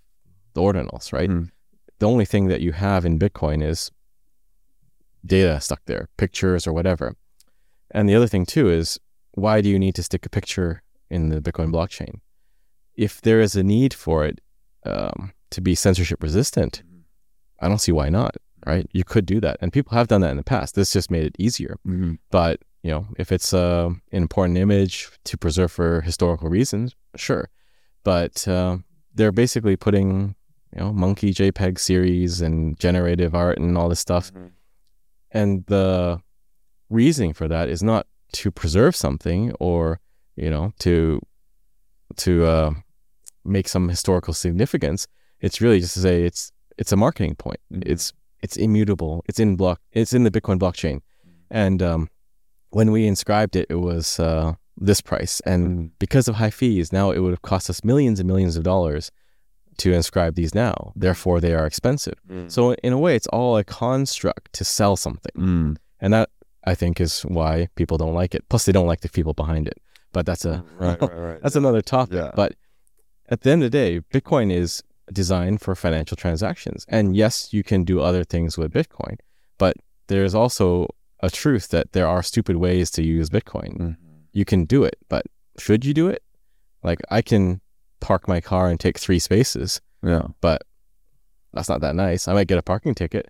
the 0.55 0.61
ordinals, 0.61 1.13
right? 1.13 1.29
Mm. 1.29 1.51
The 1.99 2.09
only 2.09 2.25
thing 2.25 2.49
that 2.49 2.61
you 2.61 2.73
have 2.73 3.05
in 3.05 3.19
Bitcoin 3.19 3.63
is 3.63 3.91
data 5.25 5.61
stuck 5.61 5.81
there, 5.87 6.09
pictures 6.17 6.67
or 6.67 6.73
whatever. 6.73 7.17
And 7.91 8.09
the 8.09 8.15
other 8.15 8.27
thing 8.27 8.47
too 8.47 8.69
is 8.69 8.99
why 9.33 9.61
do 9.61 9.69
you 9.69 9.79
need 9.79 9.95
to 9.97 10.03
stick 10.03 10.27
a 10.27 10.31
picture 10.31 10.83
in 11.11 11.29
the 11.29 11.41
Bitcoin 11.41 11.71
blockchain? 11.73 12.21
If 12.95 13.21
there 13.21 13.41
is 13.41 13.57
a 13.57 13.63
need 13.63 13.95
for 13.95 14.25
it 14.25 14.41
um, 14.87 15.33
to 15.51 15.61
be 15.61 15.75
censorship 15.75 16.23
resistant, 16.23 16.83
I 17.61 17.69
don't 17.69 17.79
see 17.79 17.93
why 17.93 18.09
not, 18.09 18.37
right? 18.67 18.87
You 18.93 19.05
could 19.05 19.27
do 19.27 19.41
that. 19.41 19.57
And 19.61 19.73
people 19.73 19.97
have 19.97 20.09
done 20.09 20.21
that 20.21 20.31
in 20.31 20.37
the 20.37 20.45
past. 20.45 20.75
This 20.75 20.93
just 20.93 21.11
made 21.11 21.25
it 21.25 21.37
easier. 21.39 21.77
Mhm. 21.87 22.19
But, 22.31 22.61
you 22.85 22.91
know, 22.91 23.07
if 23.17 23.33
it's 23.33 23.55
uh, 23.55 23.89
an 24.13 24.23
important 24.23 24.59
image 24.59 25.09
to 25.25 25.39
preserve 25.39 25.73
for 25.73 26.03
historical 26.03 26.51
reasons, 26.51 26.95
sure. 27.17 27.49
But 28.05 28.47
uh, 28.47 28.77
they're 29.15 29.33
basically 29.33 29.75
putting, 29.75 30.35
you 30.75 30.81
know, 30.81 30.93
monkey 30.93 31.33
JPEG 31.33 31.79
series 31.79 32.43
and 32.43 32.79
generative 32.79 33.35
art 33.35 33.59
and 33.59 33.79
all 33.79 33.89
this 33.89 34.01
stuff. 34.01 34.31
And 35.31 35.65
the 35.67 36.21
reasoning 36.91 37.33
for 37.33 37.49
that 37.49 37.71
is 37.71 37.83
not 37.83 38.07
to 38.33 38.51
preserve 38.51 38.95
something 38.95 39.53
or, 39.59 39.99
you 40.37 40.51
know, 40.51 40.75
to 40.81 41.23
to 42.17 42.45
uh, 42.45 42.71
make 43.47 43.67
some 43.67 43.89
historical 43.89 44.35
significance. 44.35 45.07
It's 45.41 45.63
really 45.63 45.81
just 45.81 45.95
to 45.95 46.01
say 46.01 46.25
it's 46.25 46.53
it's 46.77 46.93
a 46.93 46.97
marketing 46.97 47.37
point. 47.37 47.61
Mhm. 47.73 47.83
It's 47.87 48.13
it's 48.43 48.59
immutable. 48.59 49.25
It's 49.27 49.41
in 49.41 49.57
block. 49.57 49.81
It's 49.93 50.13
in 50.13 50.25
the 50.25 50.31
Bitcoin 50.31 50.59
blockchain. 50.59 51.01
And 51.51 51.83
um, 51.83 52.11
when 52.75 52.91
we 52.93 53.07
inscribed 53.07 53.55
it, 53.57 53.67
it 53.71 53.81
was 53.91 54.19
uh, 54.21 54.55
this 54.77 55.01
price. 55.01 55.41
And 55.53 55.63
Mhm. 55.67 55.91
because 55.99 56.27
of 56.29 56.35
high 56.37 56.51
fees, 56.51 56.93
now 56.93 57.07
it 57.15 57.21
would 57.21 57.31
have 57.37 57.43
cost 57.43 57.71
us 57.71 57.85
millions 57.85 58.19
and 58.21 58.27
millions 58.27 58.57
of 58.57 58.63
dollars 58.65 59.11
to 59.79 59.93
inscribe 59.93 60.35
these 60.35 60.55
now. 60.55 60.93
Therefore, 60.95 61.41
they 61.41 61.55
are 61.55 61.67
expensive. 61.67 62.15
So 62.49 62.75
in 62.87 62.93
a 62.93 62.99
way, 62.99 63.17
it's 63.17 63.27
all 63.29 63.57
a 63.57 63.65
construct 63.65 64.53
to 64.59 64.65
sell 64.65 64.97
something, 64.97 65.33
Mm. 65.37 65.77
and 66.01 66.13
that 66.13 66.29
I 66.73 66.75
think 66.75 67.01
is 67.01 67.23
why 67.23 67.69
people 67.77 67.97
don't 67.99 68.15
like 68.23 68.35
it. 68.35 68.43
Plus, 68.49 68.65
they 68.65 68.73
don't 68.73 68.87
like 68.93 69.01
the 69.03 69.09
people 69.09 69.35
behind 69.35 69.67
it. 69.69 69.79
But 70.13 70.27
that's 70.27 70.45
a 70.45 70.65
right, 70.79 71.01
right, 71.01 71.19
right. 71.29 71.41
that's 71.43 71.57
another 71.57 71.83
topic. 71.83 72.15
Yeah. 72.17 72.31
But 72.37 72.55
at 73.29 73.41
the 73.43 73.51
end 73.51 73.63
of 73.65 73.71
the 73.71 73.79
day, 73.83 74.01
Bitcoin 74.15 74.53
is 74.63 74.83
designed 75.13 75.61
for 75.61 75.75
financial 75.75 76.17
transactions, 76.17 76.87
and 76.89 77.15
yes, 77.17 77.53
you 77.53 77.63
can 77.63 77.85
do 77.85 78.01
other 78.01 78.25
things 78.25 78.57
with 78.57 78.73
Bitcoin, 78.73 79.17
but 79.59 79.75
there's 80.09 80.35
also 80.35 80.89
a 81.25 81.31
truth 81.31 81.69
that 81.69 81.93
there 81.93 82.07
are 82.07 82.23
stupid 82.23 82.57
ways 82.57 82.91
to 82.93 83.03
use 83.03 83.31
Bitcoin. 83.31 83.73
Mhm. 83.79 83.97
You 84.33 84.45
can 84.45 84.65
do 84.65 84.85
it, 84.85 84.97
but 85.09 85.25
should 85.59 85.85
you 85.85 85.95
do 85.95 86.09
it? 86.09 86.23
Like 86.83 87.01
I 87.11 87.23
can 87.23 87.61
park 88.01 88.29
my 88.29 88.41
car 88.41 88.69
and 88.71 88.79
take 88.79 88.99
three 88.99 89.19
spaces, 89.19 89.81
Yeah. 90.03 90.27
but 90.41 90.63
that's 91.53 91.69
not 91.69 91.81
that 91.81 91.95
nice. 91.95 92.29
I 92.29 92.35
might 92.35 92.49
get 92.49 92.59
a 92.59 92.63
parking 92.63 92.95
ticket, 92.95 93.27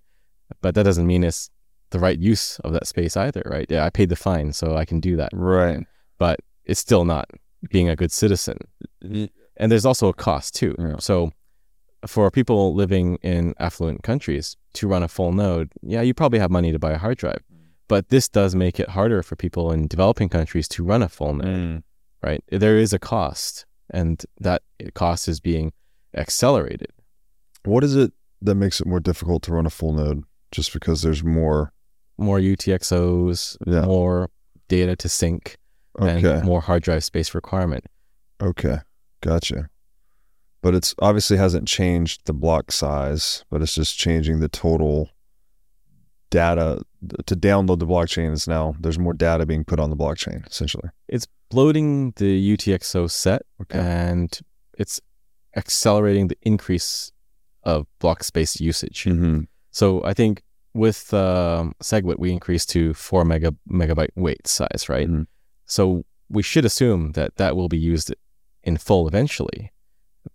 but 0.61 0.75
that 0.75 0.83
doesn't 0.85 1.07
mean 1.07 1.23
it's 1.25 1.51
the 1.91 1.99
right 2.01 2.19
use 2.19 2.59
of 2.61 2.73
that 2.73 2.87
space 2.87 3.17
either, 3.17 3.43
right? 3.47 3.67
Yeah, 3.71 3.85
I 3.85 3.91
paid 3.91 4.09
the 4.09 4.17
fine, 4.17 4.53
so 4.53 4.77
I 4.77 4.85
can 4.85 4.99
do 5.01 5.15
that, 5.17 5.31
Right. 5.33 5.85
but 6.19 6.41
it's 6.65 6.81
still 6.81 7.05
not 7.05 7.29
being 7.71 7.89
a 7.89 7.97
good 7.97 8.11
citizen. 8.11 8.59
And 9.03 9.71
there's 9.71 9.87
also 9.87 10.09
a 10.09 10.15
cost 10.15 10.55
too. 10.57 10.75
Yeah. 10.79 10.97
So 10.99 11.31
for 12.07 12.31
people 12.31 12.75
living 12.75 13.17
in 13.23 13.55
affluent 13.59 14.03
countries 14.03 14.57
to 14.75 14.89
run 14.89 15.03
a 15.03 15.09
full 15.09 15.33
node, 15.33 15.71
yeah, 15.83 16.03
you 16.03 16.13
probably 16.15 16.39
have 16.41 16.51
money 16.51 16.73
to 16.73 16.79
buy 16.79 16.93
a 16.93 16.99
hard 16.99 17.19
drive. 17.19 17.43
But 17.89 18.09
this 18.09 18.29
does 18.29 18.55
make 18.55 18.81
it 18.81 18.91
harder 18.91 19.23
for 19.23 19.37
people 19.37 19.71
in 19.71 19.87
developing 19.87 20.29
countries 20.29 20.69
to 20.69 20.83
run 20.85 21.03
a 21.03 21.09
full 21.09 21.35
node, 21.35 21.47
Mm. 21.47 21.83
right? 22.23 22.43
There 22.51 22.79
is 22.79 22.93
a 22.93 22.99
cost, 22.99 23.67
and 23.91 24.23
that 24.41 24.63
cost 24.95 25.29
is 25.29 25.41
being 25.41 25.73
accelerated. 26.17 26.93
What 27.65 27.85
is 27.85 27.95
it 27.95 28.13
that 28.43 28.55
makes 28.55 28.81
it 28.81 28.87
more 28.87 29.01
difficult 29.01 29.43
to 29.45 29.53
run 29.53 29.67
a 29.67 29.71
full 29.71 29.93
node? 29.93 30.25
Just 30.51 30.73
because 30.73 31.03
there's 31.03 31.23
more. 31.25 31.73
More 32.17 32.39
UTXOs, 32.39 33.57
Yeah. 33.67 33.83
more 33.87 34.31
data 34.69 34.95
to 34.97 35.09
sync, 35.09 35.57
Okay. 36.01 36.37
and 36.39 36.45
more 36.45 36.61
hard 36.61 36.83
drive 36.85 37.05
space 37.05 37.35
requirement. 37.35 37.85
Okay. 38.41 38.79
Gotcha. 39.21 39.69
But 40.63 40.75
it's 40.75 40.95
obviously 41.01 41.37
hasn't 41.37 41.69
changed 41.69 42.23
the 42.25 42.33
block 42.33 42.73
size, 42.73 43.45
but 43.51 43.61
it's 43.63 43.75
just 43.75 43.99
changing 43.99 44.41
the 44.41 44.49
total 44.49 45.11
data 46.43 46.67
to 47.31 47.35
download 47.49 47.79
the 47.79 47.87
blockchain 47.95 48.33
is 48.33 48.47
now 48.57 48.75
there's 48.83 48.99
more 49.07 49.15
data 49.27 49.45
being 49.53 49.65
put 49.71 49.79
on 49.81 49.91
the 49.91 49.97
blockchain 50.05 50.39
essentially. 50.51 50.89
It's 51.15 51.27
bloating 51.51 52.13
the 52.23 52.33
UTXO 52.57 53.01
set 53.11 53.43
Okay. 53.63 53.79
and 53.79 54.31
it's 54.83 55.01
accelerating 55.57 56.27
the 56.29 56.39
increase 56.43 57.13
of 57.63 57.87
block 58.03 58.25
space 58.25 58.61
usage. 58.71 59.05
Mm-hmm. 59.05 59.41
So 59.71 59.87
I 60.05 60.13
think 60.15 60.43
with 60.75 61.01
um, 61.15 61.75
SegWit, 61.83 62.19
we 62.19 62.33
increased 62.39 62.69
to 62.71 62.95
four 62.95 63.25
mega 63.25 63.51
megabyte 63.81 64.15
weight 64.17 64.47
size, 64.47 64.89
right? 64.89 65.09
Mhm. 65.09 65.27
So 65.67 66.05
we 66.37 66.43
should 66.43 66.65
assume 66.65 67.13
that 67.13 67.31
that 67.37 67.53
will 67.57 67.69
be 67.69 67.79
used 67.93 68.09
in 68.63 68.77
full 68.87 69.07
eventually, 69.09 69.71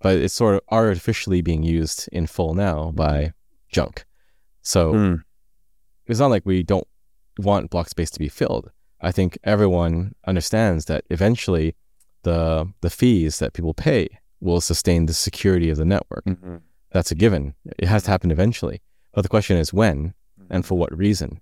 but 0.04 0.14
it's 0.24 0.34
sort 0.34 0.56
of 0.56 0.62
artificially 0.82 1.42
being 1.42 1.64
used 1.80 2.08
in 2.12 2.26
full 2.28 2.54
now 2.54 2.92
by 3.04 3.34
junk. 3.76 4.06
So 4.62 4.82
Mm. 4.94 5.18
It's 6.10 6.20
not 6.20 6.32
like 6.32 6.46
we 6.46 6.64
don't 6.64 6.88
want 7.38 7.70
block 7.70 7.90
space 7.90 8.10
to 8.12 8.20
be 8.20 8.30
filled. 8.30 8.72
I 9.02 9.12
think 9.12 9.38
everyone 9.44 10.16
understands 10.26 10.86
that 10.86 11.06
eventually 11.10 11.76
the 12.24 12.72
the 12.82 12.90
fees 12.90 13.40
that 13.40 13.54
people 13.54 13.74
pay 13.74 14.10
will 14.42 14.62
sustain 14.62 15.06
the 15.06 15.14
security 15.14 15.70
of 15.70 15.78
the 15.78 15.86
network. 15.86 16.26
Mm-hmm. 16.26 16.58
That's 16.92 17.12
a 17.12 17.16
given. 17.16 17.56
It 17.78 17.88
has 17.88 18.04
to 18.04 18.12
happen 18.12 18.32
eventually. 18.32 18.82
But 19.14 19.22
the 19.22 19.30
question 19.30 19.58
is 19.58 19.74
when 19.74 20.14
and 20.50 20.66
for 20.66 20.78
what 20.78 20.96
reason. 20.98 21.42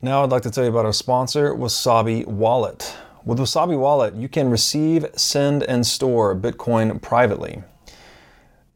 Now 0.00 0.22
I'd 0.22 0.30
like 0.30 0.42
to 0.42 0.50
tell 0.50 0.64
you 0.64 0.70
about 0.70 0.86
our 0.86 0.92
sponsor, 0.92 1.54
Wasabi 1.54 2.26
Wallet. 2.26 2.96
With 3.24 3.38
Wasabi 3.38 3.78
Wallet, 3.78 4.14
you 4.14 4.28
can 4.28 4.48
receive, 4.48 5.04
send, 5.16 5.62
and 5.64 5.86
store 5.86 6.34
Bitcoin 6.34 7.02
privately. 7.02 7.62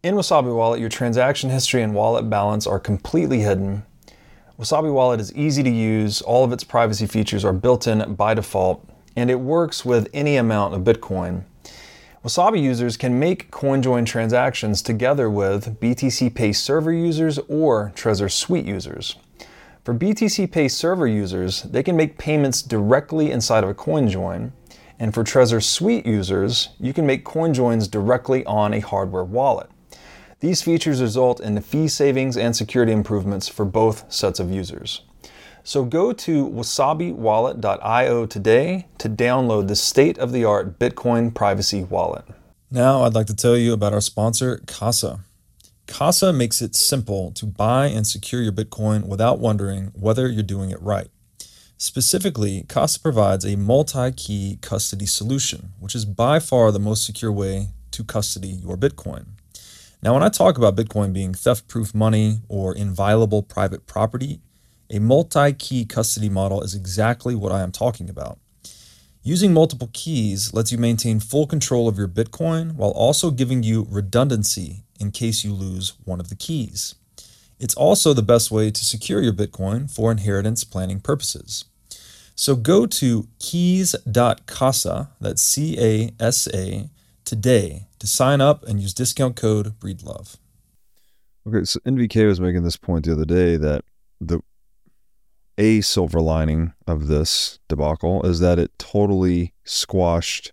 In 0.03 0.17
Wasabi 0.17 0.55
Wallet, 0.55 0.81
your 0.81 0.89
transaction 0.89 1.49
history 1.49 1.81
and 1.81 1.95
wallet 1.95 2.29
balance 2.29 2.67
are 2.67 2.81
completely 2.81 3.41
hidden. 3.41 3.85
Wasabi 4.59 4.93
Wallet 4.93 5.19
is 5.19 5.35
easy 5.35 5.63
to 5.63 5.71
use, 5.71 6.21
all 6.21 6.45
of 6.45 6.53
its 6.53 6.63
privacy 6.63 7.07
features 7.07 7.43
are 7.43 7.55
built 7.55 7.87
in 7.87 8.15
by 8.15 8.35
default, 8.35 8.87
and 9.17 9.31
it 9.31 9.41
works 9.41 9.83
with 9.83 10.09
any 10.13 10.37
amount 10.37 10.75
of 10.75 10.83
Bitcoin. 10.83 11.45
Wasabi 12.23 12.63
users 12.63 12.99
can 12.99 13.19
make 13.19 13.51
CoinJoin 13.51 14.05
transactions 14.05 14.83
together 14.83 15.31
with 15.31 15.81
BTC 15.81 16.35
Pay 16.35 16.53
server 16.53 16.93
users 16.93 17.39
or 17.49 17.93
Trezor 17.97 18.31
Suite 18.31 18.67
users. 18.67 19.17
For 19.85 19.95
BTC 19.95 20.53
Pay 20.53 20.69
server 20.69 21.07
users, 21.07 21.63
they 21.63 21.83
can 21.83 21.97
make 21.97 22.19
payments 22.19 22.61
directly 22.61 23.31
inside 23.31 23.65
of 23.65 23.71
a 23.71 23.75
CoinJoin, 23.75 24.53
and 24.99 25.15
for 25.15 25.25
Trezor 25.25 25.63
Suite 25.63 26.05
users, 26.05 26.69
you 26.79 26.93
can 26.93 27.07
make 27.07 27.25
CoinJoins 27.25 27.91
directly 27.91 28.45
on 28.45 28.75
a 28.75 28.81
hardware 28.81 29.25
wallet. 29.25 29.71
These 30.43 30.63
features 30.63 31.01
result 31.01 31.39
in 31.39 31.61
fee 31.61 31.87
savings 31.87 32.37
and 32.37 32.57
security 32.57 32.91
improvements 32.91 33.47
for 33.47 33.65
both 33.65 34.13
sets 34.13 34.41
of 34.41 34.51
users. 34.51 35.03
So 35.63 35.85
go 35.85 36.13
to 36.13 36.49
wasabiwallet.io 36.49 38.27
today 38.27 38.89
to 38.99 39.09
download 39.09 39.69
the 39.69 39.77
state 39.77 40.19
of 40.19 40.33
the 40.33 40.45
art 40.45 40.81
Bitcoin 40.81 41.33
privacy 41.33 41.85
wallet. 41.85 42.25
Now, 42.73 43.05
I'd 43.05 43.15
like 43.15 43.29
to 43.29 43.37
tell 43.37 43.57
you 43.57 43.73
about 43.73 43.93
our 43.93 44.01
sponsor, 44.01 44.61
Casa. 44.67 45.21
Casa 45.87 46.33
makes 46.33 46.61
it 46.61 46.75
simple 46.75 47.31
to 47.35 47.47
buy 47.47 47.87
and 47.87 48.05
secure 48.05 48.43
your 48.43 48.51
Bitcoin 48.51 49.07
without 49.07 49.39
wondering 49.39 49.93
whether 49.95 50.29
you're 50.29 50.43
doing 50.43 50.71
it 50.71 50.83
right. 50.83 51.07
Specifically, 51.77 52.65
Casa 52.69 52.99
provides 52.99 53.45
a 53.45 53.57
multi 53.57 54.11
key 54.11 54.59
custody 54.61 55.07
solution, 55.07 55.71
which 55.79 55.95
is 55.95 56.05
by 56.05 56.41
far 56.41 56.73
the 56.73 56.81
most 56.81 57.07
secure 57.07 57.31
way 57.31 57.69
to 57.93 58.03
custody 58.03 58.49
your 58.49 58.77
Bitcoin. 58.77 59.27
Now, 60.03 60.15
when 60.15 60.25
I 60.25 60.31
talk 60.31 60.59
about 60.59 60.75
Bitcoin 60.75 61.13
being 61.13 61.33
theft 61.33 61.69
proof 61.69 61.95
money 61.95 62.41
or 62.49 62.75
inviolable 62.75 63.45
private 63.45 63.87
property, 63.87 64.41
a 64.91 64.99
multi 64.99 65.53
key 65.53 65.85
custody 65.85 66.29
model 66.29 66.61
is 66.61 66.75
exactly 66.75 67.37
what 67.37 67.53
I 67.53 67.63
am 67.63 67.71
talking 67.71 68.11
about. 68.11 68.41
Using 69.23 69.55
multiple 69.55 69.91
keys 69.93 70.53
lets 70.53 70.73
you 70.73 70.79
maintain 70.79 71.21
full 71.21 71.47
control 71.47 71.87
of 71.87 71.97
your 71.97 72.09
Bitcoin 72.09 72.75
while 72.75 72.91
also 72.91 73.31
giving 73.31 73.63
you 73.63 73.87
redundancy 73.89 74.83
in 74.99 75.13
case 75.13 75.45
you 75.45 75.53
lose 75.53 75.93
one 76.05 76.19
of 76.19 76.29
the 76.29 76.35
keys. 76.35 76.97
It's 77.61 77.75
also 77.77 78.13
the 78.13 78.23
best 78.23 78.51
way 78.51 78.73
to 78.73 78.85
secure 78.85 79.23
your 79.23 79.33
Bitcoin 79.33 79.89
for 79.89 80.11
inheritance 80.11 80.65
planning 80.65 80.99
purposes. 80.99 81.67
So 82.35 82.57
go 82.57 82.87
to 82.87 83.29
keys.casa, 83.39 85.11
that's 85.21 85.43
C 85.43 85.79
A 85.79 86.11
S 86.19 86.49
A, 86.53 86.91
today 87.25 87.89
to 87.99 88.07
sign 88.07 88.41
up 88.41 88.65
and 88.65 88.81
use 88.81 88.95
discount 88.95 89.37
code 89.37 89.79
BREEDLOVE. 89.79 90.37
Okay, 91.47 91.65
so 91.65 91.81
NVK 91.81 92.27
was 92.27 92.41
making 92.41 92.63
this 92.63 92.77
point 92.77 93.05
the 93.05 93.13
other 93.13 93.25
day 93.25 93.57
that 93.57 93.85
the 94.21 94.41
a 95.59 95.81
silver 95.83 96.21
lining 96.21 96.73
of 96.87 97.09
this 97.09 97.59
debacle 97.69 98.23
is 98.23 98.41
that 98.41 98.59
it 98.59 98.71
totally 98.79 99.53
squashed 99.65 100.53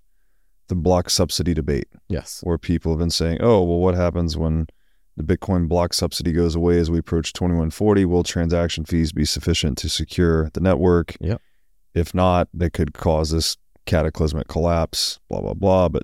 the 0.67 0.76
block 0.76 1.09
subsidy 1.09 1.53
debate, 1.53 1.88
Yes. 2.09 2.41
where 2.43 2.57
people 2.57 2.91
have 2.91 2.99
been 2.99 3.09
saying, 3.09 3.38
"Oh, 3.41 3.63
well, 3.63 3.80
what 3.80 3.95
happens 3.95 4.36
when 4.38 4.67
the 5.15 5.24
Bitcoin 5.24 5.67
block 5.67 5.93
subsidy 5.93 6.32
goes 6.32 6.53
away 6.55 6.80
as 6.80 6.91
we 6.91 6.99
approach 6.99 7.34
2140? 7.34 8.05
Will 8.05 8.24
transaction 8.24 8.84
fees 8.86 9.11
be 9.11 9.26
sufficient 9.26 9.78
to 9.80 9.89
secure 9.89 10.49
the 10.53 10.59
network? 10.59 11.15
Yep. 11.22 11.41
If 11.93 12.13
not, 12.13 12.49
they 12.53 12.70
could 12.70 12.93
cause 12.93 13.32
this 13.32 13.57
cataclysmic 13.86 14.47
collapse. 14.47 15.20
Blah 15.30 15.41
blah 15.41 15.53
blah." 15.53 15.89
But 15.89 16.03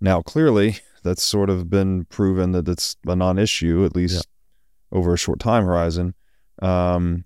now, 0.00 0.22
clearly, 0.22 0.78
that's 1.02 1.22
sort 1.22 1.50
of 1.50 1.70
been 1.70 2.04
proven 2.06 2.52
that 2.52 2.68
it's 2.68 2.96
a 3.06 3.14
non-issue, 3.16 3.84
at 3.84 3.94
least 3.96 4.26
over 4.92 5.14
a 5.14 5.18
short 5.18 5.40
time 5.40 5.64
horizon. 5.64 6.14
Um, 6.62 7.24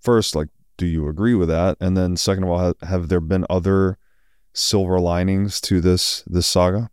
first, 0.00 0.34
like, 0.34 0.48
do 0.76 0.86
you 0.86 1.08
agree 1.08 1.34
with 1.34 1.48
that? 1.48 1.76
And 1.80 1.96
then, 1.96 2.16
second 2.16 2.44
of 2.44 2.50
all, 2.50 2.58
have, 2.58 2.74
have 2.82 3.08
there 3.08 3.20
been 3.20 3.44
other 3.50 3.98
silver 4.54 4.98
linings 5.00 5.60
to 5.62 5.80
this 5.80 6.22
this 6.26 6.46
saga? 6.46 6.90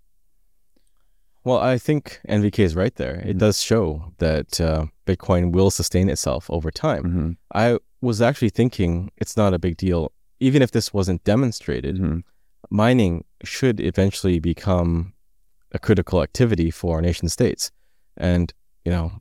Well, 1.43 1.59
I 1.59 1.77
think 1.77 2.19
NVK 2.27 2.59
is 2.59 2.75
right 2.75 2.93
there. 2.95 3.15
It 3.25 3.37
Mhm. 3.37 3.39
does 3.39 3.61
show 3.61 4.13
that 4.17 4.59
uh, 4.59 4.87
Bitcoin 5.05 5.53
will 5.53 5.71
sustain 5.71 6.09
itself 6.09 6.49
over 6.49 6.69
time. 6.71 7.03
Mm-hmm. 7.03 7.31
I 7.55 7.79
was 8.01 8.21
actually 8.21 8.49
thinking 8.49 9.11
it's 9.17 9.37
not 9.37 9.53
a 9.53 9.59
big 9.59 9.77
deal. 9.77 10.11
Even 10.39 10.61
if 10.61 10.71
this 10.71 10.93
wasn't 10.93 11.23
demonstrated, 11.23 11.97
Mhm. 11.97 12.23
mining 12.69 13.23
should 13.43 13.79
eventually 13.79 14.39
become 14.39 15.13
a 15.71 15.79
critical 15.79 16.21
activity 16.23 16.71
for 16.71 17.01
nation 17.01 17.29
states. 17.29 17.71
And, 18.15 18.53
you 18.85 18.91
know, 18.91 19.11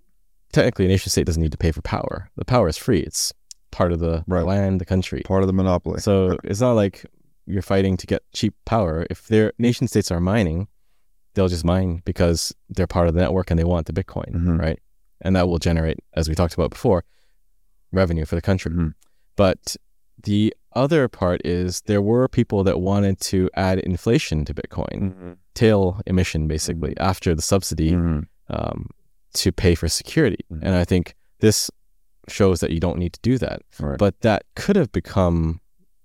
technically 0.53 0.85
a 0.87 0.89
nation 0.89 1.11
state 1.11 1.27
doesn't 1.27 1.43
need 1.43 1.53
to 1.53 1.59
pay 1.59 1.73
for 1.73 1.83
power. 1.83 2.31
The 2.37 2.45
power 2.45 2.69
is 2.69 2.77
free. 2.77 3.01
It's 3.01 3.33
part 3.71 3.93
of 3.93 3.99
the 3.99 4.25
Right. 4.27 4.45
land, 4.47 4.81
the 4.81 4.85
country. 4.85 5.23
Part 5.25 5.43
of 5.43 5.49
the 5.49 5.53
monopoly. 5.53 6.01
So 6.01 6.29
Right. 6.29 6.41
it's 6.45 6.61
not 6.61 6.73
like 6.73 7.05
you're 7.47 7.63
fighting 7.63 7.97
to 7.99 8.07
get 8.07 8.23
cheap 8.33 8.55
power. 8.65 9.07
If 9.11 9.29
their 9.29 9.53
nation 9.59 9.87
states 9.89 10.11
are 10.11 10.21
mining, 10.21 10.69
they'll 11.35 11.49
just 11.49 11.65
mine 11.65 12.01
because 12.05 12.55
they're 12.71 12.87
part 12.87 13.09
of 13.09 13.15
the 13.15 13.21
network 13.21 13.51
and 13.51 13.59
they 13.59 13.65
want 13.65 13.87
the 13.87 13.93
Bitcoin, 13.93 14.33
Mhm. 14.33 14.59
right? 14.59 14.81
And 15.21 15.37
that 15.37 15.49
will 15.49 15.59
generate, 15.59 15.99
as 16.15 16.29
we 16.29 16.35
talked 16.35 16.55
about 16.55 16.71
before, 16.71 17.05
revenue 17.93 18.25
for 18.25 18.35
the 18.37 18.43
country. 18.43 18.73
Mhm. 18.73 18.95
But 19.37 19.77
the 20.23 20.55
other 20.77 21.09
part 21.09 21.41
is 21.45 21.81
there 21.87 22.03
were 22.03 22.29
people 22.29 22.63
that 22.65 22.81
wanted 22.81 23.21
to 23.33 23.51
add 23.55 23.79
inflation 23.81 24.45
to 24.45 24.55
Bitcoin, 24.55 25.15
Mhm. 25.15 25.37
tail 25.55 26.01
emission 26.07 26.47
basically, 26.49 26.95
after 26.99 27.35
the 27.35 27.43
subsidy 27.43 27.93
Mhm. 27.93 28.27
um, 28.49 28.91
to 29.35 29.53
pay 29.53 29.75
for 29.75 29.89
security. 29.89 30.45
Mhm. 30.53 30.61
And 30.63 30.75
I 30.75 30.85
think 30.85 31.15
this 31.41 31.71
shows 32.29 32.61
that 32.61 32.71
you 32.71 32.81
don't 32.81 32.99
need 32.99 33.13
to 33.15 33.21
do 33.23 33.39
that. 33.39 33.63
Right. 33.81 33.99
But 33.99 34.21
that 34.21 34.45
could 34.55 34.77
have 34.77 34.91
become 34.93 35.61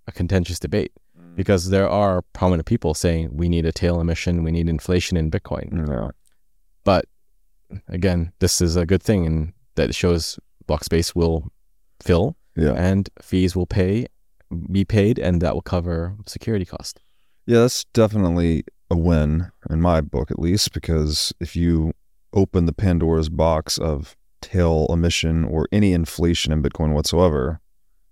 a 0.08 0.12
contentious 0.12 0.60
debate 0.60 0.92
because 1.36 1.70
there 1.70 1.90
are 1.90 2.22
prominent 2.34 2.66
people 2.68 2.94
saying 2.94 3.30
we 3.34 3.48
need 3.50 3.66
a 3.66 3.72
tail 3.72 4.00
emission, 4.02 4.44
we 4.44 4.52
need 4.52 4.68
inflation 4.70 5.18
in 5.18 5.32
Bitcoin. 5.32 5.88
Yeah. 5.88 6.10
But 6.84 7.06
again, 7.88 8.32
this 8.40 8.62
is 8.62 8.76
a 8.76 8.86
good 8.86 9.02
thing 9.04 9.26
and 9.26 9.54
that 9.76 9.90
it 9.90 9.96
shows 9.96 10.40
block 10.68 10.84
space 10.84 11.16
will 11.16 11.52
fill 12.02 12.36
Yeah. 12.56 12.74
and 12.74 13.10
fees 13.22 13.56
will 13.56 13.66
pay 13.68 14.08
be 14.72 14.86
paid 14.86 15.20
and 15.20 15.42
that 15.42 15.54
will 15.54 15.62
cover 15.62 16.16
security 16.26 16.66
cost. 16.66 17.02
Yeah, 17.46 17.60
that's 17.60 17.86
definitely 17.86 18.64
a 18.90 18.98
win 18.98 19.52
in 19.70 19.82
my 19.82 20.02
book, 20.02 20.32
at 20.32 20.40
least, 20.40 20.74
because 20.74 21.34
if 21.40 21.56
you 21.56 21.94
open 22.34 22.66
the 22.66 22.74
Pandora's 22.74 23.30
box 23.30 23.78
of 23.78 24.16
tail 24.42 24.88
emission 24.90 25.44
or 25.44 25.68
any 25.72 25.94
inflation 25.94 26.52
in 26.52 26.62
Bitcoin 26.62 26.94
whatsoever, 26.94 27.62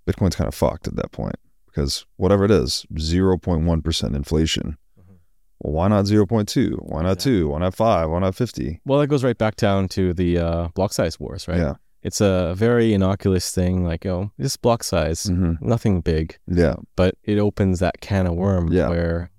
Bitcoin's 0.08 0.36
kind 0.36 0.48
of 0.48 0.56
fucked 0.56 0.88
at 0.88 0.96
that 0.96 1.12
point 1.12 1.36
because 1.66 2.06
whatever 2.18 2.46
it 2.46 2.52
is, 2.52 2.86
0.1% 2.94 4.16
inflation. 4.16 4.78
Well, 5.60 5.74
why 5.74 5.88
not 5.90 6.06
0.2? 6.06 6.76
Why 6.80 7.02
not 7.02 7.20
2? 7.20 7.50
Why 7.50 7.60
not 7.60 7.76
5? 7.76 8.10
Why 8.10 8.20
not 8.20 8.36
50? 8.36 8.82
Well, 8.86 9.00
that 9.00 9.08
goes 9.08 9.24
right 9.24 9.38
back 9.38 9.58
down 9.58 9.90
to 9.90 10.14
the 10.14 10.38
uh, 10.38 10.68
block 10.70 10.94
size 10.94 11.20
wars, 11.20 11.48
right? 11.48 11.58
Yeah. 11.58 11.74
It's 12.02 12.22
a 12.22 12.54
very 12.56 12.94
innocuous 12.94 13.52
thing, 13.52 13.84
like, 13.84 14.06
oh, 14.06 14.32
this 14.38 14.56
block 14.58 14.84
size, 14.84 15.24
hmm 15.26 15.54
nothing 15.62 16.00
big, 16.02 16.38
Yeah. 16.48 16.76
but 16.96 17.16
it 17.24 17.38
opens 17.40 17.80
that 17.80 18.00
can 18.02 18.26
of 18.28 18.36
worm 18.36 18.72
Yeah. 18.72 18.88
where, 18.90 19.32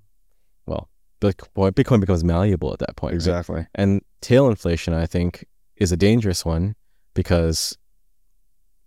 well, 0.66 0.88
Bitcoin, 1.20 2.00
becomes 2.00 2.22
malleable 2.24 2.72
at 2.72 2.78
that 2.80 2.96
point. 2.96 3.12
right? 3.12 3.16
Exactly. 3.16 3.66
And 3.74 4.02
tail 4.20 4.48
inflation, 4.48 4.92
I 4.94 5.06
think, 5.06 5.46
is 5.76 5.90
a 5.92 5.96
dangerous 5.96 6.44
one 6.44 6.74
because, 7.14 7.76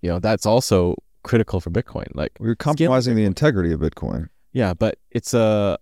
you 0.02 0.10
know, 0.10 0.20
that's 0.20 0.46
also 0.46 0.96
critical 1.24 1.60
for 1.60 1.72
Bitcoin. 1.72 2.08
Like, 2.14 2.32
We're 2.40 2.56
compromising 2.56 3.16
the 3.16 3.24
integrity 3.26 3.72
of 3.72 3.80
Bitcoin. 3.80 4.30
yeah, 4.52 4.74
but 4.74 4.98
it's 5.12 5.34
a 5.34 5.78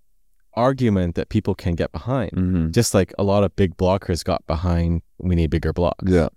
argument 0.53 1.15
that 1.15 1.29
people 1.29 1.55
can 1.55 1.75
get 1.75 1.91
behind. 1.91 2.31
Mm-hmm. 2.31 2.71
Just 2.71 2.93
like 2.93 3.13
a 3.17 3.23
lot 3.23 3.43
of 3.43 3.55
big 3.55 3.75
blockers 3.77 4.23
got 4.23 4.45
behind, 4.47 5.01
we 5.17 5.35
need 5.35 5.49
bigger 5.49 5.71
blocks. 5.73 6.03
Yeah. 6.05 6.29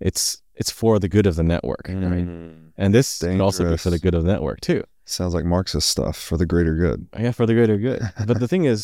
It's 0.00 0.42
it's 0.62 0.70
for 0.80 0.98
the 1.04 1.08
good 1.08 1.26
of 1.30 1.34
the 1.36 1.42
network, 1.54 1.84
right? 1.88 2.26
Mhm. 2.26 2.70
And 2.82 2.94
this 2.96 3.08
could 3.18 3.40
also 3.48 3.62
be 3.70 3.76
for 3.84 3.90
the 3.90 3.98
good 4.04 4.14
of 4.14 4.22
the 4.24 4.32
network 4.34 4.58
too. 4.60 4.80
Sounds 5.04 5.34
like 5.36 5.44
Marxist 5.44 5.88
stuff 5.96 6.16
for 6.28 6.36
the 6.40 6.46
greater 6.52 6.74
good. 6.84 6.98
Yeah, 7.24 7.32
for 7.38 7.44
the 7.46 7.54
greater 7.58 7.76
good. 7.86 8.00
but 8.28 8.36
the 8.42 8.48
thing 8.52 8.64
is, 8.64 8.80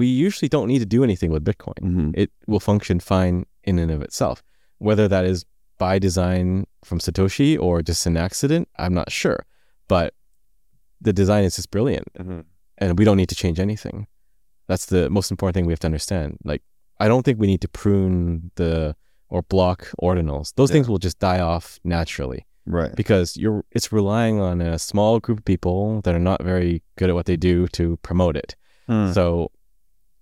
we 0.00 0.06
usually 0.26 0.48
don't 0.48 0.68
need 0.72 0.80
to 0.86 0.90
do 0.96 1.04
anything 1.04 1.30
with 1.34 1.44
Bitcoin. 1.50 1.78
Mm-hmm. 1.88 2.10
It 2.22 2.30
will 2.50 2.60
function 2.72 2.96
fine 3.00 3.36
in 3.68 3.78
and 3.78 3.90
of 3.96 4.00
itself. 4.02 4.42
Whether 4.78 5.06
that 5.14 5.24
is 5.32 5.38
by 5.78 5.98
design 6.08 6.46
from 6.88 6.98
Satoshi 6.98 7.50
or 7.64 7.82
just 7.90 8.06
an 8.06 8.16
accident, 8.16 8.64
I'm 8.82 8.94
not 9.00 9.10
sure. 9.12 9.40
But 9.88 10.08
the 11.06 11.12
design 11.12 11.44
is 11.44 11.54
just 11.56 11.70
brilliant 11.70 12.06
Mm-hmm. 12.18 12.40
and 12.78 12.98
we 12.98 13.04
don't 13.04 13.16
need 13.22 13.28
to 13.34 13.38
change 13.44 13.58
anything. 13.68 14.06
That's 14.68 14.86
the 14.86 15.02
most 15.10 15.30
important 15.30 15.54
thing 15.54 15.66
we 15.66 15.72
have 15.76 15.84
to 15.86 15.90
understand. 15.92 16.28
Like, 16.50 16.62
I 17.02 17.06
don't 17.08 17.22
think 17.24 17.38
we 17.38 17.46
need 17.52 17.60
to 17.66 17.68
prune 17.82 18.50
the 18.60 18.96
or 19.34 19.42
block 19.42 19.78
ordinals. 20.08 20.46
Those 20.56 20.70
Yeah. 20.70 20.74
things 20.74 20.88
will 20.88 20.98
just 21.08 21.18
die 21.18 21.40
off 21.40 21.78
naturally 21.84 22.40
Right. 22.66 22.94
because 22.96 23.36
you're 23.36 23.62
it's 23.76 23.92
relying 23.92 24.36
on 24.40 24.60
a 24.60 24.78
small 24.78 25.20
group 25.24 25.38
of 25.40 25.44
people 25.44 26.00
that 26.04 26.14
are 26.14 26.26
not 26.30 26.40
very 26.52 26.82
good 26.98 27.08
at 27.10 27.14
what 27.14 27.26
they 27.26 27.36
do 27.36 27.66
to 27.78 27.84
promote 28.08 28.36
it. 28.36 28.50
Hmm. 28.88 29.12
So 29.12 29.50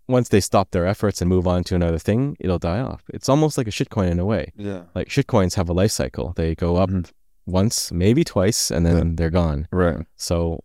once 0.09 0.29
they 0.31 0.41
stop 0.41 0.71
their 0.73 0.87
efforts 0.87 1.21
and 1.23 1.29
move 1.29 1.47
on 1.47 1.63
to 1.65 1.75
another 1.75 1.99
thing, 2.09 2.37
it'll 2.41 2.59
die 2.73 2.81
off. 2.81 3.03
It's 3.17 3.29
almost 3.29 3.57
like 3.59 3.69
a 3.69 3.71
shitcoin 3.79 4.11
in 4.11 4.19
a 4.19 4.25
way. 4.25 4.45
Yeah. 4.57 4.83
Like 4.95 5.09
shitcoins 5.09 5.55
have 5.55 5.69
a 5.69 5.73
life 5.73 5.93
cycle. 5.93 6.33
They 6.37 6.55
go 6.55 6.77
up 6.77 6.91
Mhm. 6.91 7.11
once, 7.47 7.93
maybe 7.93 8.25
twice, 8.25 8.71
and 8.75 8.85
then 8.87 9.17
they're 9.17 9.31
gone. 9.43 9.69
Right. 9.73 10.05
So 10.17 10.61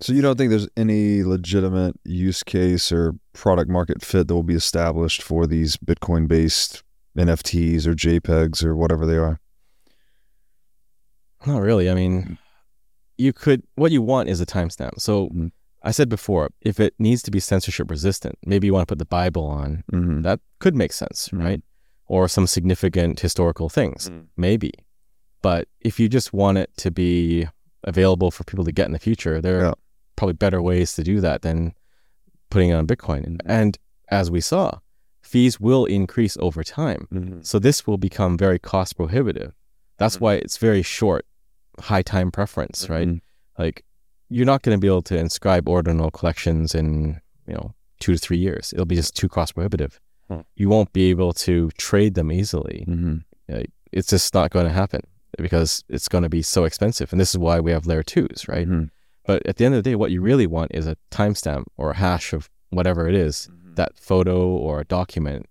So 0.00 0.12
you 0.12 0.22
don't 0.22 0.38
think 0.38 0.50
there's 0.50 0.68
any 0.76 1.24
legitimate 1.24 1.94
use 2.04 2.44
case 2.44 2.92
or 2.92 3.16
product 3.32 3.68
market 3.68 3.98
fit 4.04 4.28
that 4.28 4.34
will 4.34 4.44
be 4.54 4.54
established 4.54 5.22
for 5.22 5.44
these 5.44 5.76
Bitcoin 5.76 6.28
based 6.28 6.84
NFTs 7.16 7.86
or 7.86 7.94
JPEGs 7.94 8.64
or 8.64 8.76
whatever 8.76 9.06
they 9.06 9.16
are? 9.16 9.40
not 11.46 11.58
really. 11.62 11.88
I 11.88 11.94
mean, 11.94 12.36
you 13.16 13.32
could 13.32 13.62
what 13.76 13.92
you 13.92 14.02
want 14.02 14.28
is 14.28 14.40
a 14.40 14.46
timestamp. 14.46 15.00
So 15.00 15.28
Mhm. 15.28 15.52
I 15.82 15.92
said 15.92 16.08
before, 16.08 16.50
if 16.60 16.80
it 16.80 16.94
needs 16.98 17.22
to 17.22 17.30
be 17.30 17.38
censorship 17.40 17.88
resistant, 17.90 18.36
maybe 18.44 18.66
you 18.66 18.72
want 18.74 18.86
to 18.88 18.92
put 18.92 18.98
the 18.98 19.04
Bible 19.06 19.46
on. 19.46 19.84
Mm-hmm. 19.92 20.22
That 20.22 20.40
could 20.58 20.74
make 20.74 20.92
sense, 20.92 21.28
Mhm. 21.28 21.38
right? 21.38 21.62
Or 22.06 22.26
some 22.28 22.46
significant 22.48 23.20
historical 23.20 23.68
things, 23.68 24.10
Mm. 24.10 24.26
maybe. 24.36 24.72
But 25.40 25.68
if 25.80 26.00
you 26.00 26.08
just 26.08 26.32
want 26.32 26.58
it 26.58 26.70
to 26.78 26.90
be 26.90 27.46
available 27.84 28.30
for 28.32 28.42
people 28.44 28.64
to 28.64 28.72
get 28.72 28.86
in 28.86 28.92
the 28.92 28.98
future, 28.98 29.40
there 29.40 29.60
Yeah. 29.60 29.68
are 29.68 29.74
probably 30.16 30.32
better 30.34 30.60
ways 30.60 30.94
to 30.94 31.04
do 31.04 31.20
that 31.20 31.42
than 31.42 31.72
putting 32.50 32.70
it 32.70 32.74
on 32.74 32.86
Bitcoin. 32.88 33.24
Mhm. 33.26 33.38
And 33.46 33.78
as 34.10 34.30
we 34.30 34.40
saw, 34.40 34.80
fees 35.32 35.60
will 35.60 35.84
increase 35.84 36.36
over 36.46 36.62
time. 36.64 37.02
Mm-hmm. 37.12 37.40
So 37.42 37.58
this 37.58 37.86
will 37.86 37.98
become 38.08 38.32
very 38.46 38.58
cost 38.58 38.96
prohibitive. 38.96 39.52
That's 39.98 40.16
Mhm. 40.16 40.20
why 40.22 40.34
it's 40.44 40.56
very 40.68 40.82
short, 40.82 41.24
high 41.90 42.02
time 42.02 42.30
preference, 42.30 42.88
right? 42.88 43.08
Mhm. 43.08 43.20
Like 43.58 43.84
you're 44.30 44.46
not 44.52 44.62
going 44.62 44.76
to 44.76 44.80
be 44.80 44.86
able 44.94 45.02
to 45.12 45.16
inscribe 45.18 45.68
ordinal 45.68 46.10
collections 46.10 46.74
in, 46.74 47.20
you 47.48 47.54
know, 47.54 47.74
two 48.00 48.12
to 48.14 48.18
three 48.18 48.38
years. 48.38 48.72
It'll 48.72 48.92
be 48.94 48.96
just 49.02 49.14
too 49.16 49.28
cost 49.28 49.54
prohibitive. 49.54 50.00
Hmm. 50.28 50.40
You 50.56 50.68
won't 50.68 50.92
be 50.92 51.04
able 51.10 51.32
to 51.48 51.70
trade 51.78 52.14
them 52.14 52.30
easily. 52.30 52.84
Mm-hmm. 52.88 53.16
It's 53.92 54.08
just 54.08 54.34
not 54.34 54.50
going 54.50 54.66
to 54.66 54.72
happen 54.82 55.00
because 55.46 55.82
it's 55.88 56.08
going 56.08 56.24
to 56.24 56.28
be 56.28 56.42
so 56.42 56.64
expensive. 56.64 57.10
And 57.12 57.20
this 57.20 57.30
is 57.34 57.38
why 57.38 57.58
we 57.60 57.70
have 57.72 57.86
layer 57.86 58.02
twos, 58.02 58.46
right? 58.48 58.68
Mhm. 58.68 58.90
But 59.26 59.46
at 59.46 59.56
the 59.56 59.64
end 59.64 59.74
of 59.74 59.82
the 59.82 59.90
day, 59.90 59.96
what 59.96 60.10
you 60.10 60.20
really 60.20 60.46
want 60.46 60.70
is 60.74 60.86
a 60.86 60.96
timestamp 61.10 61.64
or 61.76 61.90
a 61.92 61.96
hash 61.96 62.32
of 62.34 62.48
whatever 62.70 63.08
it 63.08 63.14
is, 63.14 63.48
that 63.78 63.98
photo 63.98 64.46
or 64.46 64.80
a 64.80 64.84
document. 64.84 65.46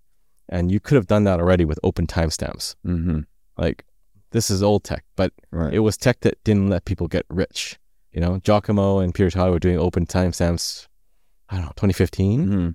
And 0.48 0.70
you 0.72 0.80
could 0.80 0.94
have 0.96 1.06
done 1.08 1.24
that 1.24 1.40
already 1.40 1.64
with 1.66 1.78
open 1.82 2.06
timestamps. 2.06 2.74
Mm-hmm. 2.86 3.20
Like 3.58 3.84
this 4.30 4.50
is 4.50 4.62
old 4.62 4.84
tech, 4.84 5.04
but 5.16 5.32
Right. 5.50 5.74
it 5.74 5.80
was 5.80 5.96
tech 5.96 6.20
that 6.20 6.42
didn't 6.44 6.68
let 6.70 6.84
people 6.84 7.08
get 7.08 7.26
rich. 7.28 7.78
You 8.12 8.20
know, 8.20 8.38
Giacomo 8.38 9.00
and 9.00 9.12
Peter 9.14 9.30
Todd 9.30 9.50
were 9.50 9.58
doing 9.58 9.78
open 9.78 10.06
timestamps, 10.06 10.86
I 11.50 11.56
don't 11.56 11.64
know, 11.66 11.72
2015, 11.76 12.46
Mhm. 12.48 12.74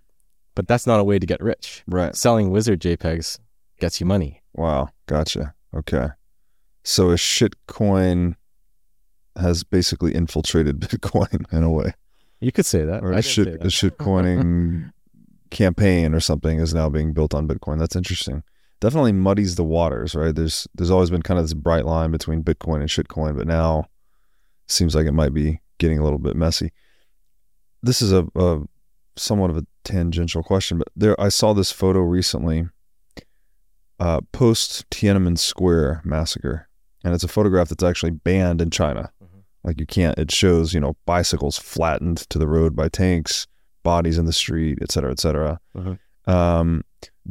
but 0.56 0.68
that's 0.68 0.86
not 0.86 1.00
a 1.00 1.04
way 1.04 1.18
to 1.20 1.26
get 1.26 1.42
rich. 1.42 1.84
Right. 1.88 2.16
Selling 2.16 2.52
wizard 2.52 2.80
JPEGs 2.82 3.40
gets 3.80 4.00
you 4.00 4.06
money. 4.06 4.42
Wow. 4.54 4.90
Gotcha. 5.08 5.54
Okay. 5.74 6.10
So 6.84 7.10
a 7.12 7.16
shitcoin 7.16 8.36
has 9.36 9.64
basically 9.64 10.14
infiltrated 10.14 10.80
Bitcoin 10.82 11.52
in 11.52 11.64
a 11.64 11.72
way. 11.72 11.94
You 12.40 12.52
could 12.52 12.66
say 12.68 12.84
that. 12.86 13.04
Or 13.04 13.14
I 13.14 13.20
a 13.20 13.22
shit, 13.22 13.48
a 13.48 13.52
that. 13.58 13.72
campaign 15.54 16.14
or 16.14 16.20
something 16.20 16.60
is 16.60 16.74
now 16.74 16.90
being 16.90 17.14
built 17.14 17.34
on 17.34 17.48
Bitcoin. 17.48 17.80
That's 17.80 17.96
interesting. 17.96 18.44
Definitely 18.82 19.14
muddies 19.14 19.56
the 19.56 19.64
waters, 19.64 20.14
right? 20.14 20.36
There's 20.36 20.68
there's 20.76 20.92
always 20.92 21.10
been 21.10 21.22
kind 21.22 21.40
of 21.40 21.46
this 21.46 21.54
bright 21.54 21.86
line 21.86 22.12
between 22.12 22.44
Bitcoin 22.44 22.82
and 22.82 22.90
shitcoin, 22.90 23.38
but 23.38 23.48
now 23.48 23.86
seems 24.68 24.94
like 24.96 25.08
it 25.08 25.14
might 25.14 25.34
be 25.34 25.62
getting 25.78 26.00
a 26.00 26.04
little 26.04 26.20
bit 26.20 26.36
messy. 26.36 26.74
This 27.82 28.02
is 28.02 28.12
a, 28.12 28.28
a 28.36 28.62
somewhat 29.16 29.52
of 29.52 29.58
a 29.58 29.66
tangential 29.86 30.44
question, 30.44 30.78
but 30.78 30.90
there 30.96 31.20
I 31.20 31.30
saw 31.30 31.54
this 31.54 31.72
photo 31.72 32.00
recently, 32.00 32.68
uh, 34.00 34.22
post 34.34 34.90
Tiananmen 34.90 35.38
Square 35.38 36.02
massacre, 36.04 36.68
and 37.06 37.14
it's 37.14 37.24
a 37.24 37.30
photograph 37.30 37.70
that's 37.70 37.84
actually 37.84 38.12
banned 38.12 38.60
in 38.62 38.70
China. 38.70 39.12
Mhm. 39.24 39.44
Like 39.64 39.80
you 39.80 39.86
can't. 39.86 40.18
It 40.18 40.32
shows 40.32 40.74
you 40.74 40.82
know 40.82 40.98
bicycles 41.06 41.58
flattened 41.58 42.18
to 42.30 42.38
the 42.38 42.48
road 42.48 42.76
by 42.76 42.90
tanks, 42.90 43.48
bodies 43.84 44.18
in 44.18 44.26
the 44.26 44.34
street, 44.34 44.80
et 44.82 44.92
cetera, 44.92 45.12
et 45.12 45.20
cetera. 45.20 45.60
Mhm. 45.76 46.00
Um, 46.26 46.84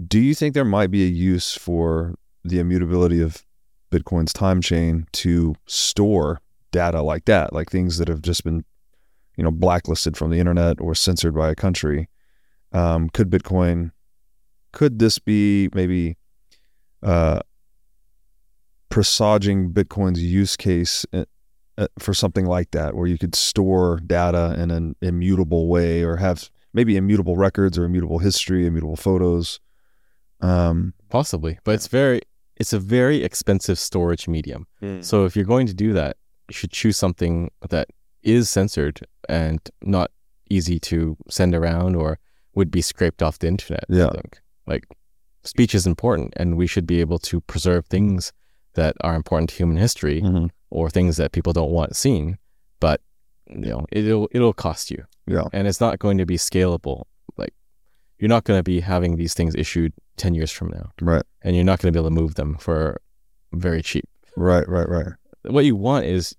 do 0.07 0.21
you 0.21 0.35
think 0.35 0.55
there 0.55 0.65
might 0.65 0.91
be 0.91 1.03
a 1.03 1.09
use 1.09 1.55
for 1.55 2.15
the 2.45 2.59
immutability 2.59 3.21
of 3.21 3.45
Bitcoin's 3.91 4.33
time 4.33 4.61
chain 4.61 5.07
to 5.13 5.55
store 5.67 6.41
data 6.71 7.03
like 7.03 7.25
that, 7.27 7.53
like 7.53 7.71
things 7.71 7.99
that 7.99 8.09
have 8.09 8.23
just 8.23 8.45
been, 8.45 8.65
you 9.37 9.45
know, 9.45 9.51
blacklisted 9.51 10.17
from 10.17 10.31
the 10.31 10.39
internet 10.39 10.81
or 10.81 10.95
censored 10.95 11.35
by 11.35 11.51
a 11.51 11.55
country? 11.55 12.09
Um, 12.73 13.11
could 13.11 13.31
Bitcoin, 13.31 13.93
could 14.73 14.99
this 14.99 15.19
be 15.19 15.69
maybe 15.75 16.17
uh, 17.03 17.41
presaging 18.89 19.73
Bitcoin's 19.73 20.23
use 20.23 20.57
case 20.57 21.05
for 21.99 22.15
something 22.15 22.47
like 22.47 22.71
that, 22.73 22.95
where 22.95 23.07
you 23.07 23.19
could 23.19 23.35
store 23.35 24.01
data 24.07 24.55
in 24.59 24.71
an 24.71 24.95
immutable 25.01 25.69
way 25.69 26.03
or 26.03 26.17
have 26.17 26.51
maybe 26.75 26.97
immutable 26.97 27.37
records 27.37 27.79
or 27.79 27.85
immutable 27.85 28.19
history, 28.19 28.67
immutable 28.67 28.97
photos? 28.97 29.61
Um, 30.41 30.95
Possibly, 31.09 31.59
but 31.65 31.75
it's 31.75 31.87
very, 31.89 32.21
it's 32.57 32.73
a 32.73 32.79
very 32.79 33.23
expensive 33.23 33.79
storage 33.79 34.27
medium. 34.29 34.67
So 35.01 35.25
if 35.25 35.37
you're 35.37 35.45
going 35.45 35.67
to 35.67 35.75
do 35.75 35.93
that, 35.93 36.17
you 36.49 36.55
should 36.55 36.71
choose 36.73 36.97
something 36.97 37.51
that 37.69 37.89
is 38.23 38.49
censored 38.49 39.01
and 39.29 39.61
not 39.83 40.11
easy 40.51 40.79
to 40.81 41.17
send 41.29 41.55
around 41.55 41.97
or 41.97 42.19
would 42.55 42.71
be 42.71 42.83
scraped 42.83 43.23
off 43.23 43.39
the 43.39 43.49
internet. 43.49 43.85
Yeah. 43.89 44.09
I 44.09 44.11
think 44.13 44.41
like 44.67 44.85
speech 45.45 45.75
is 45.75 45.87
important, 45.87 46.33
and 46.37 46.57
we 46.57 46.67
should 46.67 46.87
be 46.87 47.01
able 47.01 47.19
to 47.21 47.41
preserve 47.43 47.87
things 47.87 48.33
that 48.75 48.97
are 49.03 49.15
important 49.15 49.51
to 49.51 49.57
human 49.57 49.77
history 49.77 50.21
Mhm. 50.23 50.51
Or 50.73 50.89
things 50.91 51.17
that 51.19 51.33
people 51.33 51.53
don't 51.53 51.71
want 51.71 51.95
seen. 51.97 52.39
But 52.81 53.01
you 53.49 53.59
know, 53.71 53.87
it'll 53.93 54.29
it'll 54.33 54.53
cost 54.55 54.91
you. 54.91 55.05
Yeah. 55.27 55.45
and 55.53 55.69
it's 55.69 55.81
not 55.81 55.99
going 56.01 56.19
to 56.19 56.27
be 56.27 56.37
scalable. 56.37 57.05
Like 57.37 57.55
you're 58.19 58.29
not 58.37 58.45
going 58.45 58.59
to 58.59 58.63
be 58.65 58.81
having 58.81 59.17
these 59.17 59.35
things 59.35 59.55
issued 59.55 59.93
ten 60.17 60.35
years 60.35 60.51
from 60.51 60.69
now, 60.69 60.91
Right. 61.01 61.23
and 61.43 61.55
you're 61.55 61.65
not 61.65 61.79
going 61.81 61.93
to 61.93 61.97
be 61.97 62.01
able 62.01 62.11
to 62.11 62.21
move 62.23 62.35
them 62.35 62.57
for 62.59 63.01
very 63.53 63.83
cheap. 63.83 64.09
Right. 64.37 64.67
Right. 64.69 64.89
Right. 64.89 65.13
What 65.45 65.65
you 65.65 65.77
want 65.77 66.07
is 66.07 66.35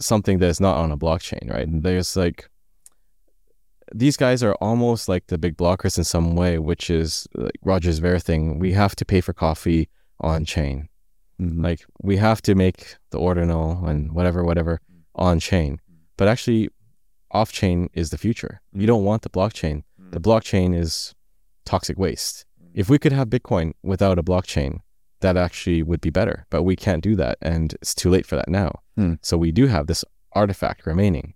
something 0.00 0.38
that's 0.38 0.60
not 0.60 0.76
on 0.76 0.92
a 0.92 0.96
blockchain, 0.96 1.50
right? 1.50 1.66
There's 1.68 2.16
like 2.16 2.48
these 3.94 4.16
guys 4.16 4.42
are 4.42 4.54
almost 4.56 5.08
like 5.08 5.26
the 5.28 5.38
big 5.38 5.56
blockers 5.56 5.96
in 5.98 6.04
some 6.04 6.34
way, 6.36 6.58
which 6.58 6.90
is 6.90 7.26
like 7.34 7.58
Rogers 7.62 7.98
Ver 7.98 8.18
thing. 8.18 8.58
We 8.58 8.72
have 8.72 8.96
to 8.96 9.04
pay 9.04 9.20
for 9.20 9.32
coffee 9.32 9.88
on 10.20 10.44
chain. 10.44 10.88
Mhm. 11.40 11.62
Like 11.62 11.84
we 12.02 12.16
have 12.16 12.40
to 12.42 12.54
make 12.54 12.96
the 13.10 13.18
ordinal 13.18 13.84
and 13.86 14.12
whatever, 14.12 14.44
whatever 14.44 14.80
on 15.14 15.38
chain. 15.40 15.80
But 16.16 16.28
actually, 16.28 16.68
off 17.30 17.52
chain 17.52 17.88
is 17.92 18.10
the 18.10 18.18
future. 18.18 18.60
You 18.72 18.86
don't 18.86 19.04
want 19.04 19.22
the 19.22 19.28
blockchain. 19.30 19.82
The 20.12 20.20
blockchain 20.20 20.74
is 20.74 21.14
toxic 21.64 21.98
waste. 21.98 22.44
If 22.74 22.88
we 22.88 22.98
could 22.98 23.12
have 23.12 23.28
Bitcoin 23.28 23.72
without 23.82 24.18
a 24.18 24.22
blockchain, 24.22 24.78
that 25.20 25.36
actually 25.36 25.82
would 25.82 26.00
be 26.00 26.10
better. 26.10 26.46
But 26.50 26.62
we 26.62 26.76
can't 26.76 27.02
do 27.02 27.16
that. 27.16 27.38
And 27.42 27.74
it's 27.74 27.94
too 27.94 28.08
late 28.10 28.24
for 28.26 28.36
that 28.36 28.48
now. 28.48 28.80
Hmm. 28.96 29.14
So 29.22 29.36
we 29.36 29.50
do 29.50 29.66
have 29.66 29.86
this 29.88 30.04
artifact 30.32 30.86
remaining. 30.86 31.34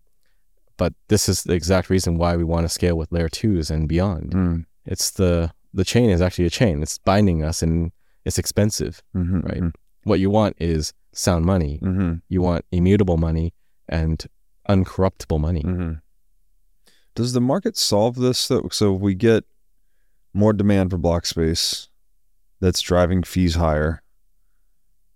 But 0.76 0.94
this 1.08 1.28
is 1.28 1.42
the 1.42 1.54
exact 1.54 1.90
reason 1.90 2.16
why 2.16 2.36
we 2.36 2.44
want 2.44 2.64
to 2.64 2.68
scale 2.68 2.96
with 2.96 3.12
layer 3.12 3.28
twos 3.28 3.70
and 3.70 3.88
beyond. 3.88 4.32
Mm. 4.32 4.64
It's 4.86 5.10
the 5.10 5.52
the 5.74 5.84
chain 5.84 6.08
is 6.10 6.20
actually 6.22 6.46
a 6.46 6.50
chain. 6.50 6.82
It's 6.82 6.98
binding 6.98 7.42
us 7.44 7.62
and 7.62 7.92
it's 8.24 8.38
expensive. 8.38 9.02
Mhm, 9.14 9.44
Right. 9.44 9.60
mhm, 9.62 9.72
What 10.04 10.20
you 10.20 10.30
want 10.30 10.56
is 10.58 10.92
sound 11.12 11.44
money. 11.44 11.78
mhm, 11.82 12.22
You 12.28 12.40
want 12.42 12.64
immutable 12.70 13.16
money 13.16 13.52
and 13.88 14.24
uncorruptible 14.68 15.40
money. 15.40 15.62
mhm. 15.62 16.00
Does 17.14 17.32
the 17.32 17.40
market 17.40 17.76
solve 17.76 18.16
this 18.16 18.46
though? 18.48 18.68
So 18.70 18.92
we 18.92 19.14
get 19.14 19.44
more 20.32 20.52
demand 20.52 20.90
for 20.90 20.96
block 20.98 21.26
space, 21.26 21.88
that's 22.60 22.80
driving 22.80 23.22
fees 23.24 23.56
higher. 23.56 24.02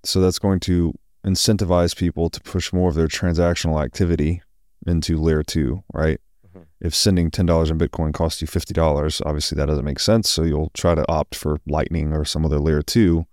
So 0.02 0.20
that's 0.20 0.38
going 0.40 0.60
to 0.60 0.92
incentivize 1.24 1.96
people 1.96 2.28
to 2.30 2.40
push 2.40 2.72
more 2.72 2.88
of 2.88 2.94
their 2.96 3.06
transactional 3.08 3.82
activity 3.82 4.42
into 4.86 5.16
layer 5.16 5.42
two, 5.42 5.84
right? 5.94 6.20
Mhm. 6.46 6.66
If 6.80 6.94
sending 6.94 7.30
ten 7.30 7.46
dollars 7.46 7.70
in 7.70 7.78
Bitcoin 7.78 8.12
costs 8.12 8.40
you 8.42 8.46
fifty 8.48 8.74
dollars, 8.74 9.22
obviously 9.24 9.56
that 9.56 9.66
doesn't 9.66 9.84
make 9.84 10.00
sense. 10.00 10.28
So 10.28 10.42
you'll 10.42 10.70
try 10.74 10.94
to 10.94 11.08
opt 11.10 11.34
for 11.36 11.58
Lightning 11.66 12.12
or 12.12 12.24
some 12.24 12.44
other 12.44 12.58
layer 12.58 12.82
two. 12.82 13.26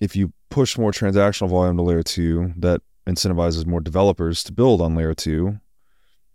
If 0.00 0.14
you 0.16 0.32
push 0.50 0.78
more 0.78 0.92
transactional 0.92 1.48
volume 1.48 1.76
to 1.76 1.82
layer 1.82 2.02
two, 2.02 2.52
that 2.56 2.82
incentivizes 3.06 3.66
more 3.66 3.80
developers 3.80 4.44
to 4.44 4.52
build 4.52 4.80
on 4.80 4.94
layer 4.94 5.14
two. 5.14 5.58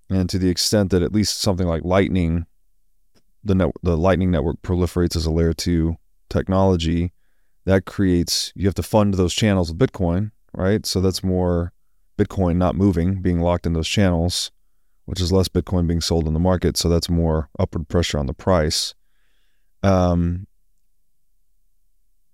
And 0.09 0.29
to 0.29 0.37
the 0.37 0.49
extent 0.49 0.91
that 0.91 1.01
at 1.01 1.13
least 1.13 1.39
something 1.39 1.67
like 1.67 1.83
Lightning, 1.83 2.45
the 3.43 3.55
net, 3.55 3.71
the 3.81 3.97
Lightning 3.97 4.31
network 4.31 4.61
proliferates 4.61 5.15
as 5.15 5.25
a 5.25 5.31
layer 5.31 5.53
two 5.53 5.97
technology, 6.29 7.13
that 7.65 7.85
creates 7.85 8.51
you 8.55 8.67
have 8.67 8.75
to 8.75 8.83
fund 8.83 9.13
those 9.13 9.33
channels 9.33 9.71
with 9.71 9.79
Bitcoin, 9.79 10.31
right? 10.53 10.85
So 10.85 10.99
that's 10.99 11.23
more 11.23 11.71
Bitcoin 12.17 12.57
not 12.57 12.75
moving, 12.75 13.21
being 13.21 13.39
locked 13.39 13.65
in 13.65 13.73
those 13.73 13.87
channels, 13.87 14.51
which 15.05 15.21
is 15.21 15.31
less 15.31 15.47
Bitcoin 15.47 15.87
being 15.87 16.01
sold 16.01 16.27
in 16.27 16.33
the 16.33 16.39
market. 16.39 16.77
So 16.77 16.89
that's 16.89 17.09
more 17.09 17.49
upward 17.57 17.87
pressure 17.87 18.19
on 18.19 18.25
the 18.25 18.33
price. 18.33 18.93
Um, 19.81 20.47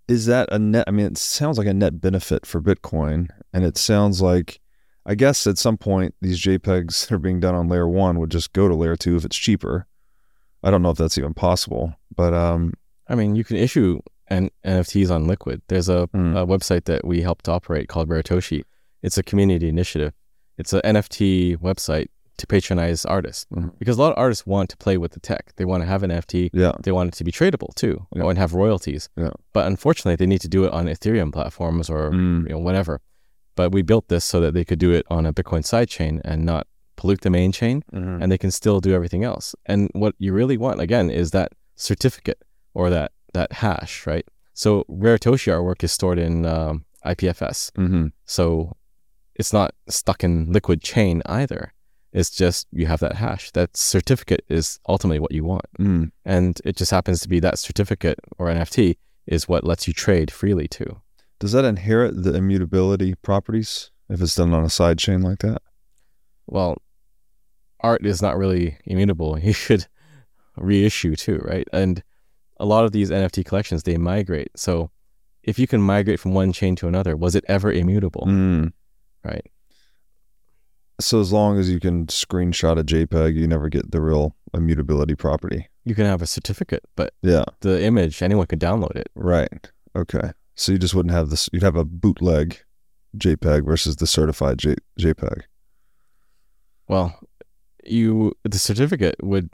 is 0.10 0.26
that 0.26 0.50
a 0.52 0.60
net? 0.60 0.86
I 0.88 0.92
mean, 0.92 1.06
it 1.06 1.18
sounds 1.18 1.58
like 1.58 1.68
a 1.68 1.74
net 1.74 2.02
benefit 2.02 2.46
for 2.46 2.62
Bitcoin, 2.62 3.30
and 3.54 3.64
it 3.64 3.78
sounds 3.78 4.22
like, 4.22 4.60
I 5.06 5.16
guess 5.16 5.48
at 5.48 5.58
some 5.58 5.78
point 5.78 6.16
these 6.22 6.42
JPEGs 6.42 7.08
that 7.08 7.16
are 7.16 7.20
being 7.20 7.40
done 7.40 7.56
on 7.56 7.68
layer 7.70 7.88
one 7.88 8.20
would 8.20 8.32
just 8.32 8.52
go 8.54 8.68
to 8.68 8.76
layer 8.76 8.96
two 8.96 9.16
if 9.16 9.24
it's 9.26 9.38
cheaper. 9.38 9.88
I 10.64 10.72
don't 10.72 10.82
know 10.82 10.90
if 10.92 10.98
that's 10.98 11.18
even 11.18 11.34
possible, 11.34 11.94
but 12.16 12.34
um, 12.34 12.74
I 13.08 13.16
mean, 13.16 13.36
you 13.36 13.44
can 13.46 13.56
issue 13.58 14.00
an 14.28 14.50
NFTs 14.66 15.10
on 15.10 15.26
Liquid. 15.26 15.62
There's 15.70 15.90
a, 15.90 16.08
Mm. 16.14 16.38
a 16.38 16.46
website 16.46 16.84
that 16.86 17.06
we 17.06 17.22
helped 17.22 17.48
operate 17.48 17.88
called 17.88 18.10
Raritoshi. 18.10 18.64
It's 19.02 19.18
a 19.18 19.24
community 19.24 19.70
initiative. 19.70 20.14
It's 20.58 20.74
an 20.74 20.82
NFT 20.84 21.56
website 21.58 22.08
to 22.40 22.48
patronize 22.48 23.06
artists 23.06 23.46
Mhm. 23.54 23.72
because 23.80 23.98
a 23.98 24.02
lot 24.02 24.12
of 24.14 24.18
artists 24.18 24.46
want 24.46 24.70
to 24.70 24.78
play 24.78 24.98
with 24.98 25.12
the 25.12 25.20
tech. 25.20 25.54
They 25.58 25.66
want 25.66 25.82
to 25.84 25.88
have 25.88 26.04
an 26.04 26.12
NFT. 26.12 26.50
yeah, 26.54 26.72
They 26.84 26.92
want 26.92 27.10
it 27.10 27.16
to 27.18 27.24
be 27.24 27.32
tradable 27.32 27.74
too, 27.76 28.06
Yeah. 28.16 28.28
and 28.30 28.38
have 28.38 28.54
royalties. 28.54 29.10
Yeah. 29.16 29.32
But 29.54 29.68
unfortunately, 29.68 30.16
they 30.16 30.26
need 30.28 30.42
to 30.42 30.48
do 30.48 30.64
it 30.66 30.72
on 30.72 30.88
Ethereum 30.88 31.32
platforms 31.32 31.90
or 31.90 32.12
Mm. 32.12 32.44
you 32.48 32.54
know 32.56 32.60
whatever. 32.60 33.02
But 33.56 33.72
we 33.72 33.82
built 33.82 34.08
this 34.08 34.24
so 34.26 34.40
that 34.42 34.54
they 34.54 34.64
could 34.66 34.80
do 34.80 34.92
it 34.92 35.06
on 35.10 35.26
a 35.26 35.34
Bitcoin 35.34 35.64
sidechain 35.64 36.22
and 36.24 36.46
not 36.46 36.66
pollute 36.96 37.22
the 37.22 37.30
main 37.30 37.52
chain 37.52 37.84
Mhm. 37.94 38.22
and 38.22 38.32
they 38.32 38.38
can 38.38 38.52
still 38.52 38.80
do 38.82 38.94
everything 38.94 39.24
else. 39.24 39.56
And 39.66 39.90
what 39.94 40.16
you 40.18 40.34
really 40.34 40.58
want 40.58 40.80
again 40.82 41.10
is 41.10 41.32
that 41.32 41.52
certificate 41.76 42.42
or 42.74 42.90
that 42.90 43.12
that 43.34 43.54
hash, 43.54 44.08
right? 44.08 44.26
So 44.54 44.84
Raritoshi 44.90 45.50
artwork 45.54 45.84
is 45.84 45.92
stored 45.92 46.18
in 46.20 46.46
um, 46.46 46.86
IPFS, 47.06 47.72
Mhm. 47.78 48.12
so 48.26 48.76
it's 49.36 49.54
not 49.54 49.74
stuck 49.88 50.24
in 50.24 50.52
liquid 50.52 50.82
chain 50.82 51.22
either. 51.26 51.72
It's 52.12 52.30
just 52.32 52.68
you 52.72 52.88
have 52.88 53.00
that 53.02 53.16
hash. 53.16 53.52
That 53.52 53.78
certificate 53.78 54.44
is 54.50 54.80
ultimately 54.88 55.20
what 55.20 55.32
you 55.32 55.44
want, 55.44 55.66
Mm. 55.80 56.12
and 56.26 56.60
it 56.66 56.76
just 56.76 56.92
happens 56.92 57.20
to 57.22 57.30
be 57.30 57.40
that 57.40 57.60
certificate 57.60 58.20
or 58.38 58.48
NFT 58.50 58.98
is 59.28 59.48
what 59.48 59.64
lets 59.64 59.88
you 59.88 59.94
trade 59.94 60.32
freely 60.32 60.68
too. 60.68 61.02
Does 61.40 61.52
that 61.52 61.66
inherit 61.66 62.24
the 62.24 62.34
immutability 62.34 63.14
properties 63.16 63.92
if 64.10 64.22
it's 64.22 64.36
done 64.36 64.54
on 64.54 64.64
a 64.66 64.70
side 64.70 64.98
chain 64.98 65.22
like 65.22 65.40
that? 65.40 65.62
Well, 66.48 66.82
art 67.80 68.06
is 68.06 68.22
not 68.22 68.38
really 68.38 68.78
immutable. 68.86 69.38
You 69.44 69.54
should 69.54 69.86
reissue 70.58 71.16
too, 71.16 71.38
right? 71.46 71.68
And 71.72 72.04
a 72.60 72.66
lot 72.66 72.86
of 72.86 72.92
these 72.92 73.10
NFT 73.12 73.46
collections 73.46 73.84
they 73.84 73.98
migrate. 73.98 74.50
So 74.56 74.90
if 75.44 75.58
you 75.60 75.68
can 75.68 75.82
migrate 75.82 76.20
from 76.20 76.34
one 76.34 76.52
chain 76.52 76.76
to 76.78 76.88
another, 76.88 77.16
was 77.16 77.36
it 77.36 77.46
ever 77.48 77.72
immutable? 77.72 78.26
Mm. 78.28 78.74
Right. 79.24 79.46
So 81.00 81.20
as 81.20 81.32
long 81.32 81.58
as 81.58 81.70
you 81.70 81.80
can 81.80 82.08
screenshot 82.08 82.78
a 82.78 82.84
JPEG, 82.84 83.36
you 83.36 83.48
never 83.48 83.70
get 83.70 83.92
the 83.92 84.02
real 84.02 84.36
immutability 84.54 85.16
property. 85.16 85.68
You 85.86 85.96
can 85.96 86.06
have 86.06 86.22
a 86.22 86.28
certificate, 86.28 86.84
but 86.96 87.14
Yeah. 87.22 87.46
the 87.62 87.82
image 87.82 88.22
anyone 88.22 88.48
could 88.48 88.60
download 88.60 88.96
it. 88.96 89.10
Right. 89.16 89.72
Okay. 89.96 90.32
So 90.56 90.72
you 90.74 90.78
just 90.78 90.94
wouldn't 90.94 91.14
have 91.14 91.30
this. 91.30 91.50
You'd 91.54 91.64
have 91.64 91.76
a 91.78 91.86
bootleg 91.86 92.58
JPEG 93.18 93.66
versus 93.66 93.96
the 93.96 94.06
certified 94.08 94.58
J, 94.60 94.76
JPEG. 95.00 95.44
Well, 96.88 97.18
you 97.86 98.34
the 98.44 98.60
certificate 98.60 99.16
would 99.24 99.50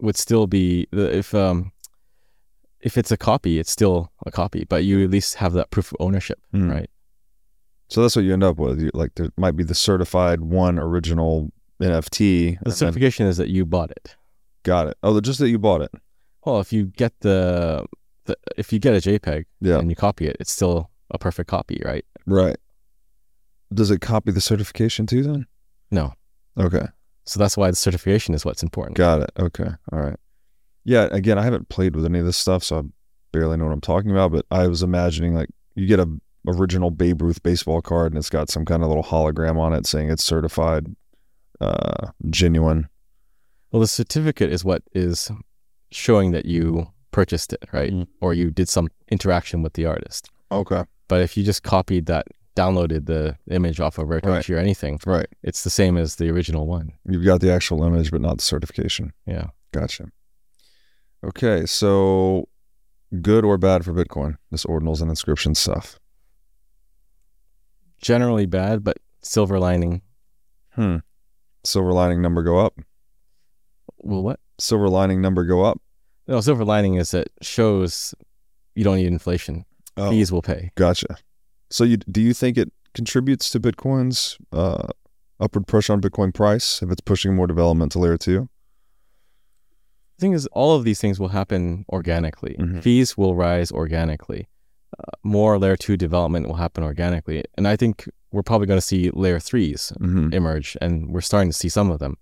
would 0.00 0.16
still 0.16 0.46
be 0.46 0.86
the 0.90 1.16
if 1.16 1.34
um 1.34 1.72
if 2.80 2.96
it's 2.98 3.10
a 3.10 3.16
copy, 3.16 3.58
it's 3.58 3.70
still 3.70 4.10
a 4.26 4.30
copy, 4.30 4.64
but 4.64 4.84
you 4.84 5.02
at 5.04 5.10
least 5.10 5.36
have 5.36 5.52
that 5.54 5.70
proof 5.70 5.92
of 5.92 5.96
ownership, 6.00 6.38
Mm. 6.54 6.70
right? 6.70 6.90
So 7.88 8.02
that's 8.02 8.14
what 8.16 8.24
you 8.24 8.32
end 8.32 8.44
up 8.44 8.58
with. 8.58 8.80
You, 8.80 8.90
like 8.94 9.14
there 9.14 9.30
might 9.36 9.56
be 9.56 9.64
the 9.64 9.74
certified 9.74 10.40
one 10.40 10.78
original 10.78 11.50
NFT. 11.80 12.58
The 12.58 12.64
then- 12.64 12.72
certification 12.74 13.26
is 13.26 13.36
that 13.38 13.48
you 13.48 13.64
bought 13.64 13.90
it. 13.90 14.16
got 14.62 14.88
it. 14.88 14.96
Oh, 15.02 15.20
just 15.20 15.38
that 15.38 15.48
you 15.48 15.58
bought 15.58 15.80
it. 15.82 15.90
Well, 16.44 16.60
if 16.60 16.72
you 16.72 16.86
get 16.86 17.12
the, 17.20 17.84
the 18.24 18.36
if 18.56 18.72
you 18.72 18.78
get 18.78 18.94
a 18.94 18.98
JPEG 18.98 19.44
Yeah. 19.60 19.78
and 19.78 19.90
you 19.90 19.96
copy 19.96 20.26
it, 20.26 20.36
it's 20.40 20.52
still 20.52 20.90
a 21.10 21.18
perfect 21.18 21.48
copy, 21.48 21.80
right? 21.84 22.04
Right. 22.26 22.56
Does 23.72 23.90
it 23.90 24.00
copy 24.00 24.32
the 24.32 24.40
certification 24.40 25.06
too 25.06 25.22
then? 25.22 25.46
No. 25.90 26.12
Okay. 26.58 26.86
So 27.26 27.38
that's 27.38 27.56
why 27.56 27.70
the 27.70 27.76
certification 27.76 28.34
is 28.34 28.44
what's 28.44 28.62
important. 28.62 28.96
Got 28.96 29.22
it. 29.22 29.30
Okay. 29.38 29.68
All 29.92 29.98
right. 30.00 30.16
Yeah. 30.84 31.08
Again, 31.12 31.38
I 31.38 31.42
haven't 31.42 31.68
played 31.68 31.94
with 31.94 32.04
any 32.06 32.18
of 32.18 32.24
this 32.26 32.36
stuff, 32.38 32.64
so 32.64 32.78
I 32.78 32.82
barely 33.32 33.56
know 33.58 33.64
what 33.64 33.72
I'm 33.72 33.80
talking 33.82 34.10
about. 34.10 34.32
But 34.32 34.46
I 34.50 34.66
was 34.68 34.82
imagining 34.82 35.34
like 35.34 35.48
you 35.74 35.86
get 35.86 36.00
a 36.00 36.08
original 36.48 36.90
Babe 36.90 37.22
Ruth 37.22 37.42
baseball 37.42 37.80
card, 37.82 38.12
and 38.12 38.18
it's 38.18 38.30
got 38.30 38.48
some 38.50 38.64
kind 38.64 38.82
of 38.82 38.88
little 38.88 39.04
hologram 39.04 39.58
on 39.58 39.72
it 39.72 39.86
saying 39.86 40.10
it's 40.10 40.24
certified, 40.24 40.86
uh, 41.60 42.08
genuine. 42.30 42.88
Well, 43.70 43.80
the 43.80 43.86
certificate 43.86 44.50
is 44.50 44.64
what 44.64 44.82
is 44.94 45.30
showing 45.90 46.32
that 46.32 46.46
you 46.46 46.88
purchased 47.10 47.52
it, 47.52 47.64
right? 47.72 47.92
Mm. 47.92 48.06
Or 48.20 48.32
you 48.34 48.50
did 48.50 48.68
some 48.68 48.88
interaction 49.10 49.62
with 49.62 49.74
the 49.74 49.84
artist. 49.86 50.28
Okay. 50.50 50.84
But 51.08 51.20
if 51.20 51.36
you 51.36 51.44
just 51.44 51.62
copied 51.62 52.06
that, 52.06 52.26
downloaded 52.56 53.06
the 53.06 53.36
image 53.50 53.78
off 53.78 53.98
of 53.98 54.08
Raritoshi 54.08 54.26
Right. 54.30 54.50
or 54.50 54.58
anything, 54.58 54.98
Right. 55.06 55.28
it's 55.42 55.62
the 55.64 55.70
same 55.70 55.96
as 55.96 56.16
the 56.16 56.28
original 56.30 56.66
one. 56.66 56.92
You've 57.08 57.24
got 57.24 57.40
the 57.40 57.52
actual 57.52 57.84
image, 57.84 58.10
but 58.10 58.20
not 58.20 58.38
the 58.38 58.44
certification. 58.44 59.12
Yeah. 59.26 59.48
Gotcha. 59.72 60.06
Okay. 61.24 61.66
So, 61.66 62.48
good 63.22 63.44
or 63.44 63.58
bad 63.58 63.84
for 63.84 63.92
Bitcoin? 63.92 64.36
This 64.50 64.64
ordinals 64.64 65.00
and 65.00 65.10
inscription 65.10 65.54
stuff. 65.54 65.98
Generally 68.00 68.46
bad, 68.46 68.84
but 68.84 68.98
silver 69.22 69.58
lining. 69.58 70.02
Hmm. 70.70 70.98
Silver 71.64 71.92
lining 71.92 72.22
number 72.22 72.42
go 72.42 72.58
up. 72.58 72.78
Well, 73.98 74.22
what? 74.22 74.40
Silver 74.58 74.88
lining 74.88 75.20
number 75.20 75.44
go 75.44 75.64
up. 75.64 75.80
No, 76.26 76.40
silver 76.40 76.64
lining 76.64 76.94
is 76.94 77.14
it 77.14 77.30
shows 77.42 78.14
you 78.74 78.84
don't 78.84 78.96
need 78.96 79.06
inflation. 79.06 79.64
Oh. 79.96 80.10
Fees 80.10 80.30
will 80.30 80.42
pay. 80.42 80.70
Gotcha. 80.76 81.16
So 81.70 81.84
you 81.84 81.96
do 81.96 82.20
you 82.20 82.32
think 82.32 82.56
it 82.56 82.72
contributes 82.94 83.50
to 83.50 83.60
Bitcoin's 83.60 84.38
uh, 84.52 84.88
upward 85.40 85.66
pressure 85.66 85.92
on 85.92 86.00
Bitcoin 86.00 86.32
price 86.32 86.82
if 86.82 86.90
it's 86.90 87.00
pushing 87.00 87.34
more 87.34 87.46
development 87.46 87.92
to 87.92 87.98
layer 87.98 88.16
two? 88.16 88.48
The 90.16 90.20
thing 90.22 90.32
is, 90.32 90.46
all 90.48 90.74
of 90.76 90.84
these 90.84 91.00
things 91.00 91.18
will 91.20 91.28
happen 91.28 91.84
organically. 91.90 92.56
Mhm. 92.58 92.82
Fees 92.82 93.16
will 93.16 93.34
rise 93.34 93.70
organically. 93.70 94.48
Uh, 94.98 95.02
more 95.22 95.58
layer 95.58 95.76
two 95.76 95.96
development 95.96 96.46
will 96.46 96.54
happen 96.56 96.82
organically. 96.84 97.44
And 97.56 97.66
I 97.68 97.76
think 97.76 98.08
we're 98.32 98.42
probably 98.42 98.66
going 98.66 98.78
to 98.78 98.86
see 98.86 99.10
layer 99.10 99.40
threes 99.40 99.92
Mm-hmm. 100.00 100.32
emerge, 100.32 100.76
and 100.80 101.10
we're 101.12 101.20
starting 101.20 101.50
to 101.50 101.56
see 101.56 101.68
some 101.68 101.90
of 101.90 101.98
them. 101.98 102.16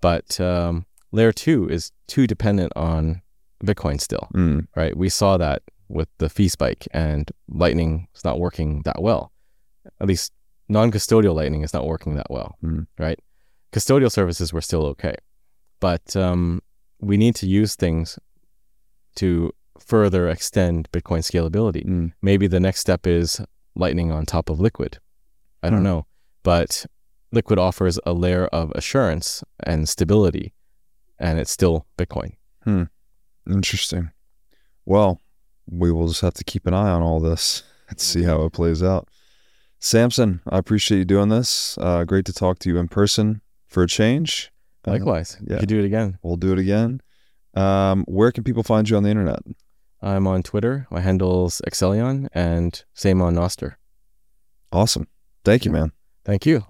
But 0.00 0.40
um, 0.40 0.86
layer 1.12 1.32
two 1.32 1.68
is 1.68 1.92
too 2.06 2.26
dependent 2.26 2.72
on 2.76 3.22
Bitcoin 3.64 4.00
still, 4.00 4.28
Mm. 4.34 4.66
right? 4.76 4.96
We 4.96 5.08
saw 5.08 5.36
that 5.38 5.62
with 5.88 6.08
the 6.18 6.28
fee 6.28 6.48
spike, 6.48 6.86
and 6.92 7.30
Lightning 7.48 8.08
is 8.14 8.24
not 8.24 8.38
working 8.38 8.82
that 8.84 9.00
well. 9.02 9.32
At 10.00 10.06
least 10.08 10.32
non 10.68 10.90
custodial 10.92 11.34
Lightning 11.34 11.62
is 11.62 11.72
not 11.72 11.86
working 11.86 12.14
that 12.16 12.30
well, 12.30 12.56
Mhm. 12.62 12.86
right? 12.98 13.18
Custodial 13.72 14.10
services 14.10 14.52
were 14.52 14.60
still 14.60 14.84
okay. 14.86 15.14
But 15.80 16.14
um, 16.16 16.60
we 17.00 17.16
need 17.16 17.34
to 17.36 17.46
use 17.46 17.74
things 17.76 18.18
to 19.16 19.52
further 19.80 20.28
extend 20.28 20.90
Bitcoin 20.92 21.20
scalability 21.20 21.84
Mm. 21.86 22.12
maybe 22.22 22.46
the 22.46 22.60
next 22.60 22.80
step 22.80 23.06
is 23.06 23.40
lightning 23.74 24.10
on 24.12 24.26
top 24.26 24.50
of 24.50 24.58
liquid 24.60 24.98
i 25.62 25.70
don't 25.70 25.78
Hmm. 25.80 25.84
know 25.84 26.06
but 26.42 26.86
liquid 27.32 27.58
offers 27.58 27.98
a 28.06 28.12
layer 28.12 28.46
of 28.46 28.70
assurance 28.74 29.42
and 29.64 29.88
stability 29.88 30.52
and 31.18 31.38
it's 31.38 31.50
still 31.50 31.86
bitcoin 31.98 32.32
Interesting. 33.48 34.10
Well, 34.84 35.20
we 35.66 35.90
will 35.90 36.08
just 36.08 36.20
have 36.20 36.34
to 36.34 36.44
keep 36.44 36.66
an 36.66 36.74
eye 36.74 36.90
on 36.90 37.02
all 37.02 37.18
this 37.20 37.62
and 37.88 37.98
see 37.98 38.22
how 38.24 38.44
it 38.44 38.52
plays 38.52 38.82
out. 38.82 39.08
Samson, 39.80 40.40
I 40.46 40.58
appreciate 40.58 40.98
you 40.98 41.04
doing 41.04 41.28
this. 41.30 41.78
Uh, 41.78 42.04
great 42.04 42.24
to 42.26 42.32
talk 42.32 42.58
to 42.60 42.68
you 42.68 42.76
in 42.78 42.88
person 42.88 43.40
for 43.66 43.82
a 43.84 43.88
change. 43.88 44.50
Uh, 44.86 44.90
likewise 44.92 45.38
yeah. 45.46 45.60
you 45.60 45.66
do 45.66 45.78
it 45.80 45.84
again 45.84 46.18
we'll 46.22 46.36
do 46.36 46.52
it 46.52 46.58
again. 46.58 47.00
Um, 47.54 48.04
where 48.06 48.30
can 48.32 48.44
people 48.44 48.62
find 48.62 48.88
you 48.88 48.96
on 48.96 49.02
the 49.02 49.10
internet? 49.10 49.40
I'm 50.02 50.26
on 50.26 50.42
twitter 50.42 50.86
my 50.90 51.00
handle's 51.00 51.60
Excellion 51.66 52.28
and 52.32 52.84
same 52.94 53.20
on 53.22 53.34
Nostr 53.34 53.74
Awesome. 54.70 55.08
Thank 55.44 55.64
you, 55.64 55.70
man. 55.70 55.92
thank 56.24 56.44
you 56.44 56.64